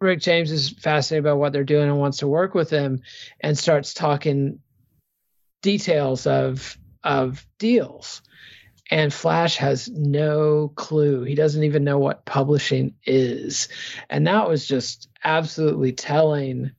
Rick 0.00 0.20
James 0.20 0.52
is 0.52 0.70
fascinated 0.70 1.24
by 1.24 1.32
what 1.32 1.52
they're 1.52 1.64
doing 1.64 1.88
and 1.88 1.98
wants 1.98 2.18
to 2.18 2.28
work 2.28 2.54
with 2.54 2.70
them 2.70 3.00
and 3.40 3.58
starts 3.58 3.94
talking 3.94 4.60
details 5.62 6.26
of 6.26 6.76
of 7.04 7.46
deals 7.58 8.22
and 8.90 9.12
Flash 9.12 9.56
has 9.56 9.88
no 9.90 10.72
clue. 10.74 11.24
He 11.24 11.34
doesn't 11.34 11.64
even 11.64 11.84
know 11.84 11.98
what 11.98 12.24
publishing 12.24 12.94
is. 13.04 13.68
And 14.08 14.26
that 14.26 14.48
was 14.48 14.66
just 14.66 15.08
absolutely 15.22 15.92
telling. 15.92 16.72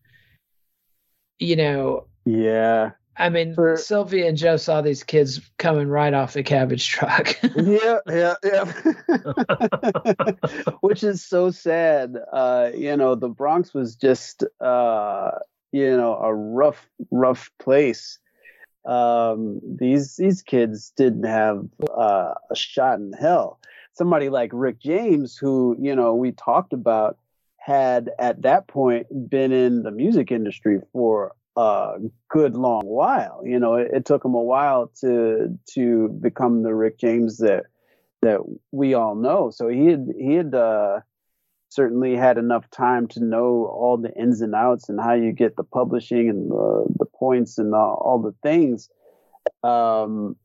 You 1.38 1.56
know, 1.56 2.08
yeah. 2.26 2.92
I 3.16 3.30
mean, 3.30 3.54
For, 3.54 3.78
Sylvia 3.78 4.28
and 4.28 4.38
Joe 4.38 4.58
saw 4.58 4.82
these 4.82 5.04
kids 5.04 5.42
coming 5.58 5.88
right 5.88 6.14
off 6.14 6.34
the 6.34 6.44
cabbage 6.44 6.88
truck. 6.88 7.38
yeah, 7.56 8.00
yeah, 8.08 8.36
yeah. 8.44 8.72
Which 10.82 11.04
is 11.04 11.24
so 11.24 11.52
sad. 11.52 12.18
Uh, 12.32 12.72
you 12.74 12.96
know, 12.98 13.16
the 13.16 13.30
Bronx 13.30 13.74
was 13.74 13.96
just, 13.96 14.44
uh, 14.62 15.32
you 15.72 15.98
know, 15.98 16.16
a 16.16 16.34
rough, 16.34 16.90
rough 17.12 17.52
place 17.60 18.20
um, 18.86 19.60
these 19.64 20.16
these 20.16 20.42
kids 20.42 20.92
didn't 20.96 21.26
have 21.26 21.66
uh, 21.96 22.34
a 22.50 22.56
shot 22.56 23.00
in 23.00 23.14
hell. 23.14 23.60
Somebody 23.94 24.30
like 24.30 24.52
Rick 24.54 24.80
James, 24.80 25.38
who 25.38 25.76
you 25.80 25.96
know 25.96 26.16
we 26.16 26.32
talked 26.32 26.74
about, 26.74 27.18
had 27.58 28.12
at 28.20 28.42
that 28.44 28.68
point 28.68 29.08
been 29.30 29.52
in 29.52 29.84
the 29.84 29.92
music 29.92 30.32
industry 30.32 30.80
for 30.94 31.34
a 31.56 31.98
good 32.30 32.56
long 32.56 32.86
while. 32.86 33.42
You 33.46 33.60
know, 33.60 33.76
it, 33.76 33.92
it 33.94 34.06
took 34.06 34.24
him 34.24 34.34
a 34.34 34.42
while 34.42 34.92
to 35.02 35.58
to 35.74 36.08
become 36.08 36.64
the 36.64 36.74
Rick 36.74 37.00
James 37.00 37.38
that 37.40 37.66
that 38.22 38.40
we 38.72 38.94
all 38.94 39.16
know. 39.16 39.50
So 39.50 39.68
he 39.68 39.88
had 39.88 40.08
he 40.18 40.34
had 40.36 40.56
uh, 40.56 41.02
certainly 41.70 42.16
had 42.16 42.38
enough 42.38 42.70
time 42.72 43.08
to 43.08 43.24
know 43.24 43.66
all 43.72 43.98
the 43.98 44.14
ins 44.16 44.42
and 44.42 44.56
outs 44.56 44.90
and 44.90 45.00
how 45.00 45.14
you 45.14 45.32
get 45.32 45.56
the 45.56 45.64
publishing 45.64 46.30
and 46.30 46.52
the, 46.52 46.86
the 46.98 47.06
points 47.06 47.58
and 47.58 47.74
all, 47.74 48.02
all 48.04 48.20
the 48.20 48.36
things. 48.44 48.90
Um, 49.64 50.36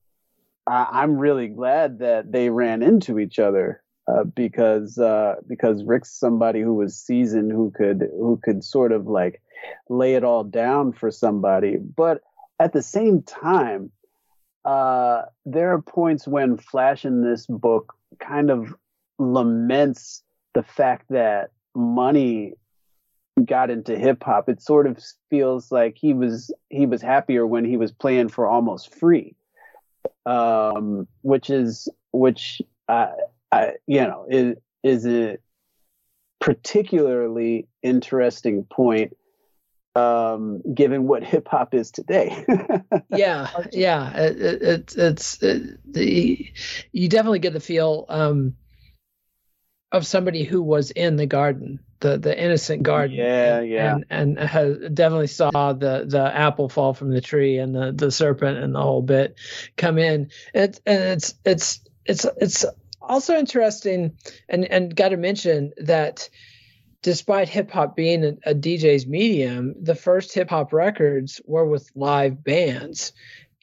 I, 0.66 1.02
am 1.02 1.16
really 1.16 1.48
glad 1.48 1.98
that 1.98 2.30
they 2.30 2.50
ran 2.50 2.82
into 2.82 3.18
each 3.18 3.38
other 3.38 3.82
uh, 4.06 4.24
because 4.24 4.98
uh, 4.98 5.36
because 5.46 5.84
Rick's 5.84 6.12
somebody 6.12 6.60
who 6.60 6.74
was 6.74 6.96
seasoned, 6.96 7.52
who 7.52 7.70
could 7.70 8.08
who 8.12 8.38
could 8.42 8.62
sort 8.62 8.92
of 8.92 9.06
like 9.06 9.42
lay 9.88 10.14
it 10.14 10.24
all 10.24 10.44
down 10.44 10.92
for 10.92 11.10
somebody. 11.10 11.76
But 11.76 12.22
at 12.60 12.72
the 12.72 12.82
same 12.82 13.22
time, 13.22 13.90
uh, 14.64 15.22
there 15.44 15.72
are 15.72 15.82
points 15.82 16.26
when 16.26 16.56
Flash 16.56 17.04
in 17.04 17.22
this 17.22 17.46
book 17.46 17.94
kind 18.18 18.50
of 18.50 18.74
laments 19.18 20.22
the 20.55 20.62
fact 20.62 21.07
that 21.11 21.50
money 21.74 22.55
got 23.44 23.70
into 23.70 23.98
hip 23.98 24.22
hop, 24.22 24.48
it 24.48 24.62
sort 24.62 24.86
of 24.86 25.02
feels 25.30 25.72
like 25.72 25.96
he 26.00 26.14
was 26.14 26.52
he 26.70 26.86
was 26.86 27.02
happier 27.02 27.46
when 27.46 27.64
he 27.64 27.76
was 27.76 27.92
playing 27.92 28.28
for 28.28 28.46
almost 28.46 28.94
free, 28.94 29.34
um, 30.26 31.07
which 31.22 31.50
is 31.50 31.88
which 32.12 32.62
I, 32.88 33.11
you 33.86 34.00
know 34.00 34.26
is 34.28 34.57
is 34.82 35.07
a 35.07 35.38
particularly 36.40 37.66
interesting 37.82 38.64
point 38.64 39.16
um, 39.96 40.61
given 40.74 41.07
what 41.07 41.22
hip 41.22 41.48
hop 41.48 41.74
is 41.74 41.90
today. 41.90 42.44
yeah, 43.09 43.48
yeah, 43.72 44.12
it, 44.16 44.62
it, 44.62 44.94
it's 44.96 45.42
it, 45.42 45.78
the 45.92 46.52
you 46.92 47.09
definitely 47.09 47.38
get 47.38 47.52
the 47.52 47.61
feel. 47.61 48.07
Um, 48.09 48.57
of 49.95 50.05
somebody 50.05 50.42
who 50.42 50.61
was 50.61 50.90
in 50.90 51.14
the 51.14 51.24
garden, 51.24 51.78
the 52.01 52.18
the 52.18 52.36
innocent 52.36 52.82
garden. 52.82 53.16
Yeah, 53.16 53.59
and, 53.59 53.68
yeah. 53.70 53.95
And, 53.95 54.05
and 54.11 54.38
has 54.40 54.76
definitely 54.92 55.28
saw 55.28 55.72
the 55.72 56.05
the 56.05 56.32
apple 56.34 56.68
fall 56.68 56.95
from 56.95 57.11
the 57.11 57.20
tree 57.20 57.59
and 57.59 57.72
the 57.72 57.92
the 57.92 58.11
serpent 58.11 58.59
and 58.59 58.74
the 58.74 58.82
whole 58.82 59.03
bit 59.03 59.36
come 59.76 59.99
in. 59.99 60.30
It, 60.53 60.80
and 60.84 61.01
it's 61.01 61.34
it's 61.45 61.80
it's 62.05 62.26
it's 62.38 62.66
also 63.01 63.36
interesting 63.38 64.18
and 64.49 64.64
and 64.64 64.97
got 64.97 65.11
to 65.11 65.16
mention 65.16 65.72
that 65.76 66.28
despite 67.03 67.49
hip 67.49 67.70
hop 67.70 67.95
being 67.95 68.24
a, 68.24 68.51
a, 68.51 68.55
DJ's 68.55 69.07
medium, 69.07 69.76
the 69.80 69.95
first 69.95 70.34
hip 70.34 70.51
hop 70.51 70.72
records 70.72 71.40
were 71.45 71.66
with 71.66 71.88
live 71.95 72.42
bands. 72.42 73.12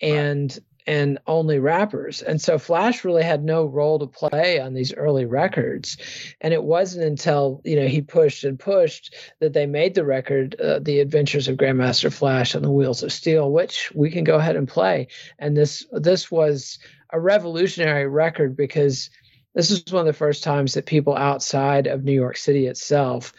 And 0.01 0.57
and 0.87 1.19
only 1.27 1.59
rappers. 1.59 2.21
And 2.21 2.41
so 2.41 2.57
Flash 2.57 3.03
really 3.03 3.23
had 3.23 3.43
no 3.43 3.65
role 3.65 3.99
to 3.99 4.07
play 4.07 4.59
on 4.59 4.73
these 4.73 4.93
early 4.93 5.25
records. 5.25 5.97
And 6.41 6.53
it 6.53 6.63
wasn't 6.63 7.05
until, 7.05 7.61
you 7.63 7.75
know, 7.75 7.87
he 7.87 8.01
pushed 8.01 8.43
and 8.43 8.59
pushed 8.59 9.15
that 9.39 9.53
they 9.53 9.65
made 9.65 9.95
the 9.95 10.05
record, 10.05 10.59
uh, 10.59 10.79
The 10.79 10.99
Adventures 10.99 11.47
of 11.47 11.57
Grandmaster 11.57 12.11
Flash 12.11 12.55
on 12.55 12.61
the 12.61 12.71
Wheels 12.71 13.03
of 13.03 13.11
Steel, 13.11 13.51
which 13.51 13.91
we 13.93 14.09
can 14.09 14.23
go 14.23 14.37
ahead 14.37 14.55
and 14.55 14.67
play. 14.67 15.07
And 15.39 15.55
this 15.55 15.85
this 15.91 16.31
was 16.31 16.79
a 17.11 17.19
revolutionary 17.19 18.07
record 18.07 18.55
because 18.55 19.09
this 19.53 19.69
was 19.69 19.83
one 19.91 20.01
of 20.01 20.05
the 20.07 20.13
first 20.13 20.43
times 20.43 20.73
that 20.73 20.85
people 20.85 21.15
outside 21.15 21.87
of 21.87 22.03
New 22.03 22.13
York 22.13 22.37
City 22.37 22.67
itself 22.67 23.33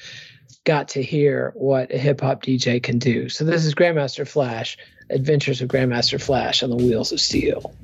got 0.64 0.88
to 0.88 1.02
hear 1.02 1.52
what 1.54 1.92
a 1.92 1.98
hip 1.98 2.20
hop 2.20 2.42
DJ 2.42 2.82
can 2.82 2.98
do. 2.98 3.28
So 3.28 3.44
this 3.44 3.64
is 3.64 3.74
Grandmaster 3.74 4.26
Flash 4.26 4.78
Adventures 5.10 5.60
of 5.60 5.68
Grandmaster 5.68 6.22
Flash 6.22 6.62
on 6.62 6.70
the 6.70 6.76
Wheels 6.76 7.12
of 7.12 7.20
Steel. 7.20 7.74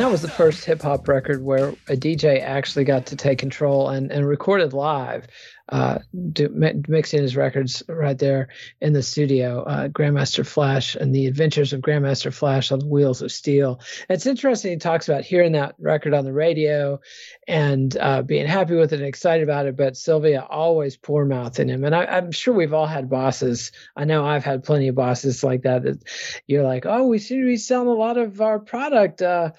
That 0.00 0.10
was 0.10 0.22
the 0.22 0.28
first 0.28 0.64
hip 0.64 0.80
hop 0.80 1.06
record 1.08 1.42
where 1.42 1.68
a 1.88 1.96
DJ 1.96 2.40
actually 2.40 2.84
got 2.84 3.06
to 3.06 3.16
take 3.16 3.38
control 3.38 3.90
and, 3.90 4.10
and 4.10 4.26
recorded 4.26 4.72
live, 4.72 5.26
uh, 5.68 5.98
do, 6.32 6.48
mixing 6.88 7.22
his 7.22 7.36
records 7.36 7.82
right 7.86 8.18
there 8.18 8.48
in 8.80 8.92
the 8.92 9.02
studio. 9.02 9.62
Uh, 9.62 9.88
Grandmaster 9.88 10.44
Flash 10.44 10.94
and 10.96 11.14
the 11.14 11.26
Adventures 11.26 11.72
of 11.72 11.80
Grandmaster 11.80 12.32
Flash 12.32 12.72
on 12.72 12.80
Wheels 12.88 13.20
of 13.22 13.30
Steel. 13.30 13.78
It's 14.08 14.26
interesting. 14.26 14.72
He 14.72 14.78
talks 14.78 15.08
about 15.08 15.22
hearing 15.22 15.52
that 15.52 15.74
record 15.78 16.14
on 16.14 16.24
the 16.24 16.32
radio 16.32 17.00
and 17.46 17.96
uh, 17.98 18.22
being 18.22 18.46
happy 18.46 18.74
with 18.74 18.92
it 18.92 19.00
and 19.00 19.06
excited 19.06 19.44
about 19.44 19.66
it. 19.66 19.76
But 19.76 19.96
Sylvia 19.96 20.46
always 20.48 20.96
poor 20.96 21.24
mouthing 21.24 21.68
him, 21.68 21.84
and 21.84 21.94
I, 21.94 22.18
am 22.18 22.32
sure 22.32 22.54
we've 22.54 22.74
all 22.74 22.86
had 22.86 23.10
bosses. 23.10 23.70
I 23.94 24.06
know 24.06 24.24
I've 24.24 24.44
had 24.44 24.64
plenty 24.64 24.88
of 24.88 24.94
bosses 24.94 25.44
like 25.44 25.62
that. 25.62 25.82
That 25.82 26.02
you're 26.46 26.64
like, 26.64 26.86
oh, 26.86 27.06
we 27.06 27.18
seem 27.18 27.42
to 27.42 27.46
be 27.46 27.58
selling 27.58 27.88
a 27.88 27.92
lot 27.92 28.16
of 28.16 28.40
our 28.40 28.58
product 28.58 29.22
uh, 29.22 29.50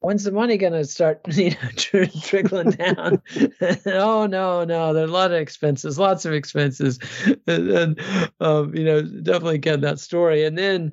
when's 0.00 0.24
the 0.24 0.32
money 0.32 0.56
going 0.56 0.72
to 0.72 0.84
start 0.84 1.20
you 1.28 1.50
know 1.50 1.68
tr- 1.76 2.04
trickling 2.22 2.70
down? 2.70 3.22
Oh 3.86 4.26
no 4.26 4.64
no 4.64 4.92
there 4.92 5.04
are 5.04 5.08
a 5.08 5.10
lot 5.10 5.32
of 5.32 5.38
expenses 5.38 5.98
lots 5.98 6.24
of 6.24 6.32
expenses. 6.32 6.98
And, 7.46 7.70
and 7.70 8.00
um, 8.40 8.74
you 8.74 8.84
know 8.84 9.02
definitely 9.02 9.58
get 9.58 9.80
that 9.80 9.98
story. 9.98 10.44
And 10.44 10.56
then 10.56 10.92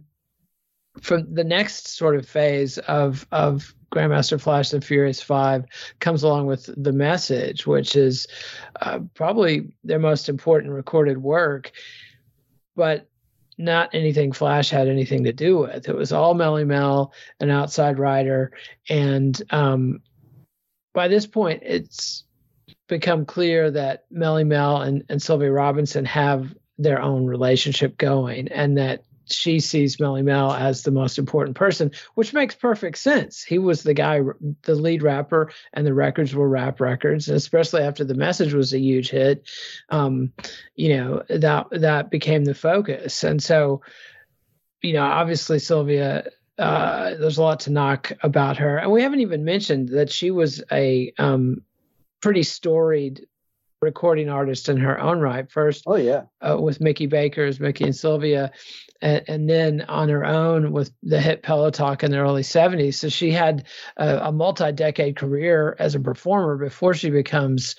from 1.01 1.33
the 1.33 1.43
next 1.43 1.89
sort 1.89 2.15
of 2.15 2.27
phase 2.27 2.77
of 2.79 3.27
of 3.31 3.73
Grandmaster 3.91 4.39
Flash 4.39 4.71
and 4.73 4.83
Furious 4.83 5.21
Five 5.21 5.65
comes 5.99 6.23
along 6.23 6.45
with 6.45 6.69
the 6.81 6.91
message, 6.91 7.65
which 7.65 7.95
is 7.95 8.27
uh, 8.81 8.99
probably 9.15 9.73
their 9.83 9.99
most 9.99 10.29
important 10.29 10.73
recorded 10.73 11.19
work. 11.19 11.71
But 12.75 13.08
not 13.59 13.93
anything 13.93 14.31
Flash 14.31 14.69
had 14.69 14.87
anything 14.87 15.25
to 15.25 15.33
do 15.33 15.59
with. 15.59 15.87
It 15.87 15.95
was 15.95 16.13
all 16.13 16.33
Melle 16.33 16.65
Mel, 16.65 17.13
an 17.39 17.51
outside 17.51 17.99
writer, 17.99 18.51
and 18.87 19.39
um, 19.51 20.01
by 20.93 21.07
this 21.07 21.27
point, 21.27 21.61
it's 21.63 22.23
become 22.87 23.25
clear 23.25 23.69
that 23.69 24.05
Melle 24.11 24.47
Mel 24.47 24.81
and, 24.81 25.03
and 25.09 25.21
Sylvia 25.21 25.51
Robinson 25.51 26.05
have 26.05 26.55
their 26.77 27.01
own 27.01 27.25
relationship 27.25 27.97
going, 27.97 28.47
and 28.47 28.77
that 28.77 29.03
she 29.31 29.59
sees 29.59 29.97
Melle 29.97 30.23
Mel 30.23 30.53
as 30.53 30.83
the 30.83 30.91
most 30.91 31.17
important 31.17 31.55
person, 31.55 31.91
which 32.15 32.33
makes 32.33 32.55
perfect 32.55 32.97
sense. 32.97 33.43
He 33.43 33.57
was 33.57 33.83
the 33.83 33.93
guy, 33.93 34.21
the 34.63 34.75
lead 34.75 35.03
rapper, 35.03 35.51
and 35.73 35.85
the 35.85 35.93
records 35.93 36.33
were 36.33 36.49
rap 36.49 36.79
records, 36.79 37.27
and 37.27 37.37
especially 37.37 37.81
after 37.81 38.03
the 38.03 38.15
message 38.15 38.53
was 38.53 38.73
a 38.73 38.79
huge 38.79 39.09
hit, 39.09 39.49
um, 39.89 40.33
you 40.75 40.97
know 40.97 41.23
that 41.29 41.67
that 41.71 42.09
became 42.09 42.45
the 42.45 42.53
focus. 42.53 43.23
And 43.23 43.41
so, 43.41 43.81
you 44.81 44.93
know, 44.93 45.03
obviously 45.03 45.59
Sylvia. 45.59 46.29
Uh, 46.57 47.15
there's 47.15 47.37
a 47.37 47.41
lot 47.41 47.61
to 47.61 47.69
knock 47.69 48.11
about 48.21 48.57
her, 48.57 48.77
and 48.77 48.91
we 48.91 49.01
haven't 49.01 49.21
even 49.21 49.45
mentioned 49.45 49.87
that 49.87 50.11
she 50.11 50.29
was 50.29 50.61
a 50.73 51.13
um, 51.17 51.61
pretty 52.21 52.43
storied 52.43 53.25
recording 53.81 54.29
artist 54.29 54.69
in 54.69 54.77
her 54.77 54.99
own 54.99 55.19
right. 55.19 55.49
First, 55.49 55.83
oh 55.87 55.95
yeah, 55.95 56.23
uh, 56.41 56.57
with 56.59 56.81
Mickey 56.81 57.05
Baker's 57.05 57.59
Mickey 57.59 57.85
and 57.85 57.95
Sylvia, 57.95 58.51
and, 59.01 59.23
and, 59.27 59.49
then 59.49 59.81
on 59.81 60.09
her 60.09 60.25
own 60.25 60.71
with 60.71 60.91
the 61.03 61.21
hit 61.21 61.43
Pillow 61.43 61.71
Talk 61.71 62.03
in 62.03 62.11
the 62.11 62.17
early 62.17 62.43
'70s. 62.43 62.95
So 62.95 63.09
she 63.09 63.31
had 63.31 63.65
a, 63.97 64.27
a 64.27 64.31
multi-decade 64.31 65.15
career 65.15 65.75
as 65.79 65.95
a 65.95 65.99
performer 65.99 66.57
before 66.57 66.93
she 66.93 67.09
becomes, 67.09 67.75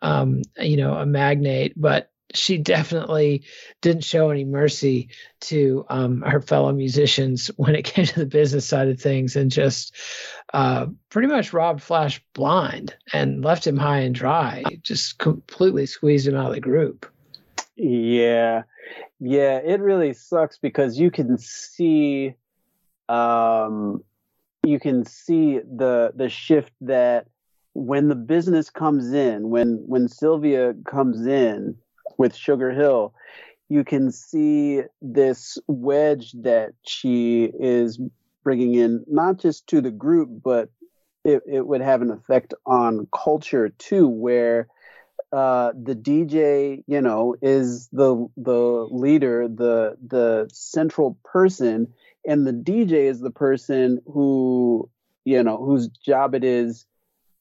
um, 0.00 0.42
you 0.58 0.76
know, 0.76 0.94
a 0.94 1.06
magnate. 1.06 1.74
But 1.76 2.10
she 2.34 2.58
definitely 2.58 3.44
didn't 3.80 4.04
show 4.04 4.30
any 4.30 4.44
mercy 4.44 5.08
to 5.40 5.84
um, 5.88 6.22
her 6.22 6.40
fellow 6.40 6.72
musicians 6.72 7.48
when 7.56 7.74
it 7.74 7.82
came 7.84 8.04
to 8.06 8.20
the 8.20 8.26
business 8.26 8.66
side 8.66 8.88
of 8.88 9.00
things 9.00 9.36
and 9.36 9.50
just 9.50 9.94
uh, 10.52 10.86
pretty 11.10 11.28
much 11.28 11.52
robbed 11.52 11.82
Flash 11.82 12.22
blind 12.32 12.96
and 13.12 13.44
left 13.44 13.66
him 13.66 13.76
high 13.76 14.00
and 14.00 14.14
dry, 14.14 14.62
just 14.82 15.18
completely 15.18 15.86
squeezed 15.86 16.26
him 16.26 16.36
out 16.36 16.48
of 16.48 16.54
the 16.54 16.60
group. 16.60 17.10
Yeah. 17.76 18.62
Yeah, 19.20 19.58
it 19.58 19.80
really 19.80 20.12
sucks 20.12 20.58
because 20.58 20.98
you 20.98 21.10
can 21.10 21.38
see 21.38 22.34
um 23.08 24.02
you 24.64 24.80
can 24.80 25.04
see 25.04 25.58
the 25.58 26.12
the 26.14 26.28
shift 26.28 26.72
that 26.80 27.26
when 27.74 28.08
the 28.08 28.14
business 28.14 28.70
comes 28.70 29.12
in, 29.12 29.50
when 29.50 29.82
when 29.86 30.08
Sylvia 30.08 30.74
comes 30.86 31.26
in, 31.26 31.76
with 32.18 32.34
Sugar 32.34 32.72
Hill, 32.72 33.14
you 33.68 33.84
can 33.84 34.12
see 34.12 34.82
this 35.00 35.58
wedge 35.66 36.32
that 36.42 36.72
she 36.86 37.50
is 37.58 38.00
bringing 38.42 38.74
in, 38.74 39.04
not 39.08 39.38
just 39.38 39.66
to 39.68 39.80
the 39.80 39.90
group, 39.90 40.28
but 40.42 40.68
it, 41.24 41.42
it 41.46 41.66
would 41.66 41.80
have 41.80 42.02
an 42.02 42.10
effect 42.10 42.52
on 42.66 43.08
culture 43.12 43.70
too, 43.70 44.06
where 44.06 44.68
uh, 45.32 45.72
the 45.82 45.96
DJ, 45.96 46.84
you 46.86 47.00
know, 47.00 47.34
is 47.42 47.88
the 47.88 48.28
the 48.36 48.86
leader, 48.90 49.48
the 49.48 49.96
the 50.06 50.48
central 50.52 51.18
person, 51.24 51.92
and 52.26 52.46
the 52.46 52.52
DJ 52.52 53.08
is 53.08 53.20
the 53.20 53.30
person 53.30 54.00
who, 54.06 54.88
you 55.24 55.42
know, 55.42 55.56
whose 55.56 55.88
job 55.88 56.34
it 56.34 56.44
is 56.44 56.86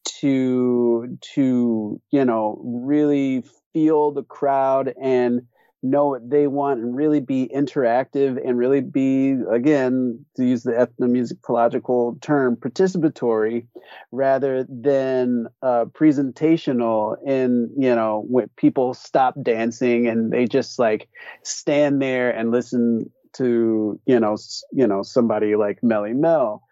to 0.05 1.17
to 1.21 2.01
you 2.11 2.25
know 2.25 2.59
really 2.63 3.43
feel 3.73 4.11
the 4.11 4.23
crowd 4.23 4.93
and 5.01 5.41
know 5.83 6.07
what 6.07 6.29
they 6.29 6.47
want 6.47 6.79
and 6.79 6.95
really 6.95 7.19
be 7.19 7.51
interactive 7.53 8.39
and 8.43 8.57
really 8.57 8.79
be 8.79 9.35
again 9.51 10.25
to 10.35 10.45
use 10.45 10.63
the 10.63 10.71
ethnomusicological 10.71 12.19
term 12.21 12.55
participatory 12.55 13.65
rather 14.11 14.65
than 14.69 15.45
uh, 15.61 15.83
presentational 15.85 17.17
and 17.27 17.69
you 17.77 17.93
know 17.93 18.23
when 18.29 18.49
people 18.55 18.93
stop 18.93 19.35
dancing 19.43 20.07
and 20.07 20.31
they 20.31 20.45
just 20.45 20.79
like 20.79 21.09
stand 21.43 22.01
there 22.01 22.31
and 22.31 22.51
listen 22.51 23.11
to 23.33 23.99
you 24.05 24.19
know 24.19 24.37
you 24.71 24.87
know 24.87 25.03
somebody 25.03 25.55
like 25.55 25.81
Melle 25.81 26.15
Mel. 26.15 26.63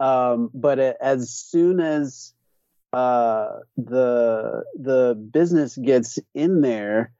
Um, 0.00 0.50
but 0.54 0.78
as 0.78 1.30
soon 1.30 1.80
as 1.80 2.32
uh, 2.96 3.58
the 3.76 4.64
the 4.74 5.14
business 5.30 5.76
gets 5.76 6.18
in 6.34 6.62
there, 6.62 7.12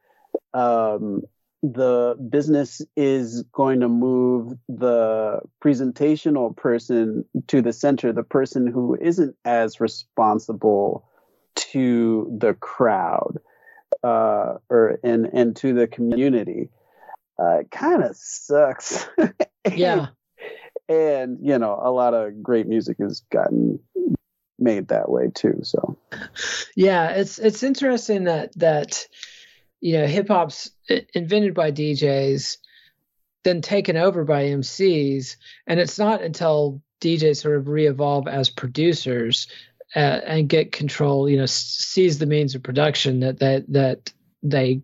um, 0.55 1.21
the 1.61 2.15
business 2.31 2.81
is 2.95 3.43
going 3.51 3.81
to 3.81 3.87
move 3.87 4.57
the 4.67 5.39
presentational 5.63 6.55
person 6.55 7.25
to 7.45 7.61
the 7.61 7.71
center, 7.71 8.11
the 8.11 8.23
person 8.23 8.65
who 8.65 8.97
isn't 8.99 9.35
as 9.45 9.79
responsible 9.79 11.07
to 11.53 12.35
the 12.39 12.55
crowd 12.55 13.37
uh, 14.03 14.55
or 14.71 14.99
and 15.03 15.27
and 15.31 15.55
to 15.57 15.73
the 15.73 15.85
community. 15.85 16.69
Uh, 17.39 17.59
it 17.59 17.69
kind 17.69 18.03
of 18.03 18.15
sucks. 18.15 19.07
and, 19.19 19.35
yeah. 19.75 20.07
And 20.89 21.37
you 21.39 21.59
know, 21.59 21.79
a 21.79 21.91
lot 21.91 22.15
of 22.15 22.41
great 22.41 22.65
music 22.65 22.97
has 22.99 23.21
gotten 23.31 23.79
made 24.59 24.89
that 24.89 25.09
way 25.09 25.29
too. 25.33 25.59
So 25.63 25.97
yeah, 26.75 27.09
it's 27.09 27.39
it's 27.39 27.63
interesting 27.63 28.25
that 28.25 28.57
that 28.57 29.07
you 29.79 29.97
know 29.97 30.07
hip 30.07 30.27
hop's 30.27 30.71
invented 31.13 31.53
by 31.53 31.71
DJs, 31.71 32.57
then 33.43 33.61
taken 33.61 33.97
over 33.97 34.23
by 34.23 34.45
MCs, 34.45 35.37
and 35.65 35.79
it's 35.79 35.99
not 35.99 36.21
until 36.21 36.81
DJs 37.01 37.41
sort 37.41 37.57
of 37.57 37.67
re-evolve 37.67 38.27
as 38.27 38.49
producers 38.49 39.47
uh, 39.95 39.99
and 40.25 40.49
get 40.49 40.71
control, 40.71 41.29
you 41.29 41.37
know, 41.37 41.45
seize 41.45 42.19
the 42.19 42.25
means 42.25 42.55
of 42.55 42.63
production 42.63 43.21
that 43.21 43.39
that 43.39 43.65
that 43.71 44.13
they 44.43 44.81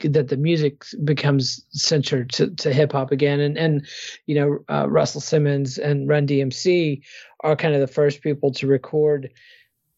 that 0.00 0.28
the 0.28 0.36
music 0.36 0.84
becomes 1.04 1.64
centered 1.70 2.30
to, 2.32 2.50
to 2.56 2.72
hip 2.72 2.92
hop 2.92 3.12
again. 3.12 3.40
And 3.40 3.56
and 3.56 3.86
you 4.26 4.34
know 4.34 4.64
uh, 4.68 4.88
Russell 4.88 5.20
Simmons 5.20 5.78
and 5.78 6.08
Run 6.08 6.26
DMC 6.26 7.02
are 7.40 7.56
kind 7.56 7.74
of 7.74 7.80
the 7.80 7.86
first 7.86 8.22
people 8.22 8.52
to 8.52 8.66
record 8.66 9.30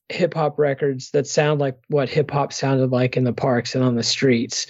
hip 0.08 0.34
hop 0.34 0.58
records 0.58 1.10
that 1.10 1.26
sound 1.26 1.60
like 1.60 1.78
what 1.88 2.08
hip 2.08 2.30
hop 2.30 2.52
sounded 2.52 2.90
like 2.92 3.16
in 3.16 3.24
the 3.24 3.32
parks 3.32 3.74
and 3.74 3.82
on 3.82 3.96
the 3.96 4.02
streets. 4.02 4.66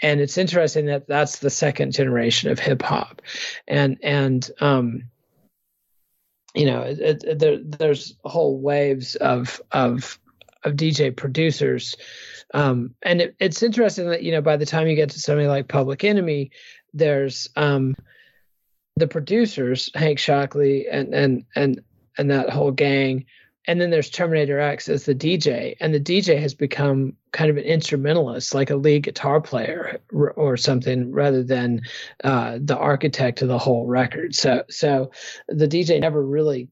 And 0.00 0.20
it's 0.20 0.38
interesting 0.38 0.86
that 0.86 1.06
that's 1.06 1.40
the 1.40 1.50
second 1.50 1.92
generation 1.92 2.50
of 2.50 2.58
hip 2.58 2.82
hop, 2.82 3.22
and 3.66 3.98
and 4.02 4.48
um, 4.60 5.04
you 6.54 6.66
know 6.66 6.82
it, 6.82 7.22
it, 7.24 7.38
there, 7.38 7.58
there's 7.62 8.14
whole 8.24 8.58
waves 8.58 9.16
of 9.16 9.60
of 9.72 10.18
of 10.64 10.74
DJ 10.74 11.14
producers. 11.14 11.94
Um, 12.54 12.94
and 13.02 13.20
it, 13.20 13.36
it's 13.38 13.62
interesting 13.62 14.08
that 14.08 14.22
you 14.22 14.32
know 14.32 14.40
by 14.40 14.56
the 14.56 14.66
time 14.66 14.86
you 14.86 14.96
get 14.96 15.10
to 15.10 15.20
something 15.20 15.48
like 15.48 15.68
Public 15.68 16.04
Enemy, 16.04 16.50
there's 16.94 17.48
um, 17.56 17.94
the 18.96 19.06
producers 19.06 19.90
Hank 19.94 20.18
Shocklee 20.18 20.86
and 20.90 21.14
and 21.14 21.44
and 21.54 21.82
and 22.16 22.30
that 22.30 22.50
whole 22.50 22.72
gang, 22.72 23.26
and 23.66 23.80
then 23.80 23.90
there's 23.90 24.10
Terminator 24.10 24.58
X 24.58 24.88
as 24.88 25.04
the 25.04 25.14
DJ, 25.14 25.76
and 25.80 25.92
the 25.92 26.00
DJ 26.00 26.40
has 26.40 26.54
become 26.54 27.14
kind 27.32 27.50
of 27.50 27.58
an 27.58 27.64
instrumentalist, 27.64 28.54
like 28.54 28.70
a 28.70 28.76
lead 28.76 29.02
guitar 29.02 29.40
player 29.40 30.00
or, 30.12 30.32
or 30.32 30.56
something, 30.56 31.12
rather 31.12 31.42
than 31.42 31.82
uh, 32.24 32.58
the 32.60 32.76
architect 32.76 33.42
of 33.42 33.48
the 33.48 33.58
whole 33.58 33.86
record. 33.86 34.34
So 34.34 34.64
so 34.70 35.10
the 35.48 35.68
DJ 35.68 36.00
never 36.00 36.24
really 36.24 36.68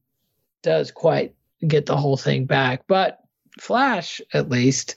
does 0.63 0.91
quite 0.91 1.35
get 1.65 1.85
the 1.85 1.97
whole 1.97 2.17
thing 2.17 2.45
back, 2.45 2.83
but 2.87 3.19
Flash 3.61 4.21
at 4.33 4.49
least 4.49 4.95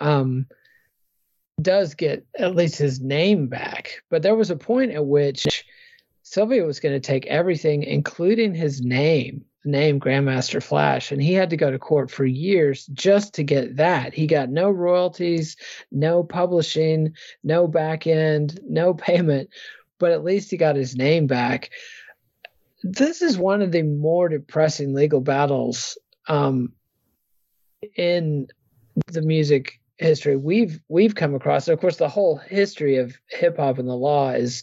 um, 0.00 0.46
does 1.60 1.94
get 1.94 2.26
at 2.38 2.54
least 2.54 2.76
his 2.76 3.00
name 3.00 3.48
back. 3.48 4.02
But 4.10 4.22
there 4.22 4.34
was 4.34 4.50
a 4.50 4.56
point 4.56 4.92
at 4.92 5.06
which 5.06 5.64
Sylvia 6.22 6.64
was 6.64 6.80
going 6.80 6.94
to 6.94 7.06
take 7.06 7.26
everything, 7.26 7.82
including 7.82 8.54
his 8.54 8.82
name, 8.82 9.44
name 9.64 10.00
Grandmaster 10.00 10.62
Flash, 10.62 11.12
and 11.12 11.22
he 11.22 11.32
had 11.32 11.50
to 11.50 11.56
go 11.56 11.70
to 11.70 11.78
court 11.78 12.10
for 12.10 12.24
years 12.24 12.86
just 12.86 13.34
to 13.34 13.44
get 13.44 13.76
that. 13.76 14.14
He 14.14 14.26
got 14.26 14.50
no 14.50 14.70
royalties, 14.70 15.56
no 15.92 16.24
publishing, 16.24 17.14
no 17.42 17.68
back 17.68 18.06
end, 18.06 18.58
no 18.68 18.94
payment, 18.94 19.50
but 19.98 20.12
at 20.12 20.24
least 20.24 20.50
he 20.50 20.56
got 20.56 20.76
his 20.76 20.96
name 20.96 21.26
back. 21.26 21.70
This 22.82 23.22
is 23.22 23.38
one 23.38 23.62
of 23.62 23.72
the 23.72 23.82
more 23.82 24.28
depressing 24.28 24.92
legal 24.92 25.20
battles 25.20 25.96
um, 26.28 26.72
in 27.96 28.48
the 29.08 29.22
music 29.22 29.80
history 29.98 30.36
we've 30.36 30.80
we've 30.88 31.14
come 31.14 31.34
across. 31.34 31.68
And 31.68 31.74
of 31.74 31.80
course, 31.80 31.96
the 31.96 32.08
whole 32.08 32.36
history 32.36 32.96
of 32.96 33.16
hip 33.28 33.58
hop 33.58 33.78
and 33.78 33.88
the 33.88 33.94
law 33.94 34.30
is 34.30 34.62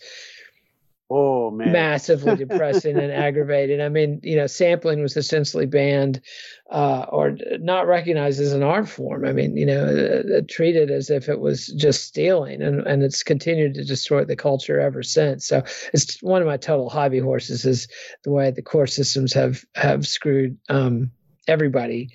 oh 1.09 1.51
man 1.51 1.71
massively 1.71 2.35
depressing 2.45 2.97
and 2.97 3.11
aggravating. 3.11 3.81
I 3.81 3.89
mean, 3.89 4.19
you 4.23 4.35
know, 4.35 4.47
sampling 4.47 5.01
was 5.01 5.15
essentially 5.15 5.65
banned 5.65 6.21
uh, 6.69 7.05
or 7.09 7.37
not 7.59 7.87
recognized 7.87 8.41
as 8.41 8.53
an 8.53 8.63
art 8.63 8.89
form. 8.89 9.25
I 9.25 9.31
mean, 9.31 9.55
you 9.55 9.65
know, 9.65 9.85
uh, 9.85 10.37
uh, 10.37 10.41
treated 10.49 10.91
as 10.91 11.09
if 11.09 11.29
it 11.29 11.39
was 11.39 11.67
just 11.67 12.03
stealing, 12.03 12.61
and 12.61 12.85
and 12.85 13.03
it's 13.03 13.23
continued 13.23 13.75
to 13.75 13.85
destroy 13.85 14.25
the 14.25 14.35
culture 14.35 14.79
ever 14.79 15.03
since. 15.03 15.47
So 15.47 15.63
it's 15.93 16.21
one 16.21 16.41
of 16.41 16.47
my 16.47 16.57
total 16.57 16.89
hobby 16.89 17.19
horses 17.19 17.65
is 17.65 17.87
the 18.23 18.31
way 18.31 18.51
the 18.51 18.61
court 18.61 18.89
systems 18.89 19.33
have 19.33 19.63
have 19.75 20.05
screwed. 20.05 20.57
Um, 20.67 21.11
everybody 21.47 22.09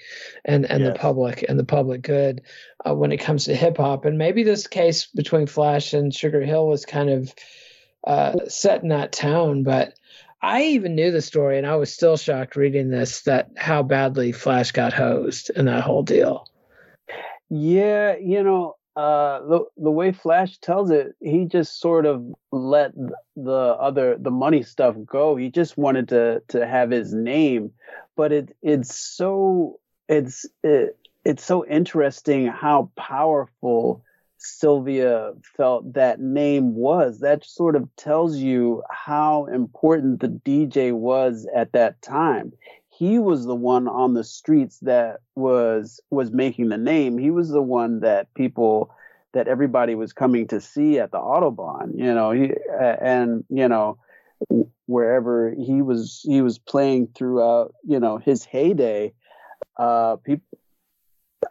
and 0.44 0.64
and 0.70 0.82
yes. 0.82 0.92
the 0.92 0.98
public 0.98 1.44
and 1.48 1.58
the 1.58 1.64
public 1.64 2.02
good 2.02 2.42
uh, 2.86 2.94
when 2.94 3.12
it 3.12 3.18
comes 3.18 3.44
to 3.44 3.54
hip 3.54 3.76
hop 3.76 4.04
and 4.04 4.18
maybe 4.18 4.42
this 4.42 4.66
case 4.66 5.06
between 5.06 5.46
Flash 5.46 5.92
and 5.92 6.14
Sugar 6.14 6.42
Hill 6.42 6.66
was 6.66 6.86
kind 6.86 7.10
of 7.10 7.34
uh, 8.06 8.34
set 8.48 8.82
in 8.82 8.90
that 8.90 9.12
town 9.12 9.62
but 9.62 9.94
I 10.40 10.62
even 10.62 10.94
knew 10.94 11.10
the 11.10 11.22
story 11.22 11.58
and 11.58 11.66
I 11.66 11.76
was 11.76 11.92
still 11.92 12.16
shocked 12.16 12.56
reading 12.56 12.90
this 12.90 13.22
that 13.22 13.50
how 13.56 13.82
badly 13.82 14.32
Flash 14.32 14.72
got 14.72 14.92
hosed 14.92 15.50
in 15.50 15.64
that 15.64 15.82
whole 15.82 16.02
deal. 16.02 16.46
Yeah, 17.48 18.16
you 18.16 18.42
know, 18.42 18.76
uh, 18.96 19.40
the 19.46 19.64
the 19.76 19.90
way 19.90 20.10
Flash 20.10 20.56
tells 20.58 20.90
it, 20.90 21.14
he 21.20 21.44
just 21.44 21.80
sort 21.80 22.06
of 22.06 22.24
let 22.50 22.92
the 23.36 23.76
other 23.78 24.16
the 24.18 24.30
money 24.30 24.62
stuff 24.62 24.96
go. 25.04 25.36
He 25.36 25.50
just 25.50 25.76
wanted 25.76 26.08
to 26.08 26.42
to 26.48 26.66
have 26.66 26.90
his 26.90 27.12
name, 27.12 27.72
but 28.16 28.32
it 28.32 28.56
it's 28.62 28.96
so 28.96 29.78
it's 30.08 30.46
it, 30.62 30.96
it's 31.26 31.44
so 31.44 31.66
interesting 31.66 32.46
how 32.46 32.90
powerful 32.96 34.02
Sylvia 34.38 35.32
felt 35.56 35.92
that 35.92 36.20
name 36.20 36.74
was. 36.74 37.20
That 37.20 37.44
sort 37.44 37.76
of 37.76 37.88
tells 37.96 38.38
you 38.38 38.82
how 38.90 39.44
important 39.46 40.20
the 40.20 40.28
DJ 40.28 40.92
was 40.92 41.46
at 41.54 41.72
that 41.72 42.00
time. 42.00 42.52
He 42.96 43.18
was 43.18 43.44
the 43.44 43.54
one 43.54 43.88
on 43.88 44.14
the 44.14 44.24
streets 44.24 44.78
that 44.80 45.20
was 45.34 46.00
was 46.10 46.30
making 46.30 46.68
the 46.68 46.78
name. 46.78 47.18
He 47.18 47.30
was 47.30 47.50
the 47.50 47.62
one 47.62 48.00
that 48.00 48.32
people 48.34 48.90
that 49.34 49.48
everybody 49.48 49.94
was 49.94 50.14
coming 50.14 50.46
to 50.48 50.60
see 50.60 50.98
at 50.98 51.10
the 51.10 51.18
Audubon, 51.18 51.92
you 51.98 52.14
know, 52.14 52.30
he 52.30 52.54
and 52.80 53.44
you 53.50 53.68
know 53.68 53.98
wherever 54.86 55.54
he 55.54 55.82
was 55.82 56.22
he 56.26 56.40
was 56.40 56.58
playing 56.58 57.08
throughout, 57.14 57.74
you 57.84 58.00
know, 58.00 58.18
his 58.18 58.44
heyday. 58.44 59.12
Uh 59.76 60.16
people 60.16 60.46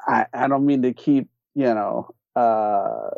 I, 0.07 0.25
I 0.33 0.47
don't 0.47 0.65
mean 0.65 0.81
to 0.83 0.93
keep, 0.93 1.29
you 1.53 1.73
know, 1.73 2.09
uh, 2.35 3.09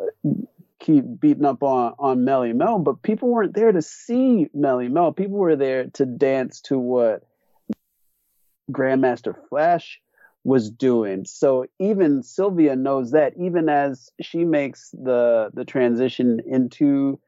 keep 0.78 1.04
beating 1.20 1.44
up 1.44 1.62
on 1.62 1.94
on 1.98 2.24
Melle 2.24 2.54
Mel, 2.54 2.78
but 2.78 3.02
people 3.02 3.28
weren't 3.28 3.54
there 3.54 3.72
to 3.72 3.82
see 3.82 4.48
Melle 4.56 4.90
Mel. 4.90 5.12
People 5.12 5.38
were 5.38 5.56
there 5.56 5.86
to 5.94 6.06
dance 6.06 6.60
to 6.62 6.78
what 6.78 7.24
Grandmaster 8.70 9.34
Flash 9.48 10.00
was 10.44 10.70
doing. 10.70 11.24
So 11.24 11.66
even 11.78 12.22
Sylvia 12.22 12.76
knows 12.76 13.10
that, 13.10 13.34
even 13.38 13.68
as 13.68 14.10
she 14.20 14.44
makes 14.44 14.90
the 14.90 15.50
the 15.52 15.64
transition 15.64 16.40
into 16.46 17.20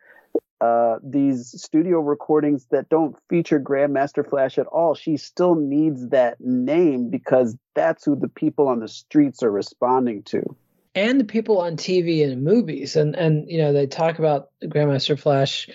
uh, 0.60 0.98
these 1.02 1.54
studio 1.60 2.00
recordings 2.00 2.66
that 2.70 2.88
don't 2.88 3.16
feature 3.28 3.58
Grandmaster 3.58 4.28
Flash 4.28 4.58
at 4.58 4.66
all, 4.66 4.94
she 4.94 5.16
still 5.16 5.54
needs 5.54 6.08
that 6.08 6.40
name 6.40 7.08
because 7.08 7.56
that's 7.74 8.04
who 8.04 8.14
the 8.14 8.28
people 8.28 8.68
on 8.68 8.80
the 8.80 8.88
streets 8.88 9.42
are 9.42 9.50
responding 9.50 10.22
to 10.24 10.56
and 10.94 11.20
the 11.20 11.24
people 11.24 11.58
on 11.58 11.76
TV 11.76 12.24
and 12.24 12.42
movies. 12.42 12.96
And 12.96 13.14
and 13.14 13.48
you 13.48 13.58
know 13.58 13.72
they 13.72 13.86
talk 13.86 14.18
about 14.18 14.50
Grandmaster 14.62 15.18
Flash 15.18 15.68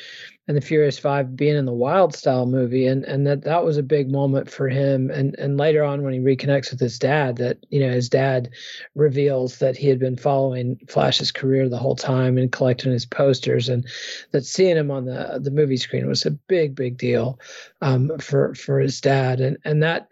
and 0.47 0.55
the 0.55 0.61
Furious 0.61 0.99
Five 0.99 1.35
being 1.35 1.55
in 1.55 1.65
the 1.65 1.73
wild 1.73 2.13
style 2.13 2.45
movie, 2.45 2.85
and 2.85 3.03
and 3.05 3.25
that 3.25 3.43
that 3.43 3.63
was 3.63 3.77
a 3.77 3.83
big 3.83 4.11
moment 4.11 4.49
for 4.49 4.67
him. 4.67 5.09
And 5.09 5.35
and 5.39 5.57
later 5.57 5.83
on 5.83 6.03
when 6.03 6.13
he 6.13 6.19
reconnects 6.19 6.71
with 6.71 6.79
his 6.79 6.99
dad, 6.99 7.37
that 7.37 7.57
you 7.69 7.79
know 7.79 7.91
his 7.91 8.09
dad 8.09 8.49
reveals 8.93 9.59
that 9.59 9.77
he 9.77 9.87
had 9.87 9.99
been 9.99 10.17
following 10.17 10.79
Flash's 10.87 11.31
career 11.31 11.69
the 11.69 11.77
whole 11.77 11.95
time 11.95 12.37
and 12.37 12.51
collecting 12.51 12.91
his 12.91 13.05
posters, 13.05 13.69
and 13.69 13.87
that 14.31 14.45
seeing 14.45 14.77
him 14.77 14.91
on 14.91 15.05
the 15.05 15.39
the 15.41 15.51
movie 15.51 15.77
screen 15.77 16.07
was 16.07 16.25
a 16.25 16.31
big 16.31 16.75
big 16.75 16.97
deal 16.97 17.39
um, 17.81 18.11
for 18.19 18.53
for 18.53 18.79
his 18.79 18.99
dad, 19.01 19.39
and 19.39 19.57
and 19.63 19.81
that 19.81 20.09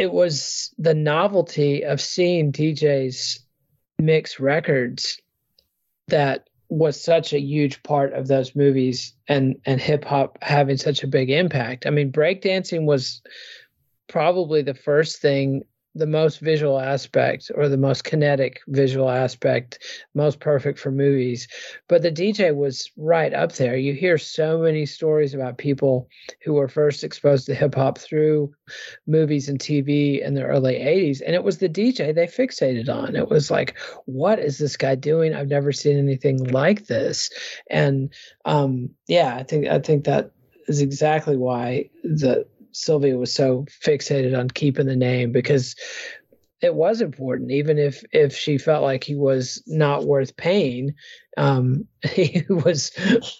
it 0.00 0.10
was 0.10 0.74
the 0.78 0.94
novelty 0.94 1.84
of 1.84 2.00
seeing 2.00 2.52
DJs 2.52 3.40
mix 3.98 4.40
records 4.40 5.20
that 6.08 6.48
was 6.70 6.98
such 6.98 7.34
a 7.34 7.38
huge 7.38 7.82
part 7.82 8.14
of 8.14 8.26
those 8.26 8.56
movies 8.56 9.12
and 9.28 9.56
and 9.66 9.78
hip 9.78 10.06
hop 10.06 10.38
having 10.40 10.78
such 10.78 11.02
a 11.02 11.06
big 11.06 11.28
impact. 11.28 11.84
I 11.84 11.90
mean, 11.90 12.10
breakdancing 12.10 12.86
was 12.86 13.20
probably 14.08 14.62
the 14.62 14.72
first 14.72 15.20
thing 15.20 15.64
the 15.94 16.06
most 16.06 16.38
visual 16.38 16.78
aspect 16.78 17.50
or 17.54 17.68
the 17.68 17.76
most 17.76 18.04
kinetic 18.04 18.60
visual 18.68 19.10
aspect, 19.10 19.80
most 20.14 20.38
perfect 20.38 20.78
for 20.78 20.92
movies. 20.92 21.48
But 21.88 22.02
the 22.02 22.12
DJ 22.12 22.54
was 22.54 22.90
right 22.96 23.34
up 23.34 23.52
there. 23.52 23.76
You 23.76 23.92
hear 23.94 24.16
so 24.16 24.58
many 24.58 24.86
stories 24.86 25.34
about 25.34 25.58
people 25.58 26.08
who 26.44 26.54
were 26.54 26.68
first 26.68 27.02
exposed 27.02 27.46
to 27.46 27.54
hip 27.54 27.74
hop 27.74 27.98
through 27.98 28.54
movies 29.06 29.48
and 29.48 29.58
TV 29.58 30.24
in 30.24 30.34
the 30.34 30.44
early 30.44 30.74
80s. 30.74 31.20
And 31.24 31.34
it 31.34 31.42
was 31.42 31.58
the 31.58 31.68
DJ 31.68 32.14
they 32.14 32.26
fixated 32.26 32.88
on. 32.88 33.16
It 33.16 33.28
was 33.28 33.50
like, 33.50 33.76
what 34.06 34.38
is 34.38 34.58
this 34.58 34.76
guy 34.76 34.94
doing? 34.94 35.34
I've 35.34 35.48
never 35.48 35.72
seen 35.72 35.98
anything 35.98 36.44
like 36.44 36.86
this. 36.86 37.30
And 37.68 38.12
um, 38.44 38.90
yeah, 39.08 39.34
I 39.34 39.42
think 39.42 39.66
I 39.66 39.80
think 39.80 40.04
that 40.04 40.30
is 40.68 40.80
exactly 40.80 41.36
why 41.36 41.90
the 42.04 42.46
Sylvia 42.72 43.16
was 43.16 43.32
so 43.32 43.66
fixated 43.84 44.38
on 44.38 44.48
keeping 44.48 44.86
the 44.86 44.96
name 44.96 45.32
because 45.32 45.76
it 46.60 46.74
was 46.74 47.00
important, 47.00 47.50
even 47.50 47.78
if 47.78 48.04
if 48.12 48.34
she 48.36 48.58
felt 48.58 48.82
like 48.82 49.02
he 49.02 49.14
was 49.14 49.62
not 49.66 50.04
worth 50.04 50.36
paying. 50.36 50.94
Um, 51.36 51.86
he 52.12 52.44
was 52.48 52.92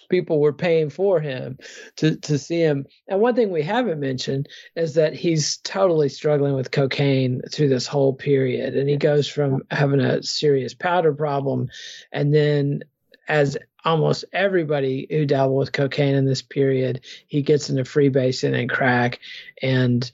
people 0.09 0.39
were 0.39 0.53
paying 0.53 0.89
for 0.89 1.19
him 1.19 1.57
to 1.97 2.15
to 2.17 2.37
see 2.37 2.59
him. 2.59 2.85
And 3.07 3.19
one 3.19 3.35
thing 3.35 3.51
we 3.51 3.61
haven't 3.61 3.99
mentioned 3.99 4.49
is 4.75 4.95
that 4.95 5.13
he's 5.13 5.57
totally 5.57 6.09
struggling 6.09 6.55
with 6.55 6.71
cocaine 6.71 7.41
through 7.51 7.69
this 7.69 7.87
whole 7.87 8.13
period, 8.13 8.75
and 8.75 8.89
he 8.89 8.97
goes 8.97 9.27
from 9.27 9.63
having 9.69 9.99
a 9.99 10.23
serious 10.23 10.73
powder 10.73 11.13
problem, 11.13 11.69
and 12.11 12.33
then 12.33 12.81
as 13.27 13.57
almost 13.83 14.25
everybody 14.33 15.07
who 15.09 15.25
dabbled 15.25 15.57
with 15.57 15.71
cocaine 15.71 16.15
in 16.15 16.25
this 16.25 16.41
period, 16.41 17.01
he 17.27 17.41
gets 17.41 17.69
into 17.69 17.83
freebasing 17.83 18.57
and 18.57 18.69
crack 18.69 19.19
and 19.61 20.11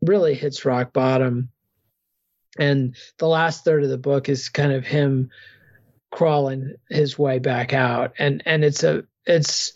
really 0.00 0.34
hits 0.34 0.64
rock 0.64 0.92
bottom. 0.92 1.50
And 2.58 2.96
the 3.18 3.28
last 3.28 3.64
third 3.64 3.84
of 3.84 3.90
the 3.90 3.98
book 3.98 4.28
is 4.28 4.48
kind 4.48 4.72
of 4.72 4.86
him 4.86 5.30
crawling 6.10 6.74
his 6.90 7.18
way 7.18 7.38
back 7.38 7.72
out. 7.72 8.12
And 8.18 8.42
and 8.44 8.64
it's 8.64 8.82
a 8.82 9.04
it's 9.26 9.72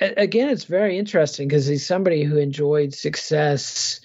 again 0.00 0.48
it's 0.48 0.64
very 0.64 0.98
interesting 0.98 1.48
because 1.48 1.66
he's 1.66 1.86
somebody 1.86 2.22
who 2.22 2.36
enjoyed 2.36 2.94
success 2.94 4.00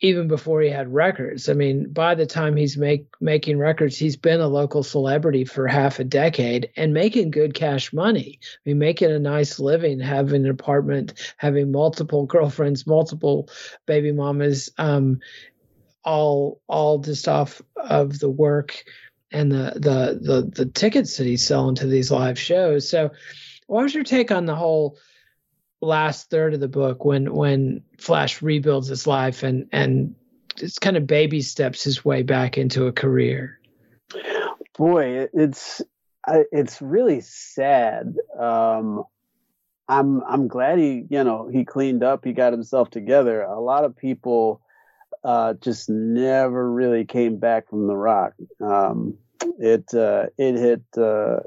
even 0.00 0.28
before 0.28 0.60
he 0.60 0.68
had 0.68 0.92
records. 0.92 1.48
I 1.48 1.54
mean, 1.54 1.90
by 1.90 2.14
the 2.14 2.26
time 2.26 2.54
he's 2.54 2.76
make 2.76 3.06
making 3.20 3.58
records, 3.58 3.96
he's 3.96 4.16
been 4.16 4.40
a 4.40 4.48
local 4.48 4.82
celebrity 4.82 5.44
for 5.44 5.66
half 5.66 5.98
a 5.98 6.04
decade 6.04 6.70
and 6.76 6.92
making 6.92 7.30
good 7.30 7.54
cash 7.54 7.92
money. 7.92 8.38
I 8.42 8.58
mean, 8.68 8.78
making 8.78 9.10
a 9.10 9.18
nice 9.18 9.58
living, 9.58 9.98
having 10.00 10.44
an 10.44 10.50
apartment, 10.50 11.14
having 11.38 11.72
multiple 11.72 12.26
girlfriends, 12.26 12.86
multiple 12.86 13.48
baby 13.86 14.12
mamas, 14.12 14.70
um, 14.76 15.20
all 16.04 16.60
all 16.68 16.98
just 16.98 17.26
off 17.26 17.62
of 17.76 18.18
the 18.18 18.30
work 18.30 18.84
and 19.32 19.50
the 19.50 19.72
the 19.74 20.18
the 20.20 20.50
the 20.64 20.66
tickets 20.66 21.16
that 21.16 21.26
he's 21.26 21.44
selling 21.44 21.74
to 21.76 21.86
these 21.86 22.10
live 22.10 22.38
shows. 22.38 22.88
So, 22.88 23.10
what 23.66 23.82
was 23.82 23.94
your 23.94 24.04
take 24.04 24.30
on 24.30 24.46
the 24.46 24.54
whole? 24.54 24.98
Last 25.86 26.30
third 26.30 26.54
of 26.54 26.60
the 26.60 26.68
book 26.68 27.04
when 27.04 27.32
when 27.34 27.82
Flash 27.98 28.42
rebuilds 28.42 28.88
his 28.88 29.06
life 29.06 29.42
and 29.42 29.68
and 29.72 30.14
it's 30.58 30.78
kind 30.78 30.96
of 30.96 31.06
baby 31.06 31.42
steps 31.42 31.84
his 31.84 32.04
way 32.04 32.22
back 32.22 32.58
into 32.58 32.86
a 32.86 32.92
career. 32.92 33.58
Boy, 34.76 35.28
it's 35.32 35.82
it's 36.26 36.82
really 36.82 37.20
sad. 37.20 38.14
Um, 38.38 39.04
I'm 39.88 40.22
I'm 40.24 40.48
glad 40.48 40.78
he 40.78 41.04
you 41.08 41.24
know 41.24 41.48
he 41.48 41.64
cleaned 41.64 42.02
up, 42.02 42.24
he 42.24 42.32
got 42.32 42.52
himself 42.52 42.90
together. 42.90 43.42
A 43.42 43.60
lot 43.60 43.84
of 43.84 43.96
people 43.96 44.60
uh, 45.24 45.54
just 45.54 45.88
never 45.88 46.70
really 46.70 47.04
came 47.04 47.36
back 47.36 47.68
from 47.68 47.86
the 47.86 47.96
rock. 47.96 48.34
Um, 48.60 49.18
it 49.58 49.92
uh, 49.94 50.26
it 50.36 50.56
hit 50.56 50.82
uh, 50.96 51.40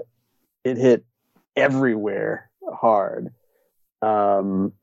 it 0.63 0.77
hit 0.77 1.05
everywhere 1.55 2.49
hard 2.71 3.33
um, 4.01 4.73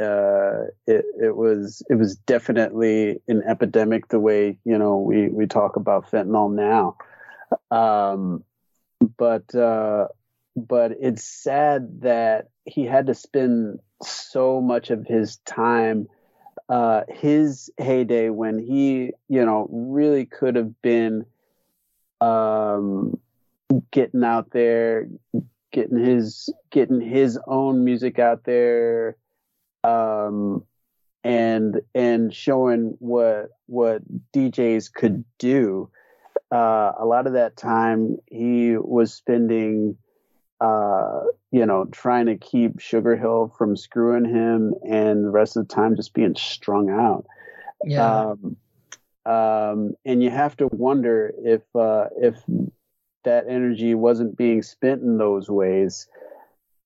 uh, 0.00 0.64
it 0.86 1.04
it 1.20 1.36
was 1.36 1.82
it 1.90 1.94
was 1.94 2.16
definitely 2.16 3.20
an 3.28 3.42
epidemic 3.46 4.08
the 4.08 4.20
way 4.20 4.58
you 4.64 4.78
know 4.78 4.98
we 4.98 5.28
we 5.28 5.46
talk 5.46 5.76
about 5.76 6.10
fentanyl 6.10 6.52
now, 6.52 6.96
um, 7.76 8.42
but 9.18 9.54
uh, 9.54 10.08
but 10.56 10.92
it's 11.00 11.24
sad 11.24 12.00
that 12.02 12.48
he 12.64 12.84
had 12.84 13.06
to 13.06 13.14
spend 13.14 13.80
so 14.02 14.60
much 14.60 14.90
of 14.90 15.06
his 15.06 15.36
time 15.38 16.08
uh, 16.70 17.02
his 17.08 17.70
heyday 17.78 18.30
when 18.30 18.58
he 18.58 19.12
you 19.28 19.44
know 19.44 19.68
really 19.70 20.24
could 20.24 20.56
have 20.56 20.80
been 20.82 21.26
um, 22.20 23.18
getting 23.90 24.24
out 24.24 24.50
there 24.50 25.08
getting 25.70 25.98
his 25.98 26.52
getting 26.70 27.00
his 27.00 27.38
own 27.46 27.84
music 27.84 28.18
out 28.18 28.44
there 28.44 29.16
um 29.84 30.64
and 31.22 31.80
and 31.94 32.34
showing 32.34 32.96
what 32.98 33.50
what 33.66 34.02
DJs 34.32 34.92
could 34.92 35.24
do. 35.38 35.90
Uh 36.50 36.92
a 36.98 37.04
lot 37.04 37.26
of 37.26 37.34
that 37.34 37.56
time 37.56 38.16
he 38.26 38.76
was 38.76 39.12
spending 39.12 39.96
uh 40.60 41.20
you 41.50 41.64
know 41.66 41.84
trying 41.86 42.26
to 42.26 42.36
keep 42.36 42.80
Sugar 42.80 43.16
Hill 43.16 43.52
from 43.56 43.76
screwing 43.76 44.24
him 44.24 44.74
and 44.88 45.24
the 45.24 45.30
rest 45.30 45.56
of 45.56 45.68
the 45.68 45.74
time 45.74 45.96
just 45.96 46.14
being 46.14 46.34
strung 46.36 46.90
out. 46.90 47.26
Yeah. 47.84 48.32
Um 48.32 48.56
um 49.26 49.94
and 50.04 50.22
you 50.22 50.30
have 50.30 50.56
to 50.56 50.66
wonder 50.68 51.32
if 51.44 51.62
uh 51.74 52.06
if 52.16 52.36
that 53.24 53.46
energy 53.48 53.94
wasn't 53.94 54.36
being 54.36 54.62
spent 54.62 55.02
in 55.02 55.18
those 55.18 55.48
ways, 55.48 56.06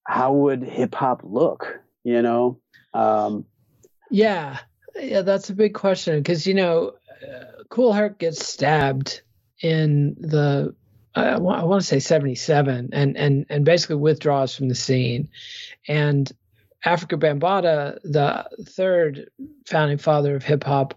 how 0.04 0.32
would 0.32 0.62
hip 0.62 0.94
hop 0.94 1.22
look? 1.24 1.80
You 2.02 2.22
know? 2.22 2.58
Um, 2.92 3.44
yeah, 4.10 4.58
yeah, 4.96 5.22
that's 5.22 5.50
a 5.50 5.54
big 5.54 5.74
question 5.74 6.18
because 6.18 6.46
you 6.46 6.54
know 6.54 6.94
Kool 7.68 7.92
Herc 7.92 8.18
gets 8.18 8.46
stabbed 8.46 9.22
in 9.60 10.14
the 10.18 10.74
I, 11.14 11.30
I 11.30 11.38
want 11.38 11.80
to 11.80 11.86
say 11.86 11.98
77 11.98 12.90
and 12.92 13.16
and 13.16 13.46
and 13.48 13.64
basically 13.64 13.96
withdraws 13.96 14.54
from 14.54 14.68
the 14.68 14.74
scene 14.74 15.28
and 15.88 16.30
Afrika 16.84 17.18
Bambaataa 17.18 17.98
the 18.04 18.48
third 18.64 19.30
founding 19.66 19.98
father 19.98 20.36
of 20.36 20.42
hip 20.42 20.64
hop 20.64 20.94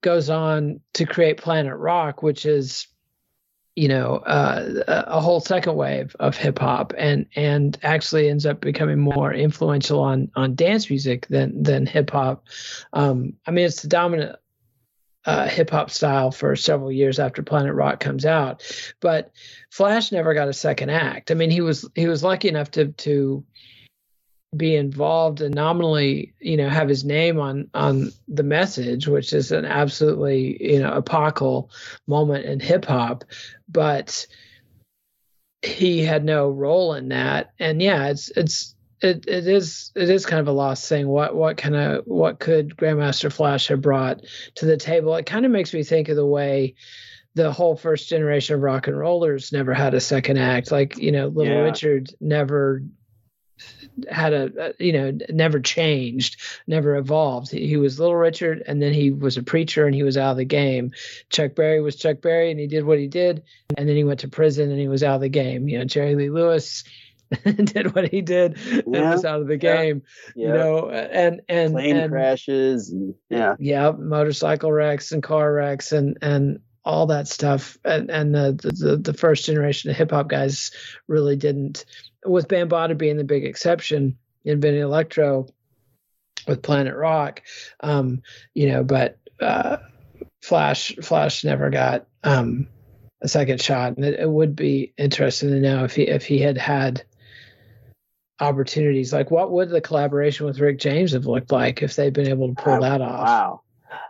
goes 0.00 0.30
on 0.30 0.80
to 0.94 1.04
create 1.04 1.36
Planet 1.36 1.76
Rock 1.76 2.22
which 2.22 2.46
is 2.46 2.86
you 3.80 3.88
know 3.88 4.16
uh, 4.16 4.82
a 4.86 5.22
whole 5.22 5.40
second 5.40 5.74
wave 5.74 6.14
of 6.20 6.36
hip 6.36 6.58
hop 6.58 6.92
and 6.98 7.24
and 7.34 7.78
actually 7.82 8.28
ends 8.28 8.44
up 8.44 8.60
becoming 8.60 8.98
more 8.98 9.32
influential 9.32 10.00
on 10.00 10.30
on 10.36 10.54
dance 10.54 10.90
music 10.90 11.26
than 11.28 11.62
than 11.62 11.86
hip 11.86 12.10
hop 12.10 12.44
um 12.92 13.32
I 13.46 13.52
mean 13.52 13.64
it's 13.64 13.80
the 13.80 13.88
dominant 13.88 14.36
uh, 15.24 15.48
hip 15.48 15.70
hop 15.70 15.90
style 15.90 16.30
for 16.30 16.56
several 16.56 16.92
years 16.92 17.18
after 17.18 17.42
Planet 17.42 17.74
Rock 17.74 18.00
comes 18.00 18.24
out. 18.24 18.62
But 19.00 19.30
Flash 19.70 20.12
never 20.12 20.32
got 20.32 20.48
a 20.48 20.52
second 20.54 20.88
act. 20.88 21.30
I 21.30 21.34
mean, 21.34 21.50
he 21.50 21.60
was 21.60 21.86
he 21.94 22.06
was 22.06 22.24
lucky 22.24 22.48
enough 22.48 22.70
to 22.72 22.86
to 22.86 23.44
be 24.56 24.74
involved 24.74 25.40
and 25.40 25.54
nominally, 25.54 26.34
you 26.40 26.56
know, 26.56 26.68
have 26.68 26.88
his 26.88 27.04
name 27.04 27.38
on 27.38 27.68
on 27.74 28.10
the 28.26 28.42
message, 28.42 29.06
which 29.06 29.32
is 29.32 29.52
an 29.52 29.64
absolutely 29.64 30.56
you 30.60 30.80
know 30.80 30.92
epochal 30.96 31.70
moment 32.06 32.44
in 32.44 32.58
hip 32.58 32.84
hop. 32.84 33.24
But 33.68 34.26
he 35.62 36.02
had 36.02 36.24
no 36.24 36.48
role 36.48 36.94
in 36.94 37.08
that, 37.10 37.52
and 37.58 37.80
yeah, 37.80 38.08
it's 38.08 38.30
it's 38.30 38.74
it, 39.02 39.26
it 39.28 39.46
is 39.46 39.92
it 39.94 40.10
is 40.10 40.26
kind 40.26 40.40
of 40.40 40.48
a 40.48 40.52
lost 40.52 40.88
thing. 40.88 41.06
What 41.06 41.36
what 41.36 41.56
kind 41.56 41.76
of 41.76 42.04
what 42.06 42.40
could 42.40 42.76
Grandmaster 42.76 43.32
Flash 43.32 43.68
have 43.68 43.80
brought 43.80 44.24
to 44.56 44.66
the 44.66 44.76
table? 44.76 45.14
It 45.14 45.26
kind 45.26 45.46
of 45.46 45.52
makes 45.52 45.72
me 45.72 45.84
think 45.84 46.08
of 46.08 46.16
the 46.16 46.26
way 46.26 46.74
the 47.34 47.52
whole 47.52 47.76
first 47.76 48.08
generation 48.08 48.56
of 48.56 48.62
rock 48.62 48.88
and 48.88 48.98
rollers 48.98 49.52
never 49.52 49.72
had 49.72 49.94
a 49.94 50.00
second 50.00 50.38
act. 50.38 50.72
Like 50.72 50.98
you 50.98 51.12
know, 51.12 51.28
Little 51.28 51.54
Yeah. 51.54 51.60
Richard 51.60 52.10
never 52.20 52.82
had 54.10 54.32
a 54.32 54.74
you 54.78 54.92
know 54.92 55.16
never 55.28 55.60
changed 55.60 56.40
never 56.66 56.96
evolved. 56.96 57.50
He, 57.50 57.66
he 57.66 57.76
was 57.76 58.00
little 58.00 58.16
richard 58.16 58.62
and 58.66 58.80
then 58.80 58.92
he 58.92 59.10
was 59.10 59.36
a 59.36 59.42
preacher 59.42 59.86
and 59.86 59.94
he 59.94 60.02
was 60.02 60.16
out 60.16 60.32
of 60.32 60.36
the 60.36 60.44
game. 60.44 60.92
Chuck 61.28 61.54
berry 61.54 61.80
was 61.80 61.96
chuck 61.96 62.20
berry 62.20 62.50
and 62.50 62.60
he 62.60 62.66
did 62.66 62.84
what 62.84 62.98
he 62.98 63.06
did 63.06 63.42
and 63.76 63.88
then 63.88 63.96
he 63.96 64.04
went 64.04 64.20
to 64.20 64.28
prison 64.28 64.70
and 64.70 64.80
he 64.80 64.88
was 64.88 65.02
out 65.02 65.16
of 65.16 65.20
the 65.20 65.28
game. 65.28 65.68
You 65.68 65.78
know 65.78 65.84
jerry 65.84 66.14
lee 66.14 66.30
lewis 66.30 66.84
did 67.44 67.94
what 67.94 68.08
he 68.08 68.22
did 68.22 68.56
and 68.86 68.94
Yeah, 68.94 69.12
was 69.12 69.24
out 69.24 69.40
of 69.40 69.46
the 69.46 69.54
yeah, 69.54 69.76
game 69.76 70.02
you 70.34 70.48
know 70.48 70.90
and 70.90 71.42
and 71.48 71.72
Plane 71.72 71.96
and, 71.96 72.10
crashes. 72.10 72.90
And, 72.90 73.14
yeah. 73.28 73.54
yeah 73.58 73.92
motorcycle 73.92 74.72
wrecks 74.72 75.12
and 75.12 75.22
car 75.22 75.52
wrecks 75.52 75.92
and 75.92 76.18
and 76.22 76.60
all 76.84 77.06
that 77.06 77.28
stuff. 77.28 77.78
And 77.84 78.10
and 78.10 78.34
the 78.34 78.52
the, 78.52 78.96
the 78.96 79.14
first 79.14 79.44
generation 79.44 79.90
of 79.90 79.96
hip 79.96 80.10
hop 80.10 80.28
guys 80.28 80.70
really 81.06 81.36
didn't 81.36 81.84
with 82.26 82.48
Bambaataa 82.48 82.96
being 82.98 83.16
the 83.16 83.24
big 83.24 83.44
exception 83.44 84.16
in 84.44 84.60
Vinny 84.60 84.78
Electro 84.78 85.46
with 86.48 86.62
Planet 86.62 86.96
Rock 86.96 87.42
um 87.80 88.22
you 88.54 88.68
know 88.68 88.82
but 88.84 89.18
uh 89.40 89.76
Flash 90.42 90.94
Flash 91.02 91.44
never 91.44 91.68
got 91.70 92.06
um 92.24 92.66
a 93.22 93.28
second 93.28 93.60
shot. 93.60 93.96
And 93.96 94.04
it, 94.04 94.18
it 94.18 94.28
would 94.30 94.56
be 94.56 94.94
interesting 94.96 95.50
to 95.50 95.60
know 95.60 95.84
if 95.84 95.94
he 95.94 96.04
if 96.08 96.24
he 96.24 96.38
had 96.38 96.56
had 96.56 97.04
opportunities. 98.40 99.12
Like 99.12 99.30
what 99.30 99.50
would 99.52 99.68
the 99.68 99.80
collaboration 99.80 100.46
with 100.46 100.58
Rick 100.60 100.78
James 100.78 101.12
have 101.12 101.26
looked 101.26 101.52
like 101.52 101.82
if 101.82 101.96
they'd 101.96 102.12
been 102.12 102.28
able 102.28 102.48
to 102.48 102.54
pull 102.62 102.74
Ah, 102.74 102.80
that 102.80 103.00
off? 103.00 103.26
Wow. 103.26 103.60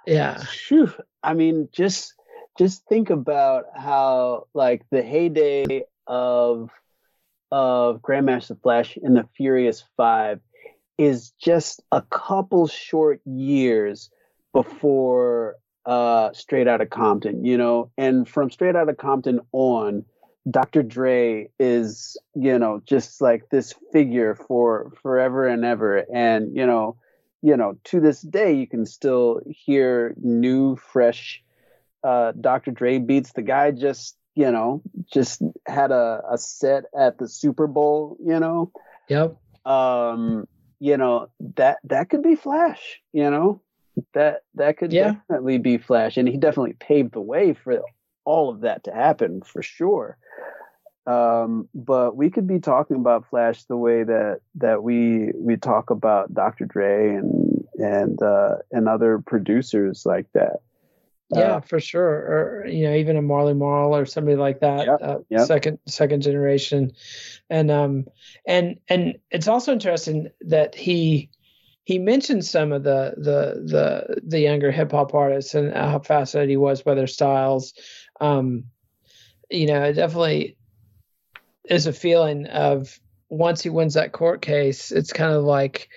yeah. 0.06 0.38
Phew. 0.68 0.92
I 1.22 1.34
mean, 1.34 1.68
just 1.72 2.14
just 2.58 2.84
think 2.86 3.10
about 3.10 3.64
how 3.76 4.46
like 4.54 4.82
the 4.90 5.02
heyday 5.02 5.84
of 6.06 6.70
of 7.50 8.00
Grandmaster 8.02 8.60
Flash 8.60 8.96
in 8.96 9.14
the 9.14 9.26
Furious 9.36 9.84
Five 9.96 10.40
is 10.98 11.30
just 11.40 11.82
a 11.92 12.02
couple 12.02 12.66
short 12.68 13.20
years 13.24 14.10
before 14.52 15.56
uh 15.86 16.32
Straight 16.32 16.68
Outta 16.68 16.86
Compton, 16.86 17.44
you 17.44 17.56
know, 17.56 17.90
and 17.96 18.28
from 18.28 18.50
Straight 18.50 18.76
Outta 18.76 18.94
Compton 18.94 19.40
on, 19.52 20.04
Dr. 20.48 20.82
Dre 20.82 21.48
is, 21.58 22.16
you 22.34 22.58
know, 22.58 22.82
just 22.86 23.20
like 23.20 23.50
this 23.50 23.74
figure 23.92 24.34
for 24.34 24.92
forever 25.02 25.46
and 25.46 25.64
ever. 25.64 26.04
And, 26.12 26.56
you 26.56 26.66
know, 26.66 26.96
you 27.42 27.56
know, 27.56 27.78
to 27.84 28.00
this 28.00 28.20
day, 28.20 28.54
you 28.54 28.66
can 28.66 28.86
still 28.86 29.40
hear 29.46 30.14
new, 30.20 30.76
fresh 30.76 31.42
uh, 32.02 32.32
Dr. 32.40 32.70
Dre 32.70 32.98
beats. 32.98 33.32
The 33.32 33.42
guy 33.42 33.70
just, 33.70 34.16
you 34.40 34.50
know, 34.50 34.80
just 35.12 35.42
had 35.66 35.90
a, 35.90 36.22
a 36.30 36.38
set 36.38 36.84
at 36.98 37.18
the 37.18 37.28
Super 37.28 37.66
Bowl, 37.66 38.16
you 38.24 38.40
know. 38.40 38.72
Yep. 39.08 39.36
Um, 39.66 40.48
you 40.78 40.96
know, 40.96 41.28
that 41.56 41.76
that 41.84 42.08
could 42.08 42.22
be 42.22 42.36
Flash, 42.36 43.02
you 43.12 43.30
know. 43.30 43.60
That 44.14 44.44
that 44.54 44.78
could 44.78 44.92
Yeah. 44.94 45.12
definitely 45.12 45.58
be 45.58 45.76
Flash. 45.76 46.16
And 46.16 46.26
he 46.26 46.38
definitely 46.38 46.72
paved 46.72 47.12
the 47.12 47.20
way 47.20 47.52
for 47.52 47.82
all 48.24 48.48
of 48.48 48.60
that 48.62 48.84
to 48.84 48.94
happen 48.94 49.42
for 49.42 49.62
sure. 49.62 50.16
Um, 51.06 51.68
but 51.74 52.16
we 52.16 52.30
could 52.30 52.46
be 52.46 52.60
talking 52.60 52.96
about 52.96 53.28
Flash 53.28 53.64
the 53.64 53.76
way 53.76 54.04
that 54.04 54.40
that 54.54 54.82
we 54.82 55.32
we 55.34 55.56
talk 55.56 55.90
about 55.90 56.32
Dr. 56.32 56.64
Dre 56.64 57.14
and 57.16 57.64
and 57.74 58.22
uh, 58.22 58.56
and 58.72 58.88
other 58.88 59.18
producers 59.18 60.06
like 60.06 60.28
that. 60.32 60.60
Yeah, 61.30 61.56
Uh, 61.56 61.60
for 61.60 61.80
sure. 61.80 62.02
Or 62.02 62.66
you 62.66 62.84
know, 62.84 62.94
even 62.94 63.16
a 63.16 63.22
Marley 63.22 63.54
Marl 63.54 63.94
or 63.96 64.06
somebody 64.06 64.36
like 64.36 64.60
that, 64.60 64.86
Yep, 64.86 64.98
uh, 65.02 65.18
yep. 65.28 65.46
second 65.46 65.78
second 65.86 66.22
generation, 66.22 66.92
and 67.48 67.70
um, 67.70 68.06
and 68.46 68.80
and 68.88 69.18
it's 69.30 69.48
also 69.48 69.72
interesting 69.72 70.30
that 70.42 70.74
he 70.74 71.30
he 71.84 71.98
mentioned 71.98 72.44
some 72.44 72.72
of 72.72 72.82
the 72.82 73.14
the 73.16 73.62
the 73.64 74.20
the 74.26 74.40
younger 74.40 74.70
hip 74.70 74.92
hop 74.92 75.14
artists 75.14 75.54
and 75.54 75.72
how 75.72 75.98
fascinated 76.00 76.50
he 76.50 76.56
was 76.56 76.82
by 76.82 76.94
their 76.94 77.06
styles. 77.06 77.74
Um, 78.20 78.64
you 79.50 79.66
know, 79.66 79.82
it 79.84 79.94
definitely 79.94 80.56
is 81.64 81.86
a 81.86 81.92
feeling 81.92 82.46
of 82.46 82.98
once 83.28 83.62
he 83.62 83.70
wins 83.70 83.94
that 83.94 84.12
court 84.12 84.42
case, 84.42 84.90
it's 84.90 85.12
kind 85.12 85.32
of 85.32 85.44
like 85.44 85.88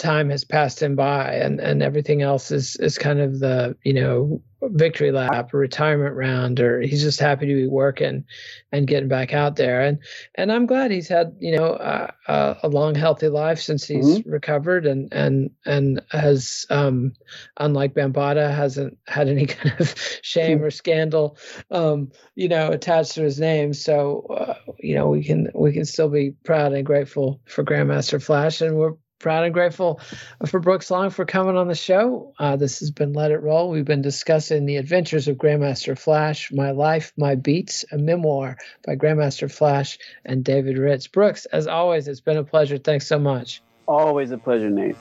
time 0.00 0.30
has 0.30 0.44
passed 0.44 0.82
him 0.82 0.96
by 0.96 1.34
and 1.34 1.60
and 1.60 1.82
everything 1.82 2.22
else 2.22 2.50
is 2.50 2.76
is 2.76 2.98
kind 2.98 3.20
of 3.20 3.38
the 3.38 3.76
you 3.84 3.92
know 3.92 4.42
victory 4.62 5.10
lap 5.10 5.52
or 5.54 5.58
retirement 5.58 6.14
round 6.14 6.60
or 6.60 6.80
he's 6.80 7.02
just 7.02 7.20
happy 7.20 7.46
to 7.46 7.54
be 7.54 7.66
working 7.66 8.24
and 8.72 8.86
getting 8.86 9.08
back 9.08 9.32
out 9.32 9.56
there. 9.56 9.80
And 9.82 9.98
and 10.34 10.52
i'm 10.52 10.66
glad 10.66 10.90
he's 10.90 11.08
had 11.08 11.36
you 11.38 11.56
know 11.56 11.68
uh, 11.74 12.10
uh, 12.28 12.54
a 12.62 12.68
long 12.68 12.94
healthy 12.94 13.28
life 13.28 13.60
since 13.60 13.86
he's 13.86 14.24
recovered 14.26 14.86
and 14.86 15.12
and 15.12 15.50
and 15.64 16.02
has 16.10 16.66
um 16.70 17.12
unlike 17.58 17.94
Bambaataa 17.94 18.54
hasn't 18.54 18.98
had 19.06 19.28
any 19.28 19.46
kind 19.54 19.74
of 19.80 19.94
shame 20.22 20.62
or 20.62 20.70
scandal 20.70 21.36
um 21.70 22.10
you 22.34 22.48
know 22.48 22.70
attached 22.70 23.12
to 23.12 23.22
his 23.22 23.38
name. 23.38 23.72
So 23.74 24.26
uh, 24.30 24.72
you 24.78 24.94
know 24.94 25.08
we 25.08 25.24
can 25.24 25.48
we 25.54 25.72
can 25.72 25.84
still 25.84 26.08
be 26.08 26.32
proud 26.44 26.72
and 26.72 26.86
grateful 26.86 27.40
for 27.46 27.64
grandmaster 27.64 28.22
flash 28.22 28.60
and 28.60 28.76
we're 28.76 28.94
proud 29.20 29.44
and 29.44 29.54
grateful 29.54 30.00
for 30.46 30.58
Brooks 30.58 30.90
Long 30.90 31.10
for 31.10 31.24
coming 31.24 31.56
on 31.56 31.68
the 31.68 31.74
show. 31.74 32.32
Uh, 32.38 32.56
this 32.56 32.80
has 32.80 32.90
been 32.90 33.12
Let 33.12 33.30
It 33.30 33.42
Roll. 33.42 33.70
We've 33.70 33.84
been 33.84 34.02
discussing 34.02 34.66
the 34.66 34.78
adventures 34.78 35.28
of 35.28 35.36
Grandmaster 35.36 35.96
Flash, 35.96 36.50
My 36.50 36.72
Life, 36.72 37.12
My 37.16 37.36
Beats, 37.36 37.84
a 37.92 37.98
memoir 37.98 38.56
by 38.84 38.96
Grandmaster 38.96 39.52
Flash 39.52 39.98
and 40.24 40.42
David 40.42 40.78
Ritz. 40.78 41.06
Brooks, 41.06 41.44
as 41.46 41.68
always, 41.68 42.08
it's 42.08 42.20
been 42.20 42.38
a 42.38 42.44
pleasure. 42.44 42.78
Thanks 42.78 43.06
so 43.06 43.18
much. 43.18 43.62
Always 43.86 44.30
a 44.32 44.38
pleasure, 44.38 44.70
Nate. 44.70 44.96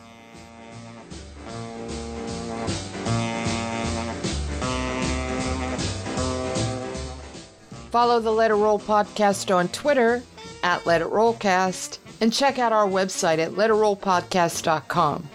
Follow 7.91 8.19
the 8.19 8.31
Let 8.31 8.51
It 8.51 8.55
Roll 8.55 8.79
podcast 8.79 9.55
on 9.55 9.67
Twitter 9.69 10.21
at 10.61 10.85
Let 10.85 11.01
It 11.01 11.07
Rollcast 11.07 11.97
and 12.21 12.33
check 12.33 12.59
out 12.59 12.73
our 12.73 12.87
website 12.87 13.39
at 13.39 13.51
letitrollpodcast.com. 13.51 15.29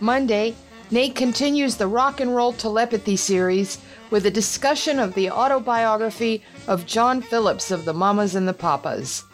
Monday, 0.00 0.54
Nate 0.90 1.14
continues 1.14 1.76
the 1.76 1.86
Rock 1.86 2.20
and 2.20 2.36
Roll 2.36 2.52
Telepathy 2.52 3.16
series 3.16 3.78
with 4.10 4.26
a 4.26 4.30
discussion 4.30 4.98
of 4.98 5.14
the 5.14 5.30
autobiography 5.30 6.42
of 6.68 6.84
John 6.86 7.22
Phillips 7.22 7.70
of 7.70 7.86
the 7.86 7.94
Mamas 7.94 8.34
and 8.34 8.46
the 8.46 8.52
Papas. 8.52 9.24